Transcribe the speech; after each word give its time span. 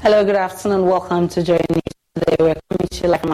Hello, 0.00 0.24
good 0.24 0.36
afternoon. 0.36 0.86
Welcome 0.86 1.28
to 1.28 1.42
News. 1.68 1.82
Today 2.14 2.36
we're 2.40 2.67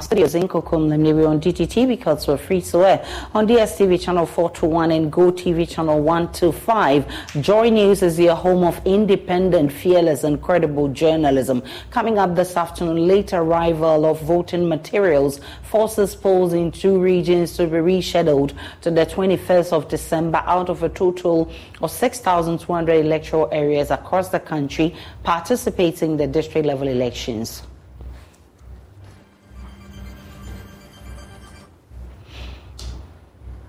studios 0.04 0.34
in 0.34 0.48
Kokum, 0.48 0.88
we're 1.14 1.26
on 1.26 1.40
DTT 1.40 1.88
because 1.88 2.26
we're 2.26 2.36
free 2.36 2.60
to 2.60 2.84
air 2.84 3.06
on 3.34 3.46
DSTV 3.46 4.00
channel 4.00 4.26
421 4.26 4.90
and 4.90 5.12
Go 5.12 5.32
TV 5.32 5.68
channel 5.68 6.00
125. 6.00 7.42
Joy 7.42 7.70
News 7.70 8.02
is 8.02 8.18
your 8.18 8.36
home 8.36 8.64
of 8.64 8.80
independent, 8.86 9.72
fearless, 9.72 10.24
and 10.24 10.40
credible 10.40 10.88
journalism. 10.88 11.62
Coming 11.90 12.18
up 12.18 12.34
this 12.34 12.56
afternoon, 12.56 13.06
late 13.06 13.32
arrival 13.32 14.06
of 14.06 14.20
voting 14.22 14.68
materials 14.68 15.40
forces 15.62 16.14
polls 16.14 16.52
in 16.52 16.70
two 16.70 16.98
regions 16.98 17.56
to 17.56 17.66
be 17.66 17.76
rescheduled 17.76 18.52
to 18.82 18.90
the 18.90 19.04
21st 19.04 19.72
of 19.72 19.88
December 19.88 20.42
out 20.46 20.68
of 20.68 20.82
a 20.82 20.88
total 20.88 21.50
of 21.82 21.90
6,200 21.90 22.92
electoral 23.04 23.48
areas 23.52 23.90
across 23.90 24.28
the 24.28 24.40
country 24.40 24.94
participating 25.22 26.12
in 26.12 26.16
the 26.16 26.26
district 26.26 26.66
level 26.66 26.88
elections. 26.88 27.62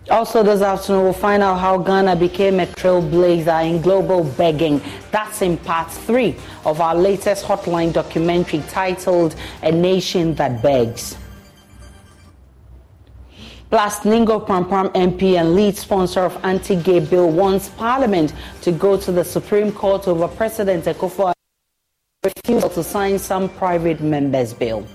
Also, 0.09 0.43
this 0.43 0.61
afternoon, 0.61 1.03
we'll 1.03 1.13
find 1.13 1.41
out 1.41 1.59
how 1.59 1.79
Ghana 1.79 2.15
became 2.15 2.59
a 2.59 2.67
trailblazer 2.67 3.67
in 3.67 3.81
global 3.81 4.23
begging. 4.23 4.79
That's 5.09 5.41
in 5.41 5.57
part 5.57 5.91
three 5.91 6.35
of 6.63 6.79
our 6.79 6.93
latest 6.93 7.43
hotline 7.43 7.91
documentary 7.91 8.63
titled 8.69 9.35
A 9.63 9.71
Nation 9.71 10.35
That 10.35 10.61
Begs. 10.61 11.17
Plus, 13.71 14.01
Ningo 14.01 14.45
Prampram 14.45 14.93
MP 14.93 15.39
and 15.39 15.55
lead 15.55 15.75
sponsor 15.75 16.21
of 16.21 16.37
anti-gay 16.45 16.99
bill 16.99 17.31
wants 17.31 17.69
Parliament 17.69 18.31
to 18.61 18.71
go 18.71 18.95
to 18.97 19.11
the 19.11 19.23
Supreme 19.23 19.71
Court 19.71 20.07
over 20.07 20.27
President 20.27 20.85
Akufo 20.85 21.33
refusal 22.23 22.69
to 22.69 22.83
sign 22.83 23.17
some 23.17 23.49
private 23.49 24.01
members' 24.01 24.53
bill. 24.53 24.85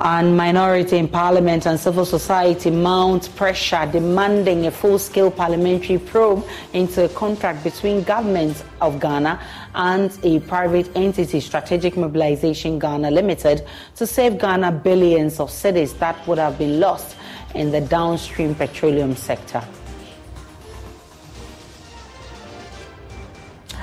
And 0.00 0.34
minority 0.34 0.96
in 0.96 1.06
parliament 1.06 1.66
and 1.66 1.78
civil 1.78 2.06
society 2.06 2.70
mount 2.70 3.34
pressure 3.36 3.86
demanding 3.92 4.66
a 4.66 4.70
full-scale 4.70 5.30
parliamentary 5.30 5.98
probe 5.98 6.46
into 6.72 7.04
a 7.04 7.08
contract 7.10 7.62
between 7.62 8.02
government 8.02 8.64
of 8.80 8.98
Ghana 8.98 9.38
and 9.74 10.18
a 10.22 10.40
private 10.40 10.90
entity, 10.96 11.38
Strategic 11.40 11.98
Mobilization 11.98 12.78
Ghana 12.78 13.10
Limited, 13.10 13.66
to 13.96 14.06
save 14.06 14.38
Ghana 14.38 14.72
billions 14.72 15.38
of 15.38 15.50
cedis 15.50 15.98
that 15.98 16.26
would 16.26 16.38
have 16.38 16.56
been 16.56 16.80
lost 16.80 17.16
in 17.54 17.70
the 17.70 17.80
downstream 17.82 18.54
petroleum 18.54 19.14
sector. 19.14 19.62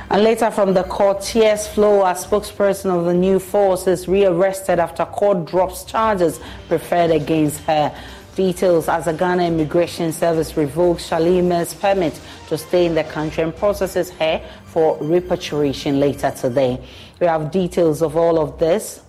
And 0.09 0.23
later 0.23 0.49
from 0.51 0.73
the 0.73 0.83
court. 0.83 1.23
Flow, 1.23 2.01
a 2.01 2.13
spokesperson 2.13 2.97
of 2.97 3.05
the 3.05 3.13
new 3.13 3.39
force, 3.39 3.87
is 3.87 4.07
rearrested 4.07 4.79
after 4.79 5.05
court 5.05 5.45
drops 5.45 5.83
charges 5.83 6.39
preferred 6.69 7.11
against 7.11 7.59
her. 7.61 7.93
Details 8.35 8.87
as 8.87 9.05
the 9.05 9.13
Ghana 9.13 9.43
Immigration 9.47 10.13
Service 10.13 10.55
revokes 10.55 11.09
Shalimar's 11.09 11.73
permit 11.73 12.19
to 12.47 12.57
stay 12.57 12.85
in 12.85 12.95
the 12.95 13.03
country 13.03 13.43
and 13.43 13.53
processes 13.53 14.11
her 14.11 14.41
for 14.65 14.97
repatriation 15.01 15.99
later 15.99 16.31
today. 16.31 16.79
We 17.19 17.27
have 17.27 17.51
details 17.51 18.01
of 18.01 18.15
all 18.15 18.39
of 18.39 18.59
this 18.59 19.01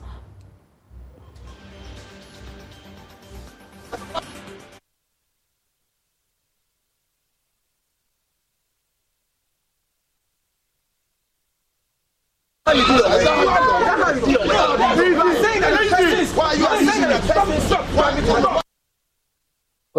We 12.69 12.75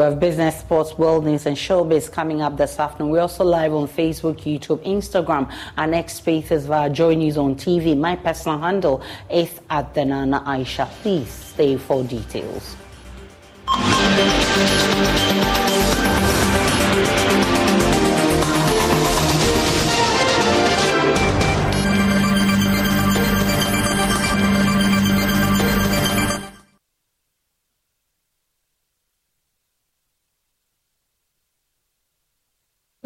have 0.04 0.20
business, 0.20 0.60
sports, 0.60 0.96
world 0.96 1.26
news, 1.26 1.48
and 1.48 1.58
showbiz 1.58 2.12
coming 2.12 2.44
up 2.44 2.58
this 2.58 2.80
afternoon. 2.80 3.12
We're 3.12 3.22
also 3.22 3.44
live 3.44 3.74
on 3.74 3.88
Facebook, 3.88 4.42
YouTube, 4.42 4.86
Instagram, 4.86 5.52
and 5.78 5.96
X 5.96 6.14
Spaces 6.14 6.68
via 6.68 6.92
Joy 6.92 7.16
News 7.16 7.40
on 7.40 7.56
TV. 7.56 7.98
My 7.98 8.16
personal 8.16 8.60
handle 8.60 9.02
is 9.32 9.50
at 9.72 9.96
the 9.96 10.06
Nana 10.06 10.42
Aisha. 10.42 10.88
Please 11.02 11.32
stay 11.32 11.76
for 11.76 12.04
details. 12.04 12.76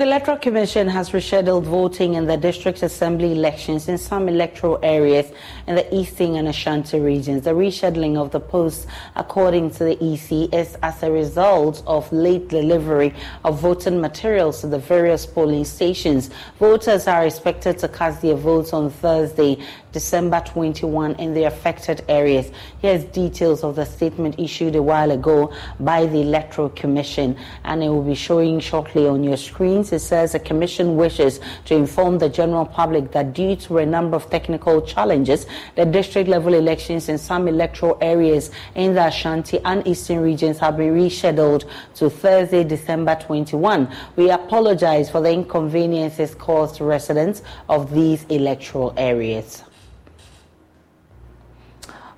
The 0.03 0.09
Electoral 0.09 0.37
Commission 0.37 0.89
has 0.89 1.11
rescheduled 1.11 1.63
voting 1.63 2.15
in 2.15 2.25
the 2.25 2.35
district 2.35 2.83
assembly 2.83 3.31
elections 3.31 3.87
in 3.87 3.97
some 3.97 4.27
electoral 4.27 4.77
areas 4.83 5.31
in 5.65 5.75
the 5.75 5.95
eastern 5.95 6.35
and 6.35 6.49
Ashanti 6.49 6.99
regions. 6.99 7.43
The 7.45 7.51
rescheduling 7.51 8.17
of 8.17 8.31
the 8.31 8.41
polls, 8.41 8.85
according 9.15 9.71
to 9.71 9.85
the 9.85 9.93
EC, 10.03 10.53
is 10.53 10.75
as 10.83 11.01
a 11.03 11.09
result 11.09 11.83
of 11.87 12.11
late 12.11 12.49
delivery 12.49 13.13
of 13.45 13.61
voting 13.61 14.01
materials 14.01 14.59
to 14.59 14.67
the 14.67 14.77
various 14.77 15.25
polling 15.25 15.63
stations. 15.63 16.29
Voters 16.59 17.07
are 17.07 17.25
expected 17.25 17.77
to 17.77 17.87
cast 17.87 18.21
their 18.21 18.35
votes 18.35 18.73
on 18.73 18.89
Thursday, 18.89 19.57
December 19.93 20.41
21 20.45 21.15
in 21.15 21.33
the 21.33 21.43
affected 21.43 22.03
areas. 22.09 22.51
Here's 22.79 23.03
details 23.05 23.63
of 23.63 23.75
the 23.75 23.85
statement 23.85 24.39
issued 24.39 24.75
a 24.75 24.81
while 24.81 25.11
ago 25.11 25.53
by 25.79 26.07
the 26.07 26.21
Electoral 26.21 26.69
Commission, 26.69 27.37
and 27.63 27.83
it 27.83 27.89
will 27.89 28.01
be 28.01 28.15
showing 28.15 28.59
shortly 28.59 29.07
on 29.07 29.23
your 29.23 29.37
screens. 29.37 29.93
It 29.93 29.99
says 29.99 30.31
the 30.31 30.39
Commission 30.39 30.97
wishes 30.97 31.39
to 31.65 31.75
inform 31.75 32.17
the 32.17 32.27
general 32.27 32.65
public 32.65 33.11
that 33.11 33.33
due 33.33 33.55
to 33.57 33.77
a 33.77 33.85
number 33.85 34.15
of 34.17 34.29
technical 34.31 34.81
challenges, 34.81 35.45
the 35.75 35.85
district 35.85 36.27
level 36.27 36.55
elections 36.55 37.07
in 37.07 37.19
some 37.19 37.47
electoral 37.47 37.97
areas 38.01 38.49
in 38.73 38.95
the 38.95 39.05
Ashanti 39.05 39.59
and 39.63 39.85
Eastern 39.87 40.21
regions 40.21 40.57
have 40.57 40.75
been 40.77 40.93
rescheduled 40.93 41.69
to 41.95 42.09
Thursday, 42.09 42.63
December 42.63 43.15
21. 43.15 43.87
We 44.15 44.31
apologize 44.31 45.11
for 45.11 45.21
the 45.21 45.31
inconveniences 45.31 46.33
caused 46.33 46.75
to 46.75 46.83
residents 46.83 47.43
of 47.69 47.93
these 47.93 48.23
electoral 48.25 48.93
areas. 48.97 49.63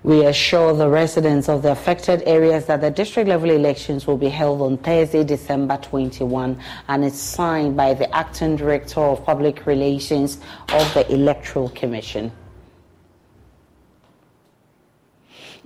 We 0.06 0.28
assure 0.28 0.72
the 0.76 0.88
residents 0.88 1.50
of 1.50 1.64
the 1.64 1.72
affected 1.72 2.22
areas 2.28 2.68
that 2.68 2.80
the 2.80 2.92
district 2.92 3.28
level 3.28 3.50
elections 3.50 4.06
will 4.06 4.20
be 4.20 4.30
held 4.30 4.62
on 4.62 4.78
Thursday, 4.78 5.24
December 5.24 5.78
21, 5.78 6.60
and 6.88 7.04
it's 7.04 7.20
signed 7.20 7.76
by 7.76 7.96
the 7.96 8.16
acting 8.16 8.56
director 8.56 9.00
of 9.00 9.26
public 9.26 9.66
relations 9.66 10.40
of 10.72 10.94
the 10.94 11.12
Electoral 11.12 11.70
Commission. 11.70 12.32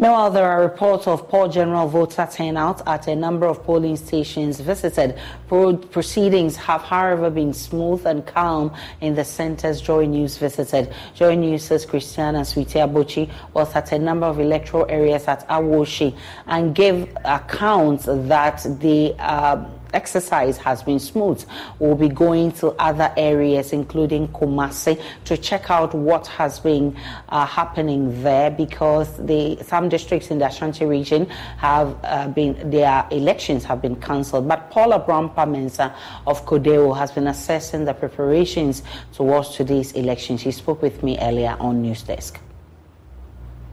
Meanwhile, 0.02 0.32
there 0.32 0.50
are 0.50 0.62
reports 0.62 1.08
of 1.08 1.28
poor 1.28 1.50
general 1.50 1.86
voter 1.90 2.26
turnout 2.32 2.82
at 2.88 3.08
a 3.08 3.16
number 3.18 3.46
of 3.46 3.62
polling 3.66 3.98
stations 3.98 4.62
visited. 4.62 5.20
Pro- 5.50 5.76
proceedings 5.76 6.56
have, 6.56 6.84
however, 6.84 7.30
been 7.30 7.54
smooth 7.54 8.06
and 8.06 8.26
calm 8.26 8.74
in 9.02 9.14
the 9.16 9.26
centers 9.26 9.82
Joy 9.82 10.06
News 10.06 10.38
visited. 10.38 10.94
Joy 11.16 11.36
News' 11.36 11.86
Christiana 11.86 12.46
Sweetia 12.46 12.90
Bochi 12.90 13.30
was 13.54 13.76
at 13.76 13.92
a 13.92 14.00
number 14.00 14.26
of 14.26 14.40
electoral 14.40 14.86
areas 14.88 15.28
at 15.28 15.46
Awoshie 15.50 16.16
and 16.48 16.74
gave 16.74 17.14
accounts 17.26 18.06
that 18.06 18.66
the 18.80 19.14
uh, 19.20 19.70
exercise 19.94 20.58
has 20.58 20.84
been 20.84 21.00
smooth. 21.00 21.44
We'll 21.80 21.96
be 21.96 22.10
going 22.10 22.52
to 22.54 22.72
other 22.80 23.12
areas, 23.18 23.74
including 23.74 24.28
Kumasi, 24.30 25.02
to 25.26 25.38
check 25.38 25.70
out 25.70 25.94
what 25.94 26.28
has 26.28 26.60
been 26.60 26.96
uh, 27.30 27.46
happening 27.46 28.24
there 28.24 28.52
because 28.52 29.16
the 29.18 29.58
some 29.64 29.90
districts 29.90 30.32
in 30.32 30.40
the 30.40 30.48
Ashanti 30.48 30.86
region 30.86 31.26
have 31.58 31.98
uh, 32.04 32.28
been 32.28 32.70
their 32.70 33.06
elections 33.12 33.64
have 33.66 33.82
been 33.82 33.96
cancelled. 33.96 34.48
But 34.48 34.70
Paula 34.72 35.00
Brampa 35.00 35.46
Mensa 35.46 35.96
of 36.28 36.46
Codeo 36.46 36.96
has 36.98 37.12
been 37.12 37.28
assessing 37.28 37.86
the 37.86 37.94
preparations 37.94 38.84
towards 39.14 39.56
today's 39.56 39.92
election. 39.94 40.38
She 40.38 40.52
spoke 40.52 40.82
with 40.82 41.04
me 41.04 41.18
earlier 41.20 41.56
on 41.60 41.82
News 41.82 42.04
Desk. 42.04 42.40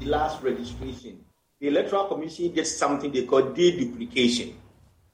The 0.00 0.06
last 0.06 0.42
registration, 0.42 1.24
the 1.58 1.68
Electoral 1.68 2.04
Commission 2.04 2.52
did 2.52 2.66
something 2.66 3.10
they 3.10 3.24
call 3.24 3.42
deduplication 3.42 4.54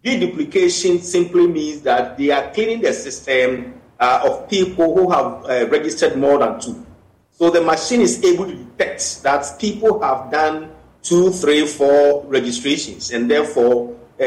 Deduplication 0.04 1.00
simply 1.00 1.46
means 1.46 1.82
that 1.82 2.18
they 2.18 2.30
are 2.30 2.50
cleaning 2.52 2.80
the 2.80 2.92
system 2.92 3.80
uh, 4.00 4.26
of 4.28 4.48
people 4.50 4.94
who 4.96 5.10
have 5.10 5.44
uh, 5.44 5.68
registered 5.70 6.16
more 6.16 6.38
than 6.38 6.60
two. 6.60 6.84
So 7.30 7.50
the 7.50 7.60
machine 7.60 8.00
is 8.00 8.22
able 8.24 8.46
to 8.46 8.54
detect 8.54 9.22
that 9.22 9.46
people 9.60 10.02
have 10.02 10.30
done 10.30 10.74
two, 11.02 11.30
three, 11.30 11.66
four 11.66 12.24
registrations, 12.26 13.12
and 13.12 13.30
therefore 13.30 13.96
uh, 14.14 14.24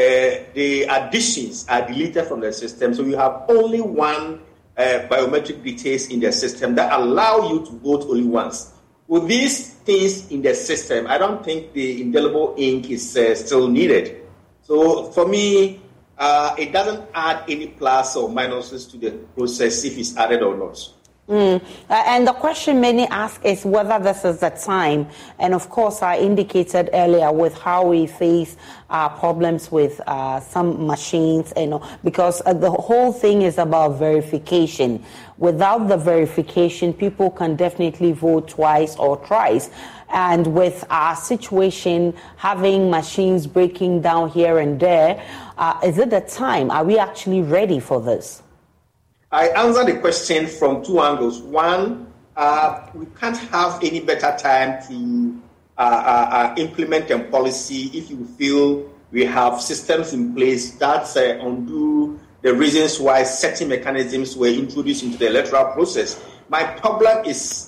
the 0.54 0.86
additions 0.88 1.66
are 1.68 1.86
deleted 1.86 2.26
from 2.26 2.40
the 2.40 2.52
system. 2.52 2.94
So 2.94 3.02
you 3.02 3.16
have 3.16 3.44
only 3.48 3.80
one 3.80 4.40
uh, 4.76 5.06
biometric 5.08 5.62
details 5.62 6.08
in 6.08 6.20
the 6.20 6.32
system 6.32 6.74
that 6.76 6.92
allow 6.92 7.50
you 7.50 7.64
to 7.66 7.72
vote 7.72 8.04
only 8.08 8.24
once. 8.24 8.72
With 9.08 9.28
these 9.28 9.74
things 9.74 10.30
in 10.30 10.42
the 10.42 10.54
system, 10.54 11.06
I 11.06 11.18
don't 11.18 11.44
think 11.44 11.72
the 11.72 12.02
indelible 12.02 12.54
ink 12.58 12.90
is 12.90 13.16
uh, 13.16 13.34
still 13.34 13.68
needed. 13.68 14.25
So 14.66 15.12
for 15.12 15.28
me, 15.28 15.80
uh, 16.18 16.56
it 16.58 16.72
doesn't 16.72 17.08
add 17.14 17.44
any 17.48 17.68
plus 17.68 18.16
or 18.16 18.28
minuses 18.28 18.90
to 18.90 18.96
the 18.96 19.12
process 19.36 19.84
if 19.84 19.96
it's 19.96 20.16
added 20.16 20.42
or 20.42 20.56
not. 20.56 20.76
Mm. 21.28 21.60
And 21.88 22.26
the 22.26 22.32
question 22.32 22.80
many 22.80 23.06
ask 23.08 23.44
is 23.44 23.64
whether 23.64 23.98
this 24.02 24.24
is 24.24 24.38
the 24.40 24.50
time. 24.50 25.08
And 25.38 25.54
of 25.54 25.68
course, 25.70 26.02
I 26.02 26.18
indicated 26.18 26.90
earlier 26.92 27.32
with 27.32 27.54
how 27.54 27.86
we 27.86 28.06
face 28.06 28.56
uh, 28.90 29.08
problems 29.08 29.70
with 29.70 30.00
uh, 30.06 30.40
some 30.40 30.86
machines, 30.86 31.52
you 31.56 31.66
know, 31.66 31.88
because 32.04 32.42
uh, 32.46 32.52
the 32.52 32.70
whole 32.70 33.12
thing 33.12 33.42
is 33.42 33.58
about 33.58 33.98
verification. 33.98 35.04
Without 35.38 35.88
the 35.88 35.96
verification, 35.96 36.92
people 36.92 37.30
can 37.30 37.56
definitely 37.56 38.12
vote 38.12 38.48
twice 38.48 38.96
or 38.96 39.16
thrice. 39.26 39.70
And 40.12 40.54
with 40.54 40.84
our 40.90 41.16
situation 41.16 42.14
having 42.36 42.90
machines 42.90 43.46
breaking 43.46 44.02
down 44.02 44.30
here 44.30 44.58
and 44.58 44.78
there, 44.78 45.22
uh, 45.58 45.80
is 45.84 45.98
it 45.98 46.10
the 46.10 46.20
time? 46.20 46.70
Are 46.70 46.84
we 46.84 46.98
actually 46.98 47.42
ready 47.42 47.80
for 47.80 48.00
this? 48.00 48.42
I 49.32 49.48
answer 49.48 49.84
the 49.84 49.98
question 49.98 50.46
from 50.46 50.84
two 50.84 51.00
angles. 51.00 51.42
One, 51.42 52.12
uh, 52.36 52.86
we 52.94 53.06
can't 53.18 53.36
have 53.36 53.82
any 53.82 54.00
better 54.00 54.36
time 54.38 54.86
to 54.88 55.42
uh, 55.78 55.82
uh, 55.82 56.28
uh 56.32 56.54
implement 56.56 57.10
a 57.10 57.18
policy 57.18 57.90
if 57.92 58.08
you 58.08 58.24
feel 58.38 58.90
we 59.12 59.24
have 59.24 59.60
systems 59.60 60.12
in 60.12 60.34
place 60.34 60.72
that 60.76 61.16
uh, 61.16 61.46
undo 61.46 62.18
the 62.42 62.54
reasons 62.54 63.00
why 63.00 63.22
certain 63.22 63.68
mechanisms 63.68 64.36
were 64.36 64.48
introduced 64.48 65.02
into 65.02 65.18
the 65.18 65.26
electoral 65.26 65.72
process. 65.72 66.22
My 66.48 66.64
problem 66.64 67.24
is 67.24 67.65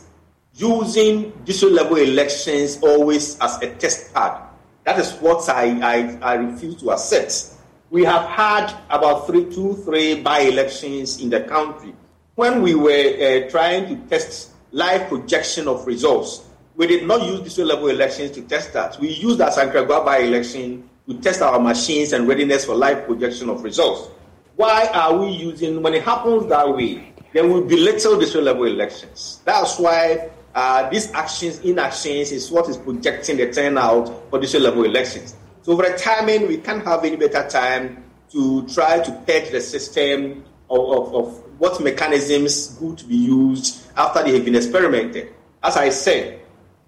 using 0.58 1.30
district 1.44 1.74
level 1.74 1.96
elections 1.96 2.78
always 2.82 3.38
as 3.38 3.62
a 3.62 3.72
test 3.76 4.12
pad. 4.12 4.42
That 4.84 4.98
is 4.98 5.12
what 5.12 5.48
I, 5.48 5.78
I, 5.80 6.18
I 6.20 6.34
refuse 6.34 6.74
to 6.82 6.90
accept. 6.90 7.54
We 7.90 8.04
have 8.04 8.28
had 8.28 8.74
about 8.90 9.26
three, 9.26 9.44
two, 9.44 9.74
three 9.84 10.20
by 10.20 10.40
elections 10.40 11.22
in 11.22 11.30
the 11.30 11.42
country. 11.42 11.94
When 12.34 12.60
we 12.60 12.74
were 12.74 12.90
uh, 12.90 13.50
trying 13.50 13.86
to 13.88 14.08
test 14.08 14.50
live 14.72 15.08
projection 15.08 15.68
of 15.68 15.86
results, 15.86 16.44
we 16.74 16.86
did 16.86 17.06
not 17.06 17.22
use 17.22 17.40
district 17.40 17.68
level 17.68 17.88
elections 17.88 18.32
to 18.32 18.42
test 18.42 18.72
that. 18.72 18.98
We 19.00 19.10
used 19.10 19.40
our 19.40 19.50
Sankragua 19.50 20.04
by 20.04 20.18
election 20.18 20.88
to 21.08 21.18
test 21.20 21.40
our 21.40 21.58
machines 21.58 22.12
and 22.12 22.28
readiness 22.28 22.64
for 22.64 22.74
live 22.74 23.06
projection 23.06 23.48
of 23.48 23.62
results. 23.62 24.10
Why 24.56 24.86
are 24.92 25.16
we 25.16 25.30
using, 25.30 25.82
when 25.82 25.94
it 25.94 26.02
happens 26.02 26.48
that 26.48 26.68
way, 26.68 27.14
there 27.32 27.46
will 27.46 27.64
be 27.64 27.76
little 27.76 28.18
district 28.18 28.44
level 28.44 28.64
elections. 28.64 29.40
That's 29.44 29.78
why 29.78 30.30
uh, 30.54 30.88
these 30.90 31.12
actions, 31.12 31.60
inactions, 31.60 32.32
is 32.32 32.50
what 32.50 32.68
is 32.68 32.76
projecting 32.76 33.36
the 33.36 33.52
turnout 33.52 34.30
for 34.30 34.40
district 34.40 34.64
level 34.64 34.84
elections. 34.84 35.36
So 35.62 35.76
the 35.76 35.94
timing, 35.98 36.48
we 36.48 36.58
can't 36.58 36.84
have 36.84 37.04
any 37.04 37.16
better 37.16 37.48
time 37.48 38.04
to 38.30 38.66
try 38.68 39.00
to 39.00 39.12
peg 39.26 39.52
the 39.52 39.60
system 39.60 40.44
of, 40.70 40.80
of, 40.80 41.14
of 41.14 41.60
what 41.60 41.82
mechanisms 41.82 42.76
to 42.78 43.04
be 43.04 43.16
used 43.16 43.86
after 43.96 44.22
they 44.22 44.34
have 44.34 44.44
been 44.44 44.54
experimented. 44.54 45.34
As 45.62 45.76
I 45.76 45.88
said, 45.90 46.40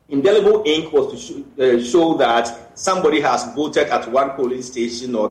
indelible 0.08 0.62
ink 0.66 0.92
was 0.92 1.12
to 1.12 1.18
show, 1.18 1.44
uh, 1.62 1.82
show 1.82 2.14
that 2.18 2.78
somebody 2.78 3.20
has 3.20 3.44
voted 3.54 3.88
at 3.88 4.10
one 4.10 4.30
polling 4.30 4.62
station 4.62 5.14
or 5.14 5.30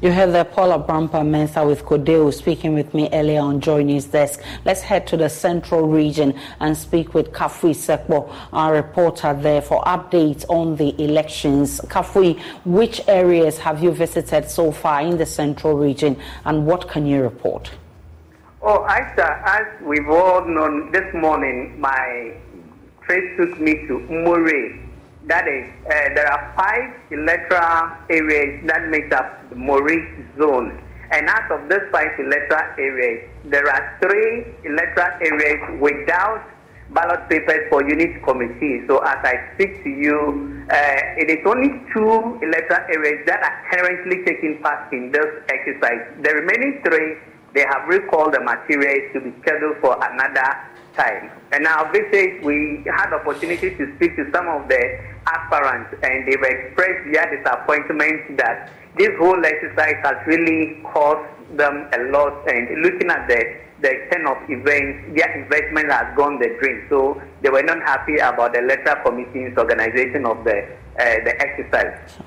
you 0.00 0.12
heard 0.12 0.32
the 0.32 0.44
Paula 0.44 0.78
Brampa 0.78 1.24
Mensa 1.24 1.66
with 1.66 1.84
CODEO 1.84 2.32
speaking 2.32 2.72
with 2.72 2.94
me 2.94 3.08
earlier 3.12 3.40
on 3.40 3.60
Joy 3.60 3.82
desk. 4.00 4.40
Let's 4.64 4.80
head 4.80 5.08
to 5.08 5.16
the 5.16 5.28
central 5.28 5.88
region 5.88 6.38
and 6.60 6.76
speak 6.76 7.14
with 7.14 7.32
Kafui 7.32 7.74
Sekbo, 7.74 8.32
our 8.52 8.74
reporter 8.74 9.34
there, 9.34 9.60
for 9.60 9.82
updates 9.82 10.44
on 10.48 10.76
the 10.76 10.94
elections. 11.02 11.80
Kafui, 11.80 12.40
which 12.64 13.00
areas 13.08 13.58
have 13.58 13.82
you 13.82 13.90
visited 13.90 14.48
so 14.48 14.70
far 14.70 15.00
in 15.00 15.16
the 15.18 15.26
central 15.26 15.76
region 15.76 16.16
and 16.44 16.64
what 16.64 16.88
can 16.88 17.04
you 17.04 17.20
report? 17.22 17.72
Oh, 18.62 18.86
Aisha, 18.88 19.18
uh, 19.18 19.42
as 19.46 19.82
we've 19.82 20.08
all 20.08 20.44
known 20.44 20.92
this 20.92 21.12
morning, 21.12 21.80
my 21.80 22.34
trip 23.02 23.36
took 23.36 23.60
me 23.60 23.74
to 23.88 23.98
Umure 24.08 24.87
that 25.28 25.46
is, 25.46 25.68
uh, 25.86 26.14
there 26.16 26.26
are 26.26 26.52
five 26.56 26.88
electoral 27.12 27.92
areas 28.10 28.64
that 28.66 28.88
make 28.88 29.12
up 29.12 29.48
the 29.50 29.56
Maurice 29.56 30.08
zone. 30.38 30.82
And 31.10 31.28
out 31.28 31.50
of 31.50 31.68
those 31.68 31.84
five 31.92 32.08
electoral 32.18 32.68
areas, 32.78 33.28
there 33.44 33.68
are 33.68 33.98
three 34.00 34.44
electoral 34.64 35.12
areas 35.20 35.80
without 35.80 36.44
ballot 36.90 37.28
papers 37.28 37.68
for 37.68 37.86
unit 37.88 38.22
committees. 38.24 38.84
So 38.88 38.98
as 38.98 39.18
I 39.24 39.52
speak 39.54 39.82
to 39.84 39.90
you, 39.90 40.64
uh, 40.70 41.20
it 41.20 41.28
is 41.30 41.44
only 41.44 41.76
two 41.92 42.40
electoral 42.40 42.84
areas 42.88 43.24
that 43.26 43.40
are 43.44 43.56
currently 43.72 44.24
taking 44.24 44.60
part 44.62 44.92
in 44.92 45.12
this 45.12 45.28
exercise. 45.48 46.08
The 46.22 46.32
remaining 46.34 46.80
three, 46.84 47.16
they 47.54 47.64
have 47.68 47.88
recalled 47.88 48.32
the 48.32 48.40
materials 48.40 49.12
to 49.12 49.20
be 49.20 49.32
scheduled 49.40 49.76
for 49.80 49.96
another 49.96 50.48
time. 50.96 51.30
And 51.52 51.66
our 51.66 51.90
visit, 51.92 52.44
we 52.44 52.84
had 52.96 53.12
opportunity 53.12 53.70
to 53.76 53.96
speak 53.96 54.16
to 54.16 54.28
some 54.32 54.48
of 54.48 54.68
the 54.68 54.80
aspirants, 55.34 55.94
and 56.02 56.26
they've 56.26 56.42
expressed 56.42 57.12
their 57.12 57.26
disappointment 57.36 58.36
that 58.38 58.70
this 58.96 59.10
whole 59.18 59.44
exercise 59.44 59.96
has 60.02 60.16
really 60.26 60.82
cost 60.92 61.28
them 61.56 61.88
a 61.92 61.98
lot. 62.10 62.48
And 62.48 62.82
looking 62.82 63.10
at 63.10 63.28
the 63.28 63.68
the 63.80 63.90
extent 63.90 64.26
of 64.26 64.36
events, 64.50 65.16
their 65.16 65.30
investment 65.40 65.92
has 65.92 66.16
gone 66.16 66.38
the 66.40 66.48
drain. 66.60 66.84
So 66.88 67.22
they 67.42 67.48
were 67.48 67.62
not 67.62 67.78
happy 67.82 68.16
about 68.16 68.52
the 68.52 68.58
electoral 68.58 69.04
committee's 69.04 69.56
organization 69.56 70.26
of 70.26 70.42
the 70.42 70.64
uh, 70.98 71.24
the 71.24 71.34
exercise. 71.40 72.18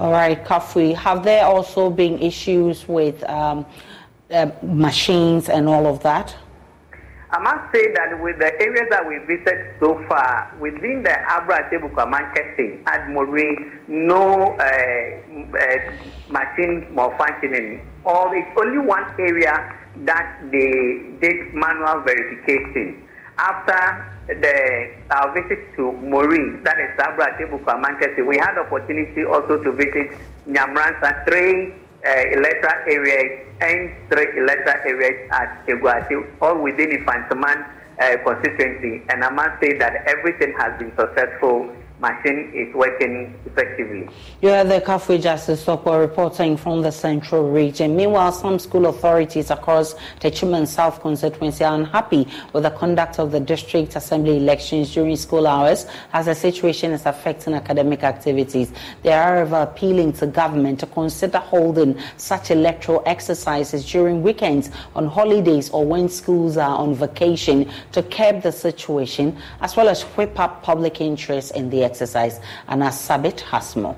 All 0.00 0.10
right, 0.10 0.44
Kafui, 0.44 0.96
have 0.96 1.22
there 1.22 1.44
also 1.44 1.88
been 1.88 2.18
issues 2.18 2.88
with 2.88 3.22
um, 3.30 3.64
uh, 4.32 4.50
machines 4.62 5.48
and 5.48 5.68
all 5.68 5.86
of 5.86 6.02
that? 6.02 6.34
I 7.34 7.40
must 7.42 7.74
say 7.74 7.92
that 7.94 8.22
with 8.22 8.38
the 8.38 8.54
areas 8.62 8.86
that 8.90 9.02
we 9.08 9.18
visited 9.26 9.74
so 9.80 9.98
far, 10.06 10.54
within 10.60 11.02
the 11.02 11.18
Abra 11.34 11.68
Tebuka 11.68 12.08
marketing 12.08 12.84
at 12.86 13.10
Mori, 13.10 13.58
no 13.88 14.54
uh, 14.54 14.62
uh, 14.62 15.78
machine 16.30 16.86
malfunctioning. 16.94 17.82
Or 18.04 18.30
it's 18.36 18.46
only 18.56 18.78
one 18.78 19.02
area 19.18 19.50
that 20.06 20.42
they 20.52 21.10
did 21.20 21.52
manual 21.54 22.02
verification. 22.06 23.02
After 23.36 23.82
the 24.28 24.94
our 25.10 25.34
visit 25.34 25.74
to 25.74 25.90
Mori, 25.90 26.62
that 26.62 26.78
is 26.78 26.94
Abra 27.02 27.34
Tebuka 27.34 27.82
Manchester, 27.82 28.24
we 28.24 28.38
had 28.38 28.56
opportunity 28.58 29.24
also 29.24 29.60
to 29.60 29.72
visit 29.72 30.16
Nyamransa, 30.46 31.26
three 31.26 31.74
uh, 32.06 32.38
electoral 32.38 32.78
areas 32.86 33.43
and 33.60 33.90
three 34.10 34.38
electoral 34.38 34.80
areas 34.86 35.30
at 35.32 35.66
Eguati, 35.66 36.26
all 36.40 36.58
within 36.58 36.90
the 36.90 36.98
Fantaman 36.98 37.64
uh, 38.00 38.16
constituency. 38.24 39.02
And 39.08 39.24
I 39.24 39.30
must 39.30 39.60
say 39.60 39.78
that 39.78 40.04
everything 40.06 40.54
has 40.58 40.78
been 40.78 40.92
successful 40.96 41.74
machine 42.04 42.52
is 42.54 42.74
working 42.74 43.34
effectively. 43.46 44.08
You 44.42 44.50
are 44.50 44.64
the 44.64 44.80
Kafui 44.80 45.22
Justice 45.22 45.64
Sokwa 45.64 45.98
reporting 45.98 46.56
from 46.58 46.82
the 46.82 46.92
central 46.92 47.50
region. 47.50 47.96
Meanwhile, 47.96 48.32
some 48.32 48.58
school 48.58 48.86
authorities 48.86 49.50
across 49.50 49.94
Techiman 50.20 50.66
South 50.66 51.00
constituency 51.00 51.64
are 51.64 51.74
unhappy 51.74 52.28
with 52.52 52.64
the 52.64 52.70
conduct 52.70 53.18
of 53.18 53.32
the 53.32 53.40
district 53.40 53.96
assembly 53.96 54.36
elections 54.36 54.92
during 54.92 55.16
school 55.16 55.46
hours 55.46 55.86
as 56.12 56.26
the 56.26 56.34
situation 56.34 56.92
is 56.92 57.06
affecting 57.06 57.54
academic 57.54 58.02
activities. 58.02 58.70
They 59.02 59.12
are 59.12 59.36
however 59.36 59.62
appealing 59.62 60.12
to 60.14 60.26
government 60.26 60.80
to 60.80 60.86
consider 60.86 61.38
holding 61.38 61.98
such 62.18 62.50
electoral 62.50 63.02
exercises 63.06 63.90
during 63.90 64.22
weekends, 64.22 64.70
on 64.94 65.06
holidays, 65.06 65.70
or 65.70 65.86
when 65.86 66.08
schools 66.10 66.58
are 66.58 66.76
on 66.76 66.94
vacation 66.94 67.70
to 67.92 68.02
curb 68.02 68.42
the 68.42 68.52
situation 68.52 69.36
as 69.62 69.74
well 69.76 69.88
as 69.88 70.02
whip 70.16 70.38
up 70.38 70.62
public 70.62 71.00
interest 71.00 71.56
in 71.56 71.70
the 71.70 71.82
exercise. 71.94 72.40
Anas 72.66 72.96
Sabit 73.06 73.38
Hasmo. 73.50 73.96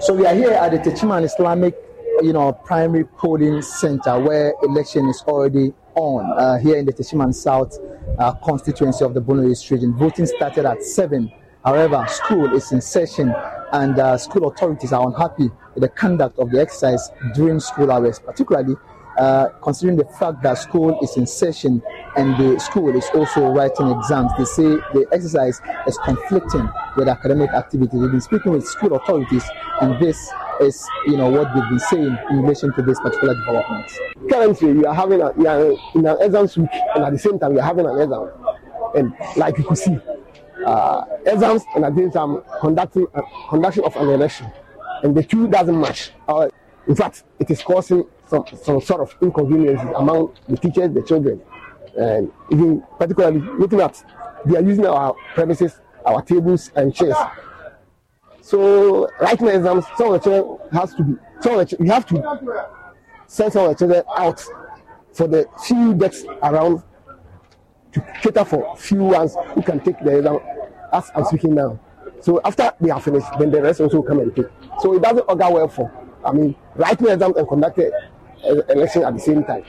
So 0.00 0.14
we 0.14 0.24
are 0.24 0.34
here 0.34 0.52
at 0.52 0.70
the 0.70 0.78
Techiman 0.78 1.24
Islamic, 1.24 1.74
you 2.22 2.32
know, 2.32 2.52
primary 2.52 3.04
polling 3.04 3.60
center 3.60 4.20
where 4.20 4.54
election 4.62 5.08
is 5.08 5.20
already 5.26 5.72
on 5.96 6.30
uh, 6.38 6.58
here 6.58 6.76
in 6.76 6.86
the 6.86 6.92
Techiman 6.92 7.34
South 7.34 7.76
uh, 8.20 8.34
constituency 8.34 9.04
of 9.04 9.14
the 9.14 9.20
Bono 9.20 9.48
East 9.48 9.68
region. 9.68 9.94
Voting 9.96 10.26
started 10.26 10.64
at 10.64 10.80
seven. 10.84 11.32
However, 11.64 12.06
school 12.08 12.54
is 12.54 12.70
in 12.70 12.80
session 12.80 13.34
and 13.72 13.98
uh, 13.98 14.16
school 14.16 14.46
authorities 14.46 14.92
are 14.92 15.04
unhappy 15.08 15.50
with 15.74 15.82
the 15.82 15.88
conduct 15.88 16.38
of 16.38 16.52
the 16.52 16.60
exercise 16.60 17.10
during 17.34 17.58
school 17.58 17.90
hours, 17.90 18.20
particularly 18.20 18.76
uh, 19.18 19.48
considering 19.62 19.96
the 19.96 20.04
fact 20.18 20.42
that 20.42 20.54
school 20.54 20.98
is 21.02 21.16
in 21.16 21.26
session 21.26 21.82
and 22.16 22.36
the 22.36 22.58
school 22.60 22.94
is 22.96 23.08
also 23.14 23.50
writing 23.50 23.90
exams. 23.90 24.32
They 24.38 24.44
say 24.44 24.68
the 24.92 25.06
exercise 25.12 25.60
is 25.86 25.98
conflicting 26.04 26.68
with 26.96 27.08
academic 27.08 27.50
activities. 27.50 28.00
We've 28.00 28.10
been 28.10 28.20
speaking 28.20 28.52
with 28.52 28.66
school 28.66 28.94
authorities, 28.94 29.44
and 29.80 30.00
this 30.02 30.30
is, 30.60 30.86
you 31.06 31.16
know, 31.16 31.28
what 31.28 31.48
they've 31.54 31.68
been 31.68 31.78
saying 31.78 32.18
in 32.30 32.42
relation 32.42 32.72
to 32.74 32.82
this 32.82 32.98
particular 33.00 33.34
development. 33.34 33.90
Currently, 34.30 34.72
we 34.72 34.84
are 34.84 34.94
having 34.94 35.20
a, 35.20 35.30
we 35.32 35.46
are 35.46 35.72
in 35.94 36.06
an 36.06 36.16
exam 36.20 36.62
week, 36.62 36.82
and 36.94 37.04
at 37.04 37.12
the 37.12 37.18
same 37.18 37.38
time, 37.38 37.54
we 37.54 37.60
are 37.60 37.66
having 37.66 37.86
an 37.86 38.00
exam. 38.00 38.30
And 38.94 39.12
like 39.36 39.58
you 39.58 39.64
can 39.64 39.76
see, 39.76 39.98
uh, 40.64 41.04
exams 41.26 41.62
and 41.74 41.84
at 41.84 41.94
the 41.94 42.02
same 42.02 42.10
time 42.10 42.42
conducting 42.60 43.06
uh, 43.14 43.22
conduction 43.48 43.84
of 43.84 43.94
an 43.96 44.08
election, 44.08 44.50
and 45.02 45.14
the 45.14 45.22
two 45.22 45.48
doesn't 45.48 45.78
match. 45.78 46.12
Uh, 46.28 46.48
in 46.86 46.94
fact, 46.94 47.24
it 47.38 47.50
is 47.50 47.62
causing 47.62 48.04
some, 48.26 48.44
some 48.62 48.80
sort 48.80 49.00
of 49.00 49.14
inconveniences 49.20 49.88
among 49.96 50.34
the 50.48 50.56
teachers, 50.56 50.92
the 50.92 51.02
children, 51.02 51.40
and 51.98 52.30
even 52.50 52.82
particularly 52.98 53.40
looking 53.58 53.80
at 53.80 54.04
they 54.44 54.56
are 54.56 54.62
using 54.62 54.86
our 54.86 55.14
premises, 55.34 55.80
our 56.04 56.22
tables 56.22 56.70
and 56.76 56.94
chairs. 56.94 57.16
So 58.40 59.10
writing 59.20 59.48
exams, 59.48 59.84
some 59.96 60.12
of 60.12 60.22
the 60.22 60.30
children 60.30 60.58
has 60.72 60.94
to 60.94 61.02
be, 61.02 61.14
some 61.40 61.58
of 61.58 61.68
the, 61.68 61.76
we 61.80 61.88
have 61.88 62.06
to 62.06 62.68
send 63.26 63.52
some 63.52 63.64
of 63.64 63.70
the 63.70 63.74
children 63.74 64.04
out 64.16 64.44
for 65.12 65.26
the 65.26 65.48
few 65.64 65.94
decks 65.94 66.24
around 66.42 66.82
to 67.92 68.00
cater 68.22 68.44
for 68.44 68.76
few 68.76 69.02
ones 69.02 69.34
who 69.54 69.62
can 69.62 69.80
take 69.80 69.98
the 70.00 70.18
exam 70.18 70.38
as 70.92 71.10
I'm 71.14 71.24
speaking 71.24 71.54
now. 71.54 71.80
So 72.20 72.40
after 72.44 72.72
they 72.80 72.90
are 72.90 73.00
finished, 73.00 73.26
then 73.38 73.50
the 73.50 73.62
rest 73.62 73.80
also 73.80 74.02
come 74.02 74.20
and 74.20 74.34
take. 74.36 74.46
So 74.80 74.94
it 74.94 75.02
doesn't 75.02 75.24
augur 75.28 75.52
well 75.52 75.68
for, 75.68 75.90
I 76.26 76.32
mean, 76.32 76.54
writing 76.74 77.08
exams 77.08 77.36
and 77.36 77.48
conducting 77.48 77.90
election 78.68 79.04
at 79.04 79.14
the 79.14 79.20
same 79.20 79.44
time. 79.44 79.64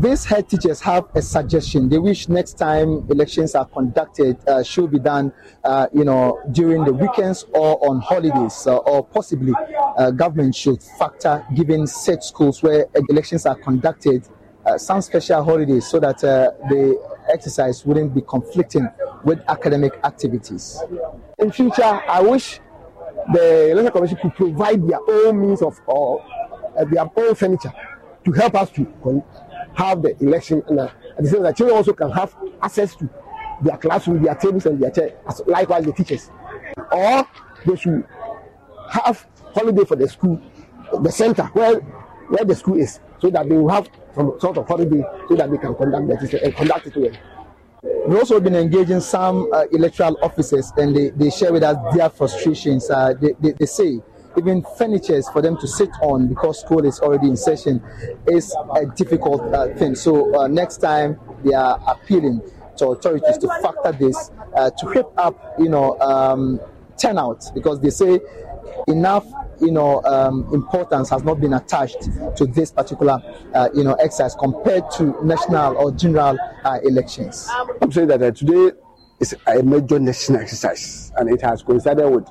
These 0.00 0.24
head 0.24 0.48
teachers 0.48 0.80
have 0.80 1.04
a 1.14 1.20
suggestion. 1.20 1.88
They 1.88 1.98
wish 1.98 2.28
next 2.28 2.54
time 2.54 3.06
elections 3.10 3.54
are 3.54 3.66
conducted 3.66 4.36
uh, 4.48 4.62
should 4.62 4.90
be 4.90 4.98
done, 4.98 5.32
uh, 5.64 5.88
you 5.92 6.04
know, 6.04 6.40
during 6.52 6.84
the 6.84 6.92
weekends 6.92 7.44
or 7.52 7.76
on 7.86 8.00
holidays, 8.00 8.66
uh, 8.66 8.76
or 8.76 9.04
possibly 9.04 9.52
uh, 9.98 10.12
government 10.12 10.54
should 10.54 10.82
factor 10.82 11.44
giving 11.54 11.86
set 11.86 12.24
schools 12.24 12.62
where 12.62 12.86
elections 13.10 13.44
are 13.44 13.56
conducted 13.56 14.26
uh, 14.64 14.78
some 14.78 15.02
special 15.02 15.44
holidays 15.44 15.86
so 15.86 16.00
that 16.00 16.22
uh, 16.24 16.52
the 16.68 16.98
exercise 17.32 17.84
wouldn't 17.84 18.14
be 18.14 18.22
conflicting 18.22 18.88
with 19.24 19.40
academic 19.48 19.92
activities. 20.04 20.80
In 21.38 21.50
future, 21.50 21.82
I 21.82 22.22
wish 22.22 22.60
the 23.32 23.70
Electoral 23.70 23.90
Commission 23.92 24.18
could 24.18 24.34
provide 24.34 24.86
their 24.86 25.00
own 25.08 25.40
means 25.40 25.62
of 25.62 25.80
or 25.86 26.24
uh, 26.78 26.84
their 26.84 27.08
own 27.16 27.34
furniture 27.34 27.72
to 28.24 28.32
help 28.32 28.54
us 28.54 28.70
to 28.70 29.24
have 29.74 30.02
the 30.02 30.16
election. 30.22 30.62
And 30.68 30.80
uh, 30.80 30.90
at 31.16 31.22
the 31.24 31.28
same 31.28 31.42
time, 31.42 31.54
children 31.54 31.76
also 31.76 31.92
can 31.92 32.10
have 32.12 32.34
access 32.62 32.94
to 32.96 33.08
their 33.62 33.76
classroom, 33.76 34.22
their 34.22 34.34
tables, 34.34 34.66
and 34.66 34.80
their 34.80 34.90
chairs, 34.90 35.12
likewise 35.46 35.84
the 35.84 35.92
teachers. 35.92 36.30
Or 36.92 37.26
they 37.64 37.76
should 37.76 38.04
have 38.90 39.26
holiday 39.54 39.84
for 39.84 39.96
the 39.96 40.08
school, 40.08 40.40
the 41.02 41.10
center 41.10 41.44
where 41.44 41.80
where 42.28 42.44
the 42.44 42.54
school 42.54 42.76
is, 42.76 43.00
so 43.20 43.30
that 43.30 43.48
they 43.48 43.56
will 43.56 43.68
have 43.68 43.88
some 44.14 44.38
sort 44.40 44.58
of 44.58 44.66
holiday 44.66 45.02
so 45.28 45.36
that 45.36 45.50
they 45.50 45.58
can 45.58 45.74
conduct 45.74 46.06
the 46.08 46.44
and 46.44 46.56
conduct 46.56 46.86
it 46.86 46.96
well. 46.96 47.12
We've 48.06 48.18
also 48.18 48.38
been 48.40 48.54
engaging 48.54 49.00
some 49.00 49.50
uh, 49.52 49.64
electoral 49.72 50.16
officers 50.22 50.72
and 50.76 50.94
they, 50.94 51.10
they 51.10 51.30
share 51.30 51.52
with 51.52 51.62
us 51.62 51.76
their 51.94 52.08
frustrations. 52.08 52.88
Uh, 52.88 53.14
they, 53.20 53.32
they, 53.40 53.52
they, 53.52 53.66
say 53.66 54.00
even 54.38 54.64
furniture 54.78 55.20
for 55.32 55.42
them 55.42 55.56
to 55.58 55.66
sit 55.66 55.90
on 56.02 56.28
because 56.28 56.60
school 56.60 56.84
is 56.84 57.00
already 57.00 57.28
in 57.28 57.36
session 57.36 57.82
is 58.28 58.54
a 58.76 58.86
difficult 58.86 59.42
uh, 59.52 59.74
thing. 59.74 59.94
So 59.94 60.38
uh, 60.38 60.46
next 60.46 60.78
time 60.78 61.18
they 61.44 61.54
are 61.54 61.80
appealing 61.86 62.42
to 62.76 62.88
authorities 62.88 63.38
to 63.38 63.48
factor 63.60 63.92
this 63.92 64.30
uh, 64.54 64.70
to 64.70 64.92
keep 64.92 65.06
up, 65.16 65.54
you 65.58 65.68
know, 65.68 65.98
um, 66.00 66.60
turnout 66.96 67.44
because 67.54 67.80
they 67.80 67.90
say 67.90 68.20
enough 68.86 69.26
you 69.60 69.70
know 69.70 70.02
um, 70.04 70.48
importance 70.52 71.10
has 71.10 71.22
not 71.22 71.40
been 71.40 71.54
attached 71.54 72.02
to 72.36 72.46
this 72.46 72.70
particular 72.70 73.20
uh, 73.54 73.68
you 73.74 73.84
know 73.84 73.94
exercise 73.94 74.34
compared 74.34 74.90
to 74.92 75.16
national 75.24 75.76
or 75.76 75.92
general 75.92 76.38
uh, 76.64 76.78
elections. 76.84 77.48
I'm 77.80 77.92
saying 77.92 78.08
that 78.08 78.22
uh, 78.22 78.30
today 78.30 78.72
is 79.20 79.34
a 79.46 79.62
major 79.62 79.98
national 79.98 80.40
exercise 80.40 81.12
and 81.16 81.30
it 81.30 81.40
has 81.42 81.62
coincided 81.62 82.08
with 82.08 82.28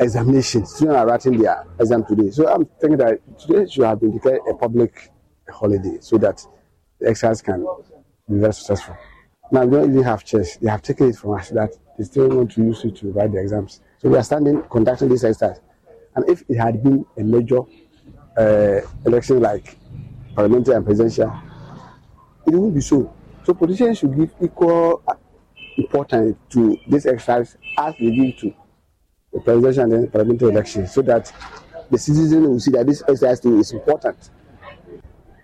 examinations. 0.00 0.74
Students 0.74 0.96
are 0.96 1.06
writing 1.06 1.38
their 1.38 1.66
exam 1.80 2.04
today, 2.04 2.30
so 2.30 2.48
I'm 2.48 2.66
thinking 2.80 2.98
that 2.98 3.20
today 3.38 3.66
should 3.70 3.84
have 3.84 4.00
been 4.00 4.12
declared 4.12 4.40
a 4.48 4.54
public 4.54 5.10
holiday 5.48 5.98
so 6.00 6.18
that 6.18 6.44
the 7.00 7.08
exercise 7.08 7.42
can 7.42 7.66
be 8.28 8.38
very 8.38 8.52
successful. 8.52 8.96
Now, 9.52 9.64
we 9.64 9.76
don't 9.76 9.90
even 9.90 10.02
have 10.04 10.24
chairs; 10.24 10.56
they 10.60 10.70
have 10.70 10.82
taken 10.82 11.10
it 11.10 11.16
from 11.16 11.34
us 11.34 11.50
that 11.50 11.70
they 11.96 12.04
still 12.04 12.28
want 12.28 12.52
to 12.52 12.62
use 12.62 12.84
it 12.84 12.96
to 12.96 13.12
write 13.12 13.32
the 13.32 13.40
exams. 13.40 13.80
So 14.04 14.10
we 14.10 14.18
are 14.18 14.22
standing 14.22 14.62
conducting 14.64 15.08
this 15.08 15.24
exercise. 15.24 15.60
And 16.14 16.28
if 16.28 16.44
it 16.46 16.58
had 16.58 16.82
been 16.82 17.06
a 17.16 17.22
major 17.22 17.60
uh, 18.36 18.80
election 19.06 19.40
like 19.40 19.78
parliamentary 20.34 20.74
and 20.74 20.84
presidential, 20.84 21.32
it 22.46 22.50
wouldn't 22.50 22.74
be 22.74 22.82
so. 22.82 23.14
So 23.44 23.54
politicians 23.54 24.00
should 24.00 24.14
give 24.14 24.30
equal 24.42 25.02
uh, 25.08 25.14
importance 25.78 26.36
to 26.50 26.76
this 26.86 27.06
exercise 27.06 27.56
as 27.78 27.94
they 27.98 28.10
give 28.10 28.36
to 28.40 28.52
the 29.32 29.40
presidential 29.40 29.90
and 29.94 30.12
parliamentary 30.12 30.50
elections, 30.50 30.92
so 30.92 31.00
that 31.00 31.32
the 31.90 31.96
citizen 31.96 32.42
will 32.42 32.60
see 32.60 32.72
that 32.72 32.86
this 32.86 33.02
exercise 33.08 33.42
is 33.46 33.72
important. 33.72 34.18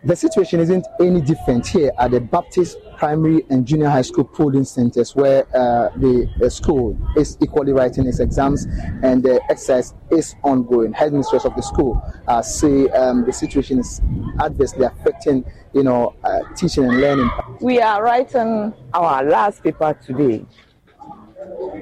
The 0.02 0.16
situation 0.16 0.60
isn't 0.60 0.86
any 0.98 1.20
different 1.20 1.66
here 1.66 1.92
at 1.98 2.12
the 2.12 2.20
Baptist 2.22 2.78
primary 2.96 3.44
and 3.50 3.66
junior 3.66 3.90
high 3.90 4.00
school 4.00 4.24
polling 4.24 4.64
centers 4.64 5.14
where 5.14 5.44
uh, 5.54 5.90
the, 5.96 6.48
school 6.48 6.96
is 7.18 7.36
equally 7.42 7.74
writing 7.74 8.06
its 8.06 8.18
exams 8.18 8.64
and 9.02 9.22
the 9.22 9.42
exercise 9.50 9.92
is 10.10 10.36
ongoing. 10.42 10.94
Headmistress 10.94 11.44
of 11.44 11.54
the 11.54 11.60
school 11.62 12.02
uh, 12.26 12.40
say 12.40 12.88
um, 12.88 13.26
the 13.26 13.32
situation 13.32 13.78
is 13.78 14.00
adversely 14.40 14.86
affecting, 14.86 15.44
you 15.74 15.82
know, 15.82 16.14
uh, 16.24 16.40
teaching 16.56 16.84
and 16.84 16.98
learning. 16.98 17.30
We 17.60 17.82
are 17.82 18.02
writing 18.02 18.72
our 18.94 19.22
last 19.22 19.62
paper 19.62 19.92
today, 20.02 20.46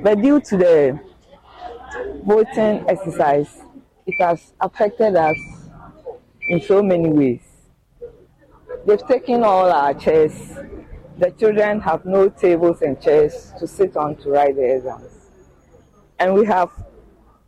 but 0.03 0.21
due 0.21 0.41
to 0.41 0.57
the 0.57 1.01
voting 2.27 2.85
exercise, 2.89 3.61
it 4.07 4.21
has 4.21 4.55
affected 4.61 5.15
us 5.15 5.37
in 6.49 6.61
so 6.61 6.83
many 6.83 7.11
ways. 7.11 7.48
They've 8.89 9.07
taken 9.07 9.45
all 9.45 9.71
our 9.71 9.93
chairs 9.93 10.59
the 11.19 11.33
children 11.33 11.81
have 11.81 12.05
no 12.05 12.29
tables 12.29 12.81
and 12.81 13.01
chairs 13.01 13.53
to 13.59 13.67
sit 13.67 13.97
on 13.97 14.15
to 14.17 14.31
write 14.31 14.55
the 14.55 14.77
exams. 14.77 15.11
And 16.19 16.35
we 16.35 16.47
have 16.47 16.71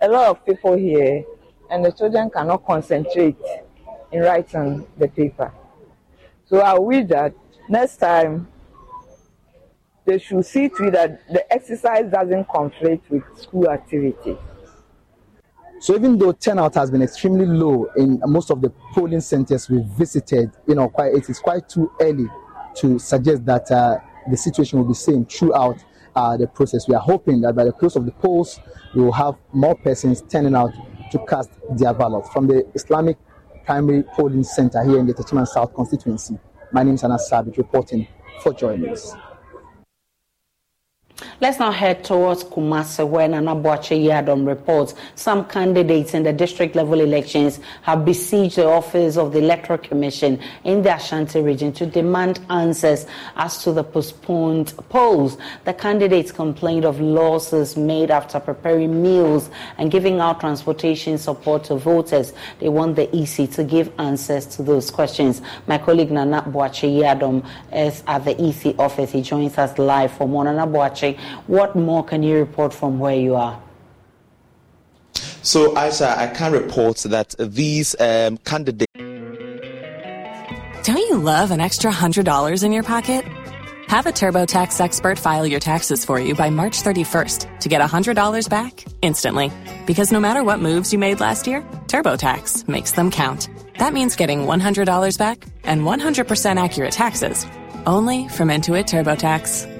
a 0.00 0.08
lot 0.08 0.28
of 0.28 0.44
people 0.44 0.76
here, 0.76 1.24
and 1.70 1.84
the 1.84 1.92
children 1.92 2.30
cannot 2.30 2.66
concentrate 2.66 3.38
in 4.10 4.22
writing 4.22 4.86
the 4.98 5.06
paper. 5.06 5.52
So 6.46 6.58
I 6.58 6.76
wish 6.78 7.06
that 7.10 7.32
next 7.68 7.98
time 7.98 8.48
they 10.04 10.18
should 10.18 10.44
see 10.44 10.68
to 10.68 10.88
it 10.88 10.92
that 10.94 11.28
the 11.32 11.52
exercise 11.52 12.10
doesn't 12.10 12.48
conflict 12.48 13.08
with 13.08 13.22
school 13.36 13.70
activities. 13.70 14.36
So 15.80 15.94
even 15.94 16.18
though 16.18 16.32
turnout 16.32 16.74
has 16.74 16.90
been 16.90 17.00
extremely 17.00 17.46
low 17.46 17.86
in 17.96 18.20
most 18.26 18.50
of 18.50 18.60
the 18.60 18.68
polling 18.92 19.22
centers 19.22 19.70
we 19.70 19.82
visited, 19.96 20.50
you 20.68 20.74
know, 20.74 20.90
quite 20.90 21.14
it 21.14 21.30
is 21.30 21.38
quite 21.38 21.70
too 21.70 21.90
early 22.02 22.26
to 22.76 22.98
suggest 22.98 23.46
that 23.46 23.70
uh, 23.70 23.96
the 24.30 24.36
situation 24.36 24.78
will 24.78 24.86
be 24.86 24.92
same 24.92 25.24
throughout 25.24 25.82
uh, 26.14 26.36
the 26.36 26.46
process. 26.46 26.86
We 26.86 26.94
are 26.96 27.00
hoping 27.00 27.40
that 27.40 27.54
by 27.54 27.64
the 27.64 27.72
close 27.72 27.96
of 27.96 28.04
the 28.04 28.12
polls, 28.12 28.60
we 28.94 29.00
will 29.00 29.12
have 29.12 29.36
more 29.54 29.74
persons 29.74 30.22
turning 30.28 30.54
out 30.54 30.70
to 31.12 31.18
cast 31.26 31.48
their 31.70 31.94
ballot. 31.94 32.26
From 32.30 32.46
the 32.46 32.70
Islamic 32.74 33.16
Primary 33.64 34.02
Polling 34.02 34.44
Center 34.44 34.84
here 34.84 34.98
in 34.98 35.06
the 35.06 35.14
Techiman 35.14 35.46
South 35.46 35.72
constituency, 35.72 36.38
my 36.72 36.82
name 36.82 36.96
is 36.96 37.04
Anas 37.04 37.26
Sabit 37.30 37.56
reporting 37.56 38.06
for 38.42 38.52
Joy 38.52 38.76
News. 38.76 39.14
Let's 41.40 41.58
now 41.58 41.70
head 41.70 42.04
towards 42.04 42.44
Kumasi, 42.44 43.06
where 43.08 43.26
Nana 43.28 43.54
Boakye 43.56 44.04
Yiadom 44.04 44.46
reports 44.46 44.94
some 45.14 45.44
candidates 45.46 46.14
in 46.14 46.22
the 46.22 46.32
district 46.32 46.74
level 46.74 47.00
elections 47.00 47.60
have 47.82 48.04
besieged 48.04 48.56
the 48.56 48.66
office 48.66 49.16
of 49.16 49.32
the 49.32 49.38
Electoral 49.38 49.78
Commission 49.78 50.40
in 50.64 50.82
the 50.82 50.94
Ashanti 50.94 51.40
region 51.40 51.72
to 51.72 51.86
demand 51.86 52.40
answers 52.50 53.06
as 53.36 53.62
to 53.64 53.72
the 53.72 53.84
postponed 53.84 54.74
polls. 54.88 55.38
The 55.64 55.74
candidates 55.74 56.32
complained 56.32 56.84
of 56.84 57.00
losses 57.00 57.76
made 57.76 58.10
after 58.10 58.40
preparing 58.40 59.02
meals 59.02 59.50
and 59.78 59.90
giving 59.90 60.20
out 60.20 60.40
transportation 60.40 61.18
support 61.18 61.64
to 61.64 61.76
voters. 61.76 62.32
They 62.58 62.68
want 62.68 62.96
the 62.96 63.08
EC 63.16 63.50
to 63.52 63.64
give 63.64 63.92
answers 63.98 64.46
to 64.56 64.62
those 64.62 64.90
questions. 64.90 65.42
My 65.66 65.78
colleague 65.78 66.10
Nana 66.10 66.42
Boakye 66.42 67.00
Yiadom 67.00 67.46
is 67.72 68.02
at 68.06 68.24
the 68.24 68.40
EC 68.42 68.78
office. 68.78 69.12
He 69.12 69.22
joins 69.22 69.56
us 69.58 69.78
live 69.78 70.12
from 70.12 70.32
Nana 70.32 70.66
Boakye 71.14 71.40
what 71.46 71.76
more 71.76 72.04
can 72.04 72.22
you 72.22 72.38
report 72.38 72.72
from 72.72 72.98
where 72.98 73.16
you 73.16 73.34
are? 73.34 73.60
So, 75.42 75.74
Aisha, 75.74 76.16
I 76.16 76.26
can 76.28 76.52
report 76.52 76.98
that 76.98 77.34
these 77.38 77.96
um, 78.00 78.36
candidates. 78.38 78.92
Don't 80.82 80.98
you 80.98 81.16
love 81.16 81.50
an 81.50 81.60
extra 81.60 81.90
$100 81.90 82.64
in 82.64 82.72
your 82.72 82.82
pocket? 82.82 83.24
Have 83.88 84.06
a 84.06 84.12
TurboTax 84.12 84.80
expert 84.80 85.18
file 85.18 85.46
your 85.46 85.60
taxes 85.60 86.04
for 86.04 86.20
you 86.20 86.34
by 86.34 86.50
March 86.50 86.82
31st 86.82 87.58
to 87.60 87.68
get 87.68 87.80
$100 87.80 88.48
back 88.48 88.84
instantly. 89.02 89.50
Because 89.86 90.12
no 90.12 90.20
matter 90.20 90.44
what 90.44 90.60
moves 90.60 90.92
you 90.92 90.98
made 90.98 91.20
last 91.20 91.46
year, 91.46 91.62
TurboTax 91.88 92.68
makes 92.68 92.92
them 92.92 93.10
count. 93.10 93.48
That 93.78 93.92
means 93.92 94.14
getting 94.14 94.40
$100 94.46 95.18
back 95.18 95.44
and 95.64 95.82
100% 95.82 96.62
accurate 96.62 96.92
taxes 96.92 97.46
only 97.86 98.28
from 98.28 98.48
Intuit 98.48 98.84
TurboTax. 98.84 99.79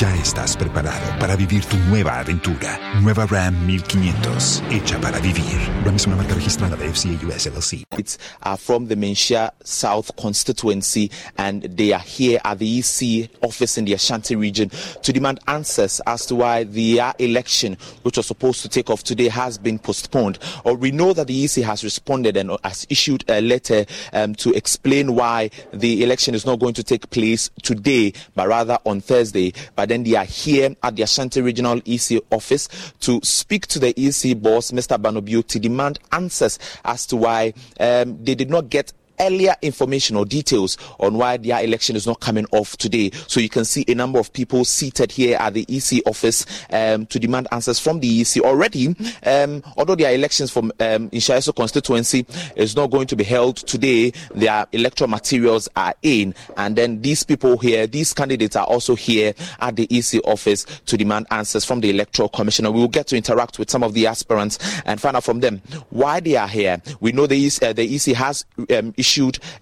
Ya 0.00 0.14
estás 0.16 0.56
preparado 0.56 1.18
para 1.20 1.36
vivir 1.36 1.64
tu 1.66 1.76
nueva 1.76 2.18
aventura. 2.18 2.80
Nueva 3.02 3.26
Ram 3.26 3.54
1500, 3.66 4.62
hecha 4.70 4.98
para 5.00 5.20
vivir. 5.20 5.44
Ram 5.84 5.94
es 5.96 6.06
una 6.06 6.16
marca 6.16 6.34
registrada 6.34 6.76
de 6.76 6.88
FCA 6.88 7.26
US 7.26 7.46
LLC. 7.46 7.84
It's 7.98 8.18
uh, 8.42 8.56
from 8.56 8.88
the 8.88 8.96
Manhyia 8.96 9.52
South 9.62 10.10
constituency, 10.16 11.10
and 11.36 11.64
they 11.64 11.92
are 11.92 12.02
here 12.02 12.40
at 12.42 12.58
the 12.58 12.78
EC 12.78 13.28
office 13.42 13.76
in 13.76 13.84
the 13.84 13.92
Ashanti 13.92 14.34
region 14.34 14.70
to 15.02 15.12
demand 15.12 15.40
answers 15.46 16.00
as 16.06 16.24
to 16.26 16.36
why 16.36 16.64
the 16.64 16.98
uh, 16.98 17.12
election, 17.18 17.76
which 18.02 18.16
was 18.16 18.26
supposed 18.26 18.62
to 18.62 18.70
take 18.70 18.88
off 18.88 19.04
today, 19.04 19.28
has 19.28 19.58
been 19.58 19.78
postponed. 19.78 20.38
Or 20.64 20.74
we 20.74 20.90
know 20.90 21.12
that 21.12 21.26
the 21.26 21.44
EC 21.44 21.64
has 21.64 21.84
responded 21.84 22.36
and 22.38 22.56
has 22.64 22.86
issued 22.88 23.24
a 23.28 23.42
letter 23.42 23.84
um, 24.14 24.34
to 24.36 24.52
explain 24.54 25.14
why 25.14 25.50
the 25.72 26.02
election 26.02 26.34
is 26.34 26.46
not 26.46 26.60
going 26.60 26.74
to 26.74 26.82
take 26.82 27.10
place 27.10 27.50
today, 27.62 28.14
but 28.34 28.48
rather 28.48 28.78
on 28.86 29.02
Thursday. 29.02 29.52
But 29.76 29.81
then 29.86 30.02
they 30.02 30.16
are 30.16 30.24
here 30.24 30.74
at 30.82 30.96
the 30.96 31.02
Ashanti 31.02 31.40
Regional 31.40 31.80
EC 31.84 32.20
office 32.30 32.68
to 33.00 33.20
speak 33.22 33.66
to 33.68 33.78
the 33.78 33.88
EC 33.90 34.40
boss, 34.40 34.70
Mr. 34.70 35.00
Banobio, 35.00 35.46
to 35.46 35.58
demand 35.58 35.98
answers 36.12 36.58
as 36.84 37.06
to 37.06 37.16
why 37.16 37.54
um, 37.80 38.22
they 38.24 38.34
did 38.34 38.50
not 38.50 38.70
get 38.70 38.92
earlier 39.22 39.54
information 39.62 40.16
or 40.16 40.24
details 40.24 40.76
on 41.00 41.16
why 41.16 41.36
their 41.36 41.62
election 41.62 41.96
is 41.96 42.06
not 42.06 42.20
coming 42.20 42.46
off 42.52 42.76
today. 42.76 43.10
So 43.28 43.40
you 43.40 43.48
can 43.48 43.64
see 43.64 43.84
a 43.88 43.94
number 43.94 44.18
of 44.18 44.32
people 44.32 44.64
seated 44.64 45.12
here 45.12 45.36
at 45.38 45.54
the 45.54 45.64
EC 45.68 46.02
office 46.06 46.44
um, 46.70 47.06
to 47.06 47.18
demand 47.18 47.48
answers 47.52 47.78
from 47.78 48.00
the 48.00 48.20
EC 48.20 48.42
already. 48.42 48.94
Um, 49.24 49.62
although 49.76 49.94
their 49.94 50.14
elections 50.14 50.50
from 50.50 50.72
um, 50.80 51.10
Inshaiso 51.10 51.54
constituency 51.54 52.26
is 52.56 52.74
not 52.76 52.90
going 52.90 53.06
to 53.06 53.16
be 53.16 53.24
held 53.24 53.56
today, 53.56 54.12
their 54.34 54.66
electoral 54.72 55.08
materials 55.08 55.68
are 55.76 55.94
in, 56.02 56.34
and 56.56 56.76
then 56.76 57.00
these 57.02 57.22
people 57.22 57.58
here, 57.58 57.86
these 57.86 58.12
candidates 58.12 58.56
are 58.56 58.66
also 58.66 58.94
here 58.94 59.34
at 59.60 59.76
the 59.76 59.86
EC 59.90 60.20
office 60.24 60.64
to 60.86 60.96
demand 60.96 61.26
answers 61.30 61.64
from 61.64 61.80
the 61.80 61.90
electoral 61.90 62.28
commissioner. 62.28 62.70
We 62.70 62.80
will 62.80 62.88
get 62.88 63.06
to 63.08 63.16
interact 63.16 63.58
with 63.58 63.70
some 63.70 63.82
of 63.82 63.94
the 63.94 64.06
aspirants 64.06 64.58
and 64.84 65.00
find 65.00 65.16
out 65.16 65.24
from 65.24 65.40
them 65.40 65.62
why 65.90 66.20
they 66.20 66.36
are 66.36 66.48
here. 66.48 66.82
We 67.00 67.12
know 67.12 67.26
the 67.26 67.46
EC, 67.46 67.62
uh, 67.62 67.72
the 67.72 67.94
EC 67.94 68.16
has 68.16 68.44
um, 68.70 68.94
issued 68.96 69.11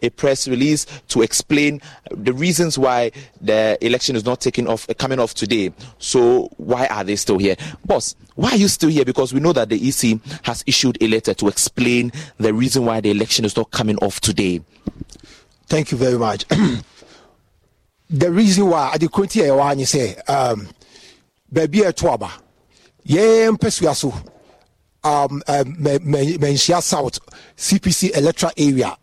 a 0.03 0.11
press 0.11 0.47
release 0.49 0.87
to 1.09 1.23
explain 1.23 1.81
the 2.11 2.33
reasons 2.33 2.79
why 2.79 3.11
the 3.41 3.79
election 3.85 4.17
is 4.17 4.25
not 4.25 4.41
taking 4.41 4.67
off, 4.67 4.87
coming 4.99 5.19
off 5.19 5.35
today. 5.35 5.73
So 5.99 6.51
why 6.57 6.87
are 6.87 7.05
they 7.05 7.17
still 7.17 7.39
here, 7.39 7.57
boss? 7.85 8.15
Why 8.35 8.51
are 8.51 8.57
you 8.57 8.69
still 8.69 8.91
here? 8.91 9.05
Because 9.05 9.33
we 9.33 9.41
know 9.41 9.53
that 9.53 9.69
the 9.69 9.77
EC 9.89 10.19
has 10.45 10.65
issued 10.67 10.99
a 11.03 11.09
letter 11.09 11.35
to 11.35 11.49
explain 11.49 12.13
the 12.39 12.55
reason 12.55 12.85
why 12.85 13.01
the 13.01 13.11
election 13.11 13.45
is 13.45 13.57
not 13.57 13.71
coming 13.71 13.97
off 13.99 14.21
today. 14.21 14.63
Thank 15.67 15.93
you 15.93 15.99
very 15.99 16.19
much. 16.19 16.47
the 18.11 18.31
reason 18.31 18.69
why 18.69 18.93
at 18.95 19.01
the 19.01 19.09
currently 19.09 19.49
I 19.49 19.55
want 19.55 19.81
to 19.81 19.87
say, 19.87 20.17
um, 20.27 20.69
baby 21.53 21.83
a 21.83 21.93
twaba, 21.93 22.31
yeah, 23.05 23.51
so 23.93 24.13
um, 25.03 25.43
um, 25.49 25.77
Manhyia 25.77 26.83
South 26.83 27.19
CPC 27.57 28.17
electoral 28.17 28.53
area 28.57 28.97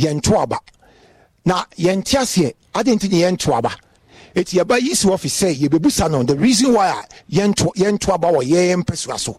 yɛnto 0.00 0.42
aba. 0.42 0.58
Na 1.44 1.64
yɛnte 1.78 2.16
aseɛ 2.18 2.52
ade 2.74 2.88
nti 2.94 3.08
ne 3.10 3.20
yɛnto 3.22 3.56
aba? 3.56 3.70
Eti 4.34 4.56
yɛba 4.58 4.78
yisi 4.78 5.06
office 5.10 5.42
sɛ 5.42 5.54
yɛbɛbusa 5.56 6.10
no 6.10 6.22
the 6.22 6.36
reason 6.36 6.72
why 6.74 6.88
a 6.88 7.02
yɛnto 7.32 7.74
yɛnto 7.74 8.14
aba 8.14 8.28
wɔ 8.28 8.42
yɛn 8.44 8.82
mpɛsua 8.84 9.18
so. 9.18 9.36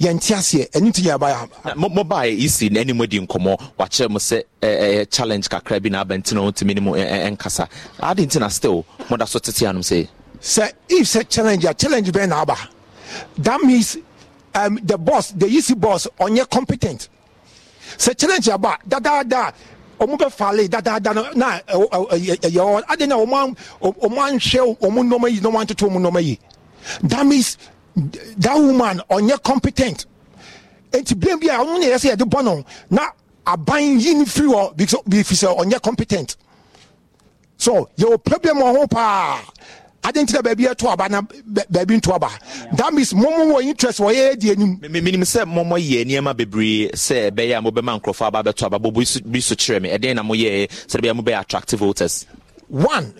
Yɛnte 0.00 0.34
aseɛ 0.34 0.70
ɛno 0.72 0.88
nti 0.90 1.02
yɛba 1.02 1.48
yɛ 1.64 1.74
mobaa 1.76 2.26
isi 2.26 2.68
n'anim 2.70 3.00
adi 3.02 3.20
nkɔmmɔ. 3.20 3.60
Wakyerɛ 3.78 4.10
mu 4.10 4.18
sɛ 4.18 4.42
ɛyɛ 4.60 5.10
challenge 5.10 5.48
kakra 5.48 5.80
bi 5.80 5.90
na 5.90 6.04
abɛnti 6.04 6.32
na 6.34 6.40
ɔntumi 6.40 6.74
ne 6.74 6.80
mu 6.80 6.92
ɛnkasa. 6.92 7.68
Ade 8.00 8.18
nti 8.26 8.40
na 8.40 8.48
still 8.48 8.84
moda 9.08 9.28
so 9.28 9.38
tete 9.38 9.62
anom 9.68 9.82
sɛ? 9.82 10.08
Sɛ 10.40 10.72
if 10.88 11.06
sɛ 11.06 11.28
challenge 11.28 11.64
a 11.64 11.74
challenge 11.74 12.10
bɛn 12.10 12.28
na 12.30 12.42
aba? 12.42 12.56
That 13.38 13.60
means 13.62 13.98
um, 14.54 14.78
the 14.82 14.98
boss 14.98 15.30
the 15.30 15.46
EC 15.46 15.78
boss 15.78 16.08
ɔnyɛ 16.18 16.50
competent. 16.50 17.08
Sɛ 17.96 18.16
challenge 18.18 18.48
aba 18.48 18.78
dadaada 18.88 19.52
ɔmo 20.02 20.16
bɛ 20.18 20.30
faale 20.32 20.68
dadaada 20.68 21.34
na 21.36 21.58
ɛyɛ 21.60 22.58
ɔ 22.58 22.82
adi 22.88 23.06
na 23.06 23.16
ɔmo 23.16 23.54
ɔmo 23.80 24.18
anhwɛ 24.18 24.78
ɔmo 24.80 25.02
nneɛma 25.02 25.30
yi 25.30 25.40
na 25.40 25.48
ɔmo 25.50 25.60
antoto 25.60 25.88
ɔmo 25.88 26.22
yi. 26.22 26.38
That 27.02 27.24
means 27.26 27.58
that 27.94 28.56
woman 28.56 29.00
ɔnyɛ 29.10 29.42
competent. 29.42 30.06
Eti 30.92 31.14
blame 31.14 31.38
bi 31.40 31.46
a 31.48 31.58
ɔmo 31.58 31.78
na 31.78 31.86
yɛ 31.86 31.94
sɛ 31.98 32.16
yɛde 32.16 32.28
bɔ 32.28 32.44
no 32.44 32.64
na 32.90 33.10
aban 33.46 34.00
yi 34.00 34.14
ni 34.14 34.24
firi 34.24 34.48
hɔ 34.48 34.74
bifi 34.76 35.34
sɛ 35.34 35.56
ɔnyɛ 35.56 35.82
competent. 35.82 36.36
So 37.56 37.88
yɛwɔ 37.96 38.24
problem 38.24 38.56
wɔ 38.58 38.76
ho 38.78 38.86
paa 38.86 39.40
ade 40.04 40.22
nti 40.22 40.32
na 40.34 40.42
baabi 40.42 40.64
ɛto 40.66 40.90
aba 40.92 41.08
na 41.08 41.22
baabi 41.70 41.96
nto 41.96 42.14
aba. 42.14 42.30
That 42.76 42.92
means 42.92 43.12
mɔmɔ 43.12 43.52
wɔ 43.52 43.62
interest 43.62 44.00
wɔ 44.00 44.12
yɛ 44.14 44.38
di 44.38 44.50
anim. 44.50 44.78
menim 44.80 45.22
sɛ 45.22 45.44
mɔmɔ 45.44 45.78
yɛ 45.78 46.04
nneɛma 46.04 46.36
bebree 46.36 46.90
sɛ 46.92 47.30
ɛbɛyɛ 47.30 47.58
a 47.58 47.62
mobɛma 47.62 48.00
nkurɔfoɔ 48.00 48.26
aba 48.26 48.42
bɛto 48.42 48.66
aba. 48.66 48.78
Bɔbɔ 48.78 49.22
bi 49.30 49.40
so 49.40 49.54
kyerɛ 49.54 49.82
me. 49.82 49.88
Ɛdeɛn 49.90 50.14
na 50.16 50.22
moyɛ 50.22 50.68
sɛ 50.88 51.00
ɛbɛyɛ 51.00 51.20
mobɛyɛ 51.20 51.40
attractive 51.40 51.78
voters? 51.80 52.26
One 52.68 53.14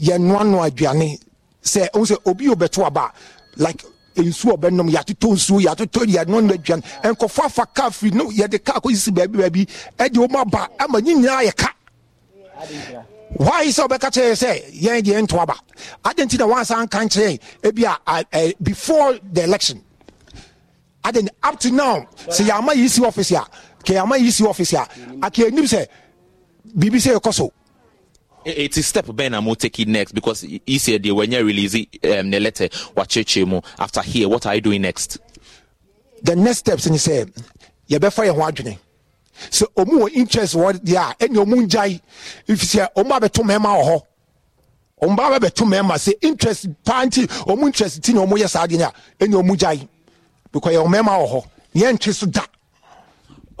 yɛnoanoa 0.00 0.70
aduane 0.70 1.18
sɛ 1.62 1.90
ɔhu 1.90 2.06
sɛ 2.06 2.16
obi 2.26 2.46
ɔbɛto 2.46 2.86
aba 2.86 3.12
like 3.56 3.84
nsuo 4.16 4.56
ɔbɛnom 4.56 4.90
yɛatotɔ 4.90 5.32
nsuo 5.34 5.60
yɛatotɔ 5.60 6.06
yɛnoano 6.06 6.52
aduane. 6.56 6.82
Nkɔfoɔ 7.02 7.44
afa 7.44 7.66
kaa 7.66 7.90
firi 7.90 8.12
no 8.14 8.30
yɛde 8.30 8.64
kaa 8.64 8.80
kɔsisi 8.80 9.10
baabi 9.14 9.38
baabi 9.38 9.66
ɛde 9.98 10.14
wɔm 10.16 10.34
aba 10.40 10.68
ama 10.80 11.00
ne 11.02 11.14
nyinaa 11.14 11.44
yɛ 11.44 11.54
ka 11.54 11.74
why 13.36 13.66
sɛ 13.66 13.86
ɔbɛka 13.88 14.10
kyerɛ 14.10 14.34
sɛ 14.34 14.72
yɛn 14.82 15.02
deɛ 15.02 15.22
nto 15.22 15.38
aba 15.40 15.54
ade 16.04 16.18
nti 16.24 16.38
na 16.38 16.46
wansa 16.46 16.76
nka 16.86 16.98
nkyerɛ 17.06 17.40
ebi 17.62 17.84
a 17.84 18.54
before 18.62 19.18
the 19.32 19.44
election. 19.44 19.82
Ade 21.04 21.28
up 21.42 21.58
to 21.60 21.70
now 21.70 22.06
sɛ 22.26 22.48
yɛama 22.48 22.74
yi 22.74 22.88
si 22.88 23.04
office 23.04 23.32
a 23.32 23.44
kɛ 23.84 23.94
yɛama 24.02 24.18
yi 24.18 24.30
si 24.30 24.44
office 24.44 24.72
a 24.72 24.88
akɛ 25.20 25.46
anim 25.48 25.64
sɛ 25.64 25.86
biribi 26.76 26.96
sɛ 26.98 27.16
yɛkɔ 27.18 27.34
so 27.34 27.52
it 28.44 28.76
is 28.78 28.86
step 28.86 29.06
bɛn 29.06 29.32
na 29.32 29.40
mo 29.40 29.54
take 29.54 29.78
it 29.80 29.88
next 29.88 30.12
because 30.12 30.44
easier 30.66 30.98
deɛ 30.98 31.10
wɔnyɛ 31.12 31.44
release 31.44 31.74
um, 32.18 32.30
ne 32.30 32.38
letter 32.38 32.68
wakyerɛkyerɛ 32.96 33.46
mu 33.46 33.60
after 33.78 34.00
here. 34.02 34.28
What 34.28 34.46
are 34.46 34.54
you 34.54 34.60
doing 34.60 34.82
next? 34.82 35.18
The 36.22 36.34
next 36.34 36.58
steps 36.58 36.88
ni 36.88 36.96
sɛ 36.96 37.30
yɛbɛfa 37.90 38.26
yɛn 38.26 38.34
ho 38.34 38.40
adwene 38.40 38.78
sɛ 39.50 39.64
ɔmu 39.76 40.02
wɔ 40.02 40.12
interest 40.12 40.54
wɔ 40.54 40.72
deɛ 40.72 40.96
a 40.96 41.14
ɛne 41.24 41.36
ɔmu 41.44 41.66
ngyae 41.66 42.00
ɛfisɛ 42.48 42.88
ɔmu 42.96 43.10
abɛto 43.18 43.42
mmarima 43.42 43.74
wɔ 43.78 43.84
hɔ 43.88 44.02
ɔmu 45.02 45.16
ba 45.16 45.38
bɛbɛto 45.38 45.64
mmarima 45.66 45.94
sɛ 45.94 46.12
interest 46.22 46.66
paa 46.84 47.04
nti 47.04 47.26
ɔmu 47.46 47.66
interest 47.66 48.02
ti 48.02 48.12
na 48.12 48.20
ɔmu 48.20 48.38
yɛ 48.38 48.48
saa 48.48 48.66
deɛ 48.66 48.92
ɛne 49.20 49.34
ɔmu 49.42 49.56
gyae 49.56 49.88
because 50.52 50.72
yɛ 50.74 50.84
wɔ 50.84 51.28
hɔ 51.28 51.44
yɛntwe 51.74 52.14
so 52.14 52.26
da 52.26 52.42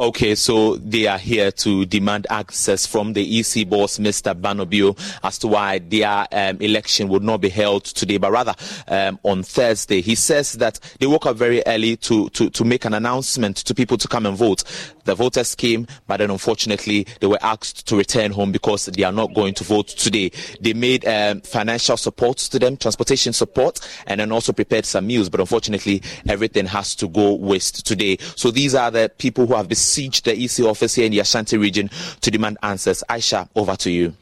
Okay, 0.00 0.36
so 0.36 0.76
they 0.76 1.08
are 1.08 1.18
here 1.18 1.50
to 1.50 1.84
demand 1.84 2.28
access 2.30 2.86
from 2.86 3.14
the 3.14 3.40
EC 3.40 3.68
boss, 3.68 3.98
Mr. 3.98 4.32
Banobio, 4.32 4.96
as 5.24 5.38
to 5.38 5.48
why 5.48 5.80
their 5.80 6.24
um, 6.30 6.56
election 6.60 7.08
would 7.08 7.24
not 7.24 7.40
be 7.40 7.48
held 7.48 7.84
today, 7.84 8.16
but 8.16 8.30
rather 8.30 8.54
um, 8.86 9.18
on 9.24 9.42
Thursday. 9.42 10.00
He 10.00 10.14
says 10.14 10.52
that 10.52 10.78
they 11.00 11.08
woke 11.08 11.26
up 11.26 11.34
very 11.36 11.64
early 11.66 11.96
to, 11.96 12.28
to, 12.28 12.48
to 12.48 12.64
make 12.64 12.84
an 12.84 12.94
announcement 12.94 13.56
to 13.56 13.74
people 13.74 13.98
to 13.98 14.06
come 14.06 14.24
and 14.26 14.36
vote. 14.36 14.62
The 15.08 15.14
voters 15.14 15.54
came, 15.54 15.86
but 16.06 16.18
then 16.18 16.30
unfortunately 16.30 17.06
they 17.20 17.26
were 17.26 17.38
asked 17.40 17.88
to 17.88 17.96
return 17.96 18.30
home 18.30 18.52
because 18.52 18.84
they 18.84 19.04
are 19.04 19.12
not 19.12 19.32
going 19.32 19.54
to 19.54 19.64
vote 19.64 19.88
today. 19.88 20.30
They 20.60 20.74
made 20.74 21.08
um, 21.08 21.40
financial 21.40 21.96
support 21.96 22.36
to 22.36 22.58
them, 22.58 22.76
transportation 22.76 23.32
support, 23.32 23.80
and 24.06 24.20
then 24.20 24.30
also 24.30 24.52
prepared 24.52 24.84
some 24.84 25.06
meals, 25.06 25.30
but 25.30 25.40
unfortunately 25.40 26.02
everything 26.28 26.66
has 26.66 26.94
to 26.96 27.08
go 27.08 27.36
waste 27.36 27.86
today. 27.86 28.18
So 28.36 28.50
these 28.50 28.74
are 28.74 28.90
the 28.90 29.10
people 29.16 29.46
who 29.46 29.54
have 29.54 29.66
besieged 29.66 30.26
the 30.26 30.38
EC 30.38 30.60
office 30.66 30.96
here 30.96 31.06
in 31.06 31.12
the 31.12 31.20
Ashanti 31.20 31.56
region 31.56 31.88
to 32.20 32.30
demand 32.30 32.58
answers. 32.62 33.02
Aisha, 33.08 33.48
over 33.56 33.76
to 33.76 33.90
you. 33.90 34.12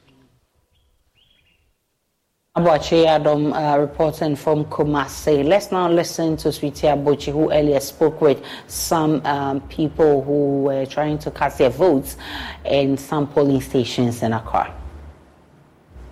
Boakye 2.57 3.05
Yiadom 3.05 3.53
uh, 3.53 3.79
reporting 3.79 4.35
from 4.35 4.65
Kumasi. 4.65 5.45
Let's 5.45 5.71
now 5.71 5.91
listen 5.91 6.39
to 6.39 6.51
Sweetie 6.51 6.87
Abuchi, 6.87 7.31
who 7.31 7.53
earlier 7.53 7.79
spoke 7.81 8.23
with 8.23 8.43
some 8.67 9.21
um, 9.27 9.61
people 9.69 10.23
who 10.23 10.63
were 10.63 10.87
trying 10.87 11.19
to 11.19 11.31
cast 11.31 11.59
their 11.59 11.69
votes 11.69 12.17
in 12.65 12.97
some 12.97 13.27
polling 13.27 13.61
stations 13.61 14.23
in 14.23 14.33
Accra. 14.33 14.75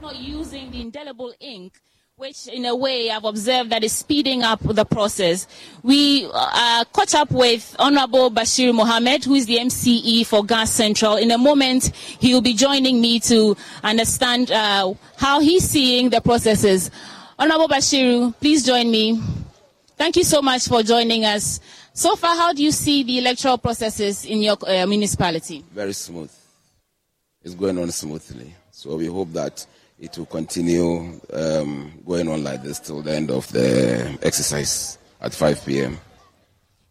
Not 0.03 0.17
using 0.17 0.71
the 0.71 0.83
indelible 0.83 1.33
ink 1.41 1.81
which 2.17 2.47
in 2.47 2.65
a 2.65 2.77
way 2.77 3.11
I've 3.11 3.25
observed 3.25 3.71
that 3.71 3.83
is 3.83 3.91
speeding 3.93 4.45
up 4.45 4.61
the 4.63 4.85
process. 4.85 5.49
We 5.83 6.31
uh, 6.33 6.85
caught 6.93 7.13
up 7.13 7.33
with 7.33 7.75
Honorable 7.77 8.31
Bashir 8.31 8.73
Mohammed, 8.73 9.25
who 9.25 9.35
is 9.35 9.47
the 9.47 9.57
MCE 9.57 10.25
for 10.25 10.45
Ga 10.45 10.65
Central. 10.65 11.17
In 11.17 11.33
a 11.33 11.39
moment, 11.39 11.87
he 12.21 12.33
will 12.33 12.41
be 12.41 12.55
joining 12.55 13.01
me 13.01 13.19
to 13.19 13.57
understand 13.83 14.53
uh, 14.53 14.95
how 15.17 15.41
he's 15.41 15.69
seeing 15.69 16.11
the 16.11 16.21
processes. 16.21 16.93
Honorable 17.37 17.67
Bashir, 17.67 18.33
please 18.39 18.65
join 18.65 18.93
me. 18.93 19.21
Thank 19.97 20.15
you 20.15 20.23
so 20.23 20.41
much 20.41 20.69
for 20.69 20.85
joining 20.85 21.25
us. 21.25 21.59
So 21.95 22.15
far, 22.15 22.37
how 22.37 22.53
do 22.53 22.63
you 22.63 22.71
see 22.71 23.03
the 23.03 23.19
electoral 23.19 23.59
processes 23.59 24.25
in 24.25 24.41
your 24.41 24.57
uh, 24.65 24.87
municipality? 24.87 25.65
Very 25.73 25.93
smooth. 25.93 26.31
It's 27.43 27.57
going 27.57 27.77
on 27.77 27.91
smoothly. 27.91 28.55
So 28.71 28.95
we 28.95 29.07
hope 29.07 29.33
that 29.33 29.67
it 30.05 30.19
will 30.19 30.27
continue 30.27 31.19
um, 31.33 31.93
going 32.07 32.29
on 32.29 32.45
like 32.45 32.63
this 32.63 32.79
till 32.79 33.01
the 33.01 33.11
end 33.11 33.31
of 33.31 33.51
the 33.53 34.19
exercise 34.23 34.99
at 35.21 35.33
5 35.33 35.65
p.m. 35.65 35.99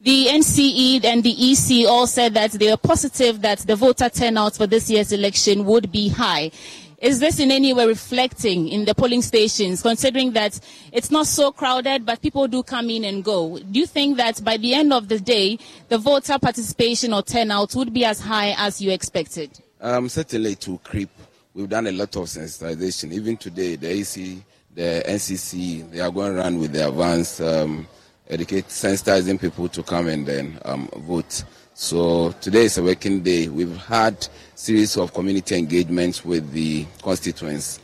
The 0.01 0.25
NCCE 0.27 1.05
and 1.05 1.23
the 1.23 1.51
EC 1.51 1.87
all 1.87 2.07
said 2.07 2.33
that 2.33 2.51
they 2.53 2.71
are 2.71 2.77
positive 2.77 3.41
that 3.41 3.59
the 3.59 3.75
voter 3.75 4.09
turnout 4.09 4.55
for 4.55 4.65
this 4.65 4.89
year's 4.89 5.11
election 5.11 5.63
would 5.65 5.91
be 5.91 6.09
high. 6.09 6.51
Is 6.97 7.19
this 7.19 7.39
in 7.39 7.51
any 7.51 7.71
way 7.73 7.85
reflecting 7.85 8.67
in 8.67 8.85
the 8.85 8.95
polling 8.95 9.21
stations, 9.21 9.81
considering 9.81 10.31
that 10.31 10.59
it's 10.91 11.11
not 11.11 11.27
so 11.27 11.51
crowded, 11.51 12.05
but 12.05 12.21
people 12.21 12.47
do 12.47 12.63
come 12.63 12.89
in 12.89 13.05
and 13.05 13.23
go? 13.23 13.59
Do 13.59 13.79
you 13.79 13.85
think 13.85 14.17
that 14.17 14.43
by 14.43 14.57
the 14.57 14.73
end 14.73 14.91
of 14.91 15.07
the 15.07 15.19
day, 15.19 15.59
the 15.89 15.97
voter 15.97 16.39
participation 16.39 17.13
or 17.13 17.21
turnout 17.21 17.75
would 17.75 17.93
be 17.93 18.05
as 18.05 18.19
high 18.19 18.55
as 18.57 18.81
you 18.81 18.91
expected? 18.91 19.59
Um, 19.79 20.09
certainly 20.09 20.55
to 20.55 20.79
creep 20.79 21.09
We've 21.55 21.69
done 21.69 21.85
a 21.85 21.91
lot 21.91 22.15
of 22.15 22.23
sensitization. 22.23 23.11
Even 23.11 23.37
today, 23.37 23.75
the 23.75 23.87
AC, 23.87 24.43
the 24.73 25.03
NCCE, 25.05 25.91
they 25.91 25.99
are 25.99 26.09
going 26.09 26.35
around 26.35 26.57
with 26.57 26.71
their 26.71 26.87
advanced 26.89 27.41
um, 27.41 27.87
educate, 28.27 28.69
sensitizing 28.69 29.39
people 29.39 29.69
to 29.69 29.83
come 29.83 30.07
and 30.07 30.25
then 30.25 30.57
um, 30.65 30.87
vote. 30.95 31.43
So 31.75 32.31
today 32.41 32.63
is 32.63 32.79
a 32.79 32.83
working 32.83 33.21
day. 33.21 33.49
We've 33.49 33.77
had 33.77 34.27
series 34.55 34.97
of 34.97 35.13
community 35.13 35.55
engagements 35.55 36.25
with 36.25 36.51
the 36.53 36.87
constituents. 37.03 37.79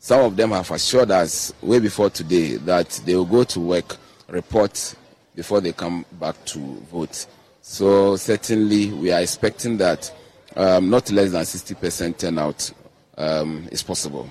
Some 0.00 0.22
of 0.22 0.34
them 0.36 0.50
have 0.50 0.72
assured 0.72 1.12
us 1.12 1.52
way 1.62 1.78
before 1.78 2.10
today 2.10 2.56
that 2.56 3.00
they 3.06 3.14
will 3.14 3.26
go 3.26 3.44
to 3.44 3.60
work, 3.60 3.96
report 4.26 4.96
before 5.36 5.60
they 5.60 5.72
come 5.72 6.04
back 6.18 6.44
to 6.46 6.58
vote. 6.90 7.26
So 7.62 8.16
certainly 8.16 8.92
we 8.92 9.12
are 9.12 9.20
expecting 9.20 9.76
that 9.76 10.12
um, 10.56 10.90
not 10.90 11.12
less 11.12 11.30
than 11.30 11.42
60% 11.42 12.18
turnout 12.18 12.72
um, 13.16 13.68
is 13.70 13.82
possible. 13.82 14.28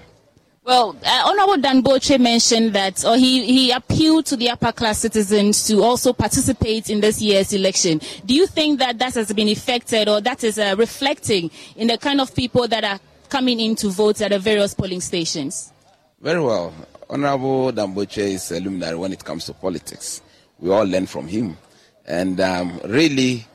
Well, 0.66 0.96
uh, 1.04 1.24
Honorable 1.26 1.58
Dan 1.58 1.84
Botwe 1.84 2.18
mentioned 2.22 2.72
that, 2.72 3.04
or 3.04 3.18
he, 3.18 3.46
he 3.46 3.72
appealed 3.72 4.26
to 4.28 4.38
the 4.38 4.50
upper 4.50 4.72
class 4.72 5.00
citizens 5.00 5.68
to 5.68 5.84
also 5.84 6.14
participate 6.14 6.90
in 6.90 7.02
this 7.02 7.22
year's 7.22 7.52
election. 7.52 8.00
Do 8.26 8.34
you 8.34 8.48
think 8.48 8.80
that 8.80 8.98
that 9.00 9.14
has 9.16 9.34
been 9.34 9.50
affected 9.50 10.08
or 10.08 10.22
that 10.22 10.42
is 10.46 10.58
uh, 10.58 10.76
reflecting 10.78 11.52
in 11.76 11.88
the 11.88 11.98
kind 11.98 12.22
of 12.22 12.34
people 12.34 12.66
that 12.70 12.86
are 12.86 13.00
coming 13.28 13.60
in 13.60 13.76
to 13.76 13.90
vote 13.90 14.22
at 14.22 14.32
the 14.32 14.40
various 14.40 14.74
polling 14.74 15.02
stations? 15.02 15.74
Very 16.22 16.40
well. 16.40 16.74
Honorable 17.10 17.74
Dan 17.74 17.94
Botwe 17.94 18.18
is 18.20 18.50
a 18.52 18.62
luminary 18.62 18.96
when 18.96 19.12
it 19.12 19.26
comes 19.26 19.46
to 19.48 19.54
politics. 19.54 20.22
We 20.60 20.72
all 20.72 20.86
learn 20.86 21.08
from 21.08 21.28
him. 21.28 21.58
And 22.06 22.40
um, 22.40 22.80
really, 22.86 23.46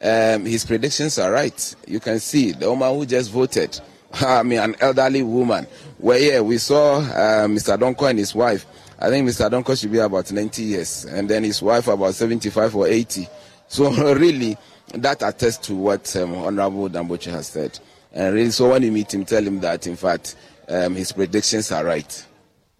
um, 0.00 0.46
his 0.46 0.64
predictions 0.64 1.18
are 1.18 1.30
right. 1.30 1.74
You 1.86 2.00
can 2.00 2.20
see 2.20 2.52
the 2.52 2.70
woman 2.70 2.94
who 2.94 3.04
just 3.04 3.30
voted 3.30 3.78
I 4.20 4.42
mean, 4.42 4.58
an 4.60 4.76
elderly 4.80 5.22
woman. 5.22 5.66
Where 5.98 6.18
yeah, 6.18 6.40
we 6.40 6.58
saw 6.58 6.98
uh, 6.98 7.46
Mr. 7.46 7.78
Donko 7.78 8.08
and 8.10 8.18
his 8.18 8.34
wife. 8.34 8.66
I 8.98 9.08
think 9.08 9.28
Mr. 9.28 9.50
Donko 9.50 9.78
should 9.78 9.92
be 9.92 9.98
about 9.98 10.30
90 10.30 10.62
years, 10.62 11.04
and 11.04 11.28
then 11.28 11.44
his 11.44 11.60
wife 11.60 11.88
about 11.88 12.14
75 12.14 12.76
or 12.76 12.86
80. 12.86 13.28
So 13.68 13.90
really, 14.14 14.56
that 14.94 15.22
attests 15.22 15.66
to 15.66 15.74
what 15.74 16.14
um, 16.16 16.34
Honorable 16.36 16.88
Dan 16.88 17.08
Botwe 17.08 17.32
has 17.32 17.48
said. 17.48 17.78
And 18.12 18.34
really, 18.34 18.50
so 18.50 18.70
when 18.70 18.82
you 18.82 18.92
meet 18.92 19.12
him, 19.12 19.24
tell 19.24 19.42
him 19.42 19.60
that 19.60 19.86
in 19.86 19.96
fact 19.96 20.36
um, 20.68 20.94
his 20.94 21.12
predictions 21.12 21.72
are 21.72 21.84
right. 21.84 22.26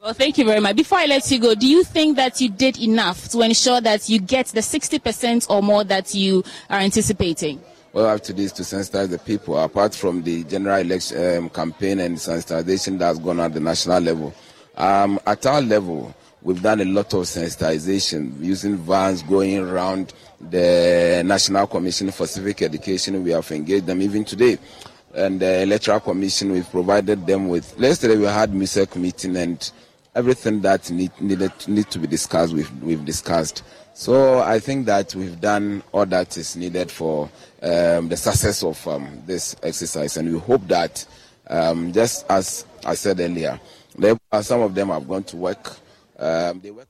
Well, 0.01 0.13
thank 0.13 0.37
you 0.37 0.45
very 0.45 0.61
much. 0.61 0.77
Before 0.77 0.99
I 0.99 1.07
let 1.07 1.31
you 1.31 1.41
go, 1.41 1.55
do 1.55 1.67
you 1.67 1.83
think 1.83 2.17
that 2.17 2.41
you 2.41 2.51
did 2.51 2.79
enough 2.79 3.29
to 3.31 3.41
ensure 3.41 3.81
that 3.81 4.09
you 4.09 4.19
get 4.21 4.47
the 4.49 4.61
60% 4.61 5.49
or 5.49 5.63
more 5.63 5.83
that 5.85 6.15
you 6.15 6.45
are 6.69 6.81
anticipating? 6.81 7.59
What 7.95 8.03
we 8.03 8.09
have 8.09 8.23
to 8.23 8.33
do 8.33 8.43
is 8.43 8.51
to 8.51 8.65
sensitize 8.65 9.09
the 9.09 9.21
people, 9.21 9.57
apart 9.57 9.95
from 9.95 10.25
the 10.25 10.43
general 10.45 10.81
election 10.81 11.45
um, 11.45 11.49
campaign 11.49 12.01
and 12.01 12.17
sensitization 12.17 12.99
that's 12.99 13.21
gone 13.21 13.39
on 13.39 13.47
at 13.47 13.55
the 13.55 13.61
national 13.61 14.01
level. 14.01 14.35
Um, 14.77 15.21
at 15.25 15.47
our 15.47 15.63
level, 15.63 16.13
we've 16.43 16.61
done 16.61 16.81
a 16.81 16.85
lot 16.87 17.15
of 17.15 17.21
sensitization 17.21 18.37
using 18.43 18.79
vans 18.79 19.23
going 19.23 19.59
around 19.61 20.13
the 20.41 21.23
National 21.25 21.69
Commission 21.69 22.11
for 22.11 22.27
Civic 22.27 22.63
Education. 22.63 23.23
We 23.23 23.31
have 23.31 23.49
engaged 23.53 23.87
them 23.87 24.03
even 24.03 24.25
today. 24.25 24.59
And 25.15 25.39
the 25.39 25.63
Electoral 25.63 26.01
Commission, 26.01 26.51
we've 26.51 26.69
provided 26.69 27.25
them 27.25 27.47
with. 27.49 27.79
Yesterday 27.79 28.17
we 28.17 28.25
had 28.25 28.51
MUSEC 28.51 28.97
meeting 28.97 29.37
and 29.37 29.71
everything 30.17 30.63
that 30.63 30.91
need, 30.91 31.13
needed 31.21 31.53
need 31.69 31.89
to 31.93 32.01
be 32.01 32.09
discussed, 32.09 32.55
we've, 32.55 32.83
we've 32.83 33.05
discussed. 33.05 33.63
So 33.97 34.41
I 34.41 34.59
think 34.59 34.87
that 34.87 35.15
we've 35.15 35.41
done 35.41 35.81
all 35.93 36.05
that 36.07 36.37
is 36.37 36.57
needed 36.57 36.91
for 36.91 37.31
um, 37.63 38.09
the 38.09 38.17
success 38.17 38.65
of 38.65 38.87
um, 38.89 39.23
this 39.25 39.55
exercise, 39.63 40.17
and 40.17 40.33
we 40.33 40.39
hope 40.39 40.67
that, 40.67 41.07
um, 41.47 41.93
just 41.93 42.27
as 42.29 42.67
I 42.85 42.95
said 42.95 43.21
earlier, 43.21 43.61
some 44.43 44.63
of 44.63 44.75
them 44.75 44.89
have 44.89 45.07
gone 45.07 45.23
to 45.23 45.37
work. 45.37 45.77
Um, 46.19 46.59
they 46.59 46.73
work 46.73 46.89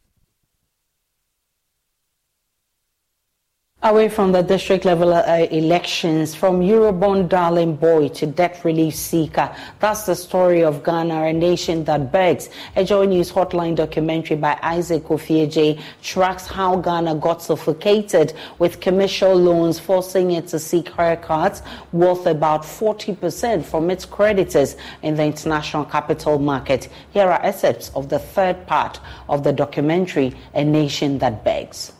Away 3.86 4.08
from 4.08 4.32
the 4.32 4.40
district 4.40 4.86
level 4.86 5.12
uh, 5.12 5.46
elections, 5.50 6.34
from 6.34 6.62
Eurobond 6.62 7.28
darling 7.28 7.76
boy 7.76 8.08
to 8.08 8.24
debt 8.24 8.64
relief 8.64 8.94
seeker. 8.94 9.54
That's 9.78 10.04
the 10.04 10.14
story 10.14 10.64
of 10.64 10.82
Ghana, 10.82 11.24
a 11.24 11.34
nation 11.34 11.84
that 11.84 12.10
begs. 12.10 12.48
A 12.76 12.84
Joy 12.84 13.04
News 13.04 13.30
hotline 13.30 13.76
documentary 13.76 14.38
by 14.38 14.58
Isaac 14.62 15.02
Ofieje 15.02 15.78
tracks 16.02 16.46
how 16.46 16.76
Ghana 16.76 17.16
got 17.16 17.42
suffocated 17.42 18.32
with 18.58 18.80
commercial 18.80 19.34
loans, 19.34 19.78
forcing 19.78 20.30
it 20.30 20.46
to 20.46 20.58
seek 20.58 20.86
haircuts 20.86 21.60
worth 21.92 22.24
about 22.24 22.62
40% 22.62 23.62
from 23.66 23.90
its 23.90 24.06
creditors 24.06 24.76
in 25.02 25.16
the 25.16 25.24
international 25.24 25.84
capital 25.84 26.38
market. 26.38 26.88
Here 27.10 27.30
are 27.30 27.44
excerpts 27.44 27.90
of 27.94 28.08
the 28.08 28.18
third 28.18 28.66
part 28.66 28.98
of 29.28 29.44
the 29.44 29.52
documentary, 29.52 30.32
A 30.54 30.64
Nation 30.64 31.18
That 31.18 31.44
Begs. 31.44 31.92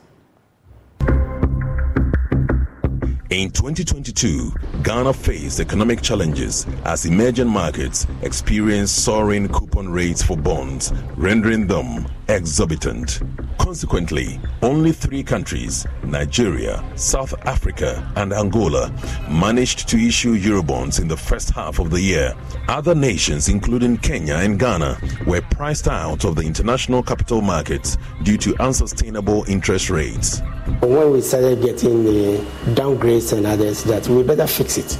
In 3.34 3.50
2022, 3.50 4.52
Ghana 4.84 5.12
faced 5.12 5.58
economic 5.58 6.00
challenges 6.00 6.68
as 6.84 7.04
emerging 7.04 7.48
markets 7.48 8.06
experienced 8.22 9.04
soaring 9.04 9.48
coupon 9.48 9.88
rates 9.88 10.22
for 10.22 10.36
bonds, 10.36 10.92
rendering 11.16 11.66
them 11.66 12.06
exorbitant. 12.28 13.20
Consequently, 13.58 14.40
only 14.62 14.92
three 14.92 15.22
countries, 15.22 15.84
Nigeria, 16.04 16.84
South 16.94 17.34
Africa, 17.46 18.08
and 18.16 18.32
Angola, 18.32 18.92
managed 19.28 19.88
to 19.88 19.96
issue 19.98 20.36
Eurobonds 20.38 21.00
in 21.00 21.08
the 21.08 21.16
first 21.16 21.50
half 21.50 21.80
of 21.80 21.90
the 21.90 22.00
year. 22.00 22.34
Other 22.68 22.94
nations, 22.94 23.48
including 23.48 23.96
Kenya 23.98 24.34
and 24.34 24.60
Ghana, 24.60 24.98
were 25.26 25.42
priced 25.42 25.88
out 25.88 26.24
of 26.24 26.36
the 26.36 26.42
international 26.42 27.02
capital 27.02 27.40
markets 27.40 27.98
due 28.22 28.36
to 28.38 28.56
unsustainable 28.62 29.44
interest 29.48 29.90
rates. 29.90 30.40
When 30.80 31.12
we 31.12 31.20
started 31.20 31.62
getting 31.62 32.04
the 32.04 32.38
downgrades 32.74 33.23
and 33.32 33.46
others, 33.46 33.84
that 33.84 34.06
we 34.08 34.22
better 34.22 34.46
fix 34.46 34.78
it 34.78 34.98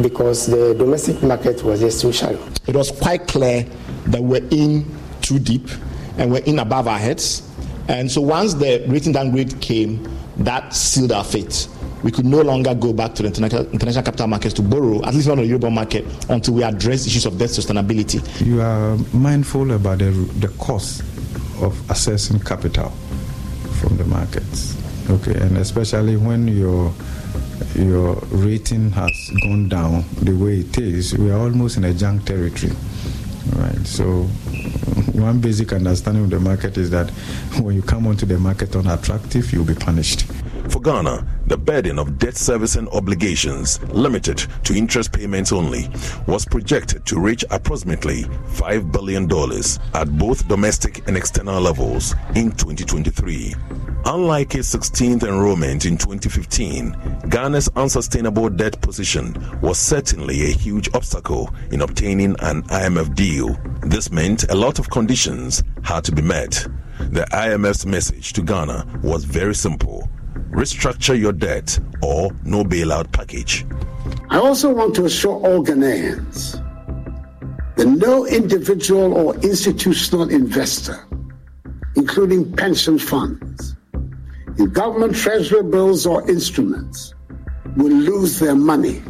because 0.00 0.46
the 0.46 0.74
domestic 0.74 1.22
market 1.22 1.62
was 1.62 1.80
just 1.80 2.00
too 2.00 2.12
shallow. 2.12 2.38
It 2.66 2.76
was 2.76 2.90
quite 2.90 3.26
clear 3.26 3.64
that 4.06 4.22
we're 4.22 4.46
in 4.50 4.86
too 5.20 5.38
deep 5.38 5.68
and 6.16 6.30
we're 6.30 6.44
in 6.44 6.58
above 6.58 6.86
our 6.88 6.98
heads. 6.98 7.42
And 7.88 8.10
so 8.10 8.20
once 8.20 8.54
the 8.54 8.84
rating 8.86 9.12
downgrade 9.12 9.60
came, 9.60 10.06
that 10.38 10.72
sealed 10.74 11.12
our 11.12 11.24
fate. 11.24 11.68
We 12.04 12.12
could 12.12 12.26
no 12.26 12.42
longer 12.42 12.74
go 12.74 12.92
back 12.92 13.14
to 13.16 13.22
the 13.22 13.28
international, 13.28 13.66
international 13.70 14.04
capital 14.04 14.28
markets 14.28 14.54
to 14.54 14.62
borrow, 14.62 15.04
at 15.04 15.14
least 15.14 15.26
not 15.26 15.38
on 15.38 15.48
the 15.48 15.50
Eurobond 15.52 15.72
market, 15.72 16.04
until 16.30 16.54
we 16.54 16.62
address 16.62 17.06
issues 17.06 17.26
of 17.26 17.38
debt 17.38 17.50
sustainability. 17.50 18.46
You 18.46 18.60
are 18.60 18.96
mindful 19.12 19.72
about 19.72 19.98
the, 19.98 20.10
the 20.38 20.48
cost 20.58 21.00
of 21.60 21.74
accessing 21.88 22.44
capital 22.46 22.90
from 23.80 23.96
the 23.96 24.04
markets. 24.04 24.76
Okay, 25.10 25.34
and 25.34 25.56
especially 25.56 26.16
when 26.16 26.46
your 26.46 26.92
your 27.74 28.16
rating 28.30 28.90
has 28.92 29.30
gone 29.42 29.68
down 29.68 30.04
the 30.22 30.32
way 30.32 30.60
it 30.60 30.78
is, 30.78 31.16
we 31.16 31.30
are 31.30 31.38
almost 31.38 31.76
in 31.76 31.84
a 31.84 31.94
junk 31.94 32.24
territory. 32.24 32.72
Right. 33.54 33.86
So 33.86 34.24
one 35.14 35.40
basic 35.40 35.72
understanding 35.72 36.24
of 36.24 36.30
the 36.30 36.40
market 36.40 36.76
is 36.76 36.90
that 36.90 37.10
when 37.60 37.74
you 37.76 37.82
come 37.82 38.06
onto 38.06 38.26
the 38.26 38.38
market 38.38 38.74
unattractive, 38.76 39.52
you'll 39.52 39.64
be 39.64 39.74
punished. 39.74 40.26
For 40.68 40.80
Ghana, 40.80 41.26
the 41.46 41.56
burden 41.56 41.98
of 41.98 42.18
debt 42.18 42.36
servicing 42.36 42.88
obligations, 42.88 43.82
limited 43.84 44.44
to 44.64 44.74
interest 44.74 45.12
payments 45.12 45.50
only, 45.50 45.88
was 46.26 46.44
projected 46.44 47.06
to 47.06 47.18
reach 47.18 47.42
approximately 47.50 48.24
$5 48.24 48.92
billion 48.92 49.24
at 49.94 50.18
both 50.18 50.46
domestic 50.46 51.08
and 51.08 51.16
external 51.16 51.60
levels 51.60 52.14
in 52.34 52.52
2023. 52.52 53.54
Unlike 54.04 54.54
its 54.56 54.74
16th 54.74 55.22
enrollment 55.22 55.86
in 55.86 55.96
2015, 55.96 57.22
Ghana's 57.30 57.70
unsustainable 57.74 58.50
debt 58.50 58.78
position 58.82 59.34
was 59.62 59.78
certainly 59.78 60.44
a 60.44 60.54
huge 60.54 60.90
obstacle 60.94 61.50
in 61.72 61.80
obtaining 61.80 62.36
an 62.40 62.62
IMF 62.64 63.14
deal. 63.14 63.56
This 63.82 64.10
meant 64.12 64.50
a 64.50 64.54
lot 64.54 64.78
of 64.78 64.90
conditions 64.90 65.64
had 65.82 66.04
to 66.04 66.12
be 66.12 66.22
met. 66.22 66.66
The 66.98 67.26
IMF's 67.32 67.86
message 67.86 68.34
to 68.34 68.42
Ghana 68.42 69.00
was 69.02 69.24
very 69.24 69.54
simple 69.54 70.10
restructure 70.50 71.18
your 71.18 71.32
debt 71.32 71.78
or 72.02 72.30
no 72.44 72.64
bailout 72.64 73.12
package. 73.12 73.66
I 74.30 74.38
also 74.38 74.72
want 74.72 74.94
to 74.96 75.04
assure 75.04 75.34
all 75.34 75.64
Ghanaians 75.64 76.64
that 77.76 77.86
no 77.86 78.26
individual 78.26 79.14
or 79.14 79.34
institutional 79.36 80.28
investor, 80.30 80.98
including 81.96 82.52
pension 82.52 82.98
funds, 82.98 83.76
in 84.58 84.70
government 84.70 85.14
treasury 85.14 85.62
bills 85.62 86.06
or 86.06 86.28
instruments, 86.28 87.14
will 87.76 87.92
lose 87.92 88.40
their 88.40 88.56
money 88.56 89.02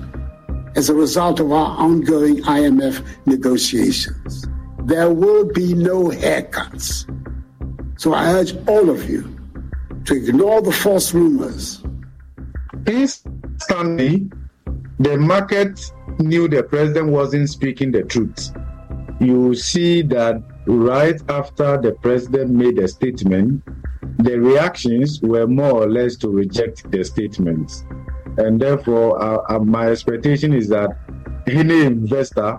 as 0.76 0.90
a 0.90 0.94
result 0.94 1.40
of 1.40 1.50
our 1.50 1.76
ongoing 1.78 2.36
IMF 2.42 3.04
negotiations. 3.26 4.46
There 4.84 5.10
will 5.10 5.44
be 5.44 5.74
no 5.74 6.04
haircuts. 6.04 7.06
So 7.98 8.12
I 8.12 8.32
urge 8.32 8.54
all 8.66 8.90
of 8.90 9.08
you 9.08 9.37
to 10.08 10.16
ignore 10.16 10.62
the 10.62 10.72
false 10.72 11.12
rumors. 11.12 11.82
Instantly, 12.86 14.30
the 14.98 15.18
market 15.18 15.92
knew 16.18 16.48
the 16.48 16.62
president 16.62 17.08
wasn't 17.08 17.46
speaking 17.50 17.92
the 17.92 18.02
truth. 18.04 18.50
You 19.20 19.54
see 19.54 20.00
that 20.02 20.42
right 20.66 21.20
after 21.28 21.76
the 21.76 21.92
president 21.92 22.52
made 22.52 22.78
a 22.78 22.88
statement, 22.88 23.62
the 24.20 24.40
reactions 24.40 25.20
were 25.20 25.46
more 25.46 25.72
or 25.72 25.90
less 25.90 26.16
to 26.16 26.28
reject 26.30 26.90
the 26.90 27.04
statements. 27.04 27.84
And 28.38 28.58
therefore, 28.58 29.22
uh, 29.22 29.56
uh, 29.56 29.58
my 29.58 29.88
expectation 29.88 30.54
is 30.54 30.70
that 30.70 30.88
any 31.46 31.82
investor 31.82 32.58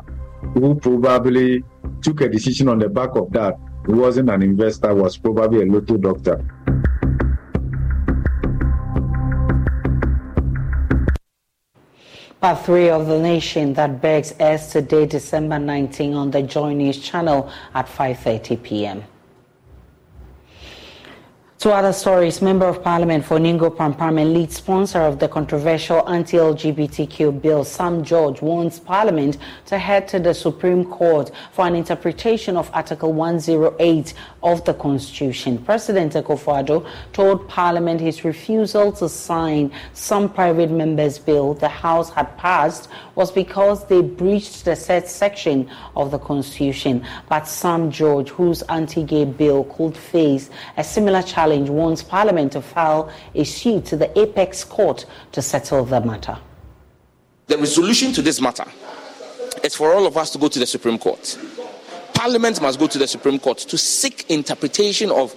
who 0.53 0.75
probably 0.75 1.63
took 2.03 2.21
a 2.21 2.29
decision 2.29 2.69
on 2.69 2.77
the 2.77 2.89
back 2.89 3.15
of 3.15 3.31
that 3.31 3.55
wasn't 3.87 4.29
an 4.29 4.43
investor, 4.43 4.93
was 4.93 5.17
probably 5.17 5.63
a 5.63 5.65
little 5.65 5.97
doctor. 5.97 6.45
Part 12.41 12.65
3 12.65 12.89
of 12.91 13.07
the 13.07 13.19
nation 13.19 13.73
that 13.73 14.01
begs 14.01 14.33
airs 14.39 14.67
today, 14.67 15.05
December 15.05 15.59
19 15.59 16.13
on 16.13 16.31
the 16.31 16.41
Joy 16.41 16.71
News 16.71 16.97
channel 16.97 17.51
at 17.73 17.85
5.30 17.85 18.63
p.m. 18.63 19.03
To 21.59 21.73
other 21.73 21.91
stories, 21.91 22.41
Member 22.41 22.67
of 22.67 22.81
Parliament 22.81 23.25
for 23.25 23.37
Ningo 23.37 23.69
Prampram 23.69 24.17
and 24.21 24.33
lead 24.33 24.49
sponsor 24.49 24.99
of 25.01 25.19
the 25.19 25.27
controversial 25.27 26.07
anti-LGBTQ 26.07 27.41
bill, 27.41 27.65
Sam 27.65 28.01
George, 28.01 28.41
wants 28.41 28.79
Parliament 28.79 29.37
to 29.65 29.77
head 29.77 30.07
to 30.07 30.19
the 30.19 30.33
Supreme 30.33 30.85
Court 30.85 31.31
for 31.51 31.67
an 31.67 31.75
interpretation 31.75 32.55
of 32.55 32.71
Article 32.73 33.11
108 33.11 34.13
of 34.41 34.63
the 34.63 34.73
Constitution. 34.73 35.57
President 35.57 36.13
Akufo-Addo 36.13 36.87
told 37.11 37.49
Parliament 37.49 37.99
his 37.99 38.23
refusal 38.23 38.93
to 38.93 39.09
sign 39.09 39.69
some 39.91 40.31
private 40.31 40.71
members' 40.71 41.19
bill 41.19 41.55
the 41.55 41.67
House 41.67 42.09
had 42.09 42.37
passed 42.37 42.87
was 43.19 43.31
because 43.31 43.85
they 43.87 44.01
breached 44.01 44.65
the 44.65 44.75
said 44.75 45.07
section 45.07 45.69
of 45.95 46.09
the 46.11 46.19
Constitution. 46.19 47.05
But 47.27 47.47
Sam 47.47 47.91
George, 47.91 48.29
whose 48.29 48.61
anti-gay 48.63 49.25
bill 49.25 49.65
could 49.65 49.95
face 49.95 50.49
a 50.77 50.83
similar 50.83 51.21
challenge 51.21 51.49
challenge 51.49 51.69
wants 51.69 52.03
Parliament 52.03 52.51
to 52.51 52.61
file 52.61 53.09
a 53.35 53.43
suit 53.43 53.85
to 53.85 53.97
the 53.97 54.19
apex 54.19 54.63
court 54.63 55.05
to 55.31 55.41
settle 55.41 55.85
the 55.85 56.01
matter. 56.01 56.37
The 57.47 57.57
resolution 57.57 58.13
to 58.13 58.21
this 58.21 58.39
matter 58.41 58.65
is 59.63 59.75
for 59.75 59.93
all 59.93 60.05
of 60.05 60.15
us 60.17 60.31
to 60.31 60.37
go 60.37 60.47
to 60.47 60.59
the 60.59 60.65
Supreme 60.65 60.97
Court. 60.97 61.37
Parliament 62.13 62.61
must 62.61 62.79
go 62.79 62.87
to 62.87 62.97
the 62.97 63.07
Supreme 63.07 63.39
Court 63.39 63.57
to 63.57 63.77
seek 63.77 64.29
interpretation 64.29 65.09
of 65.11 65.33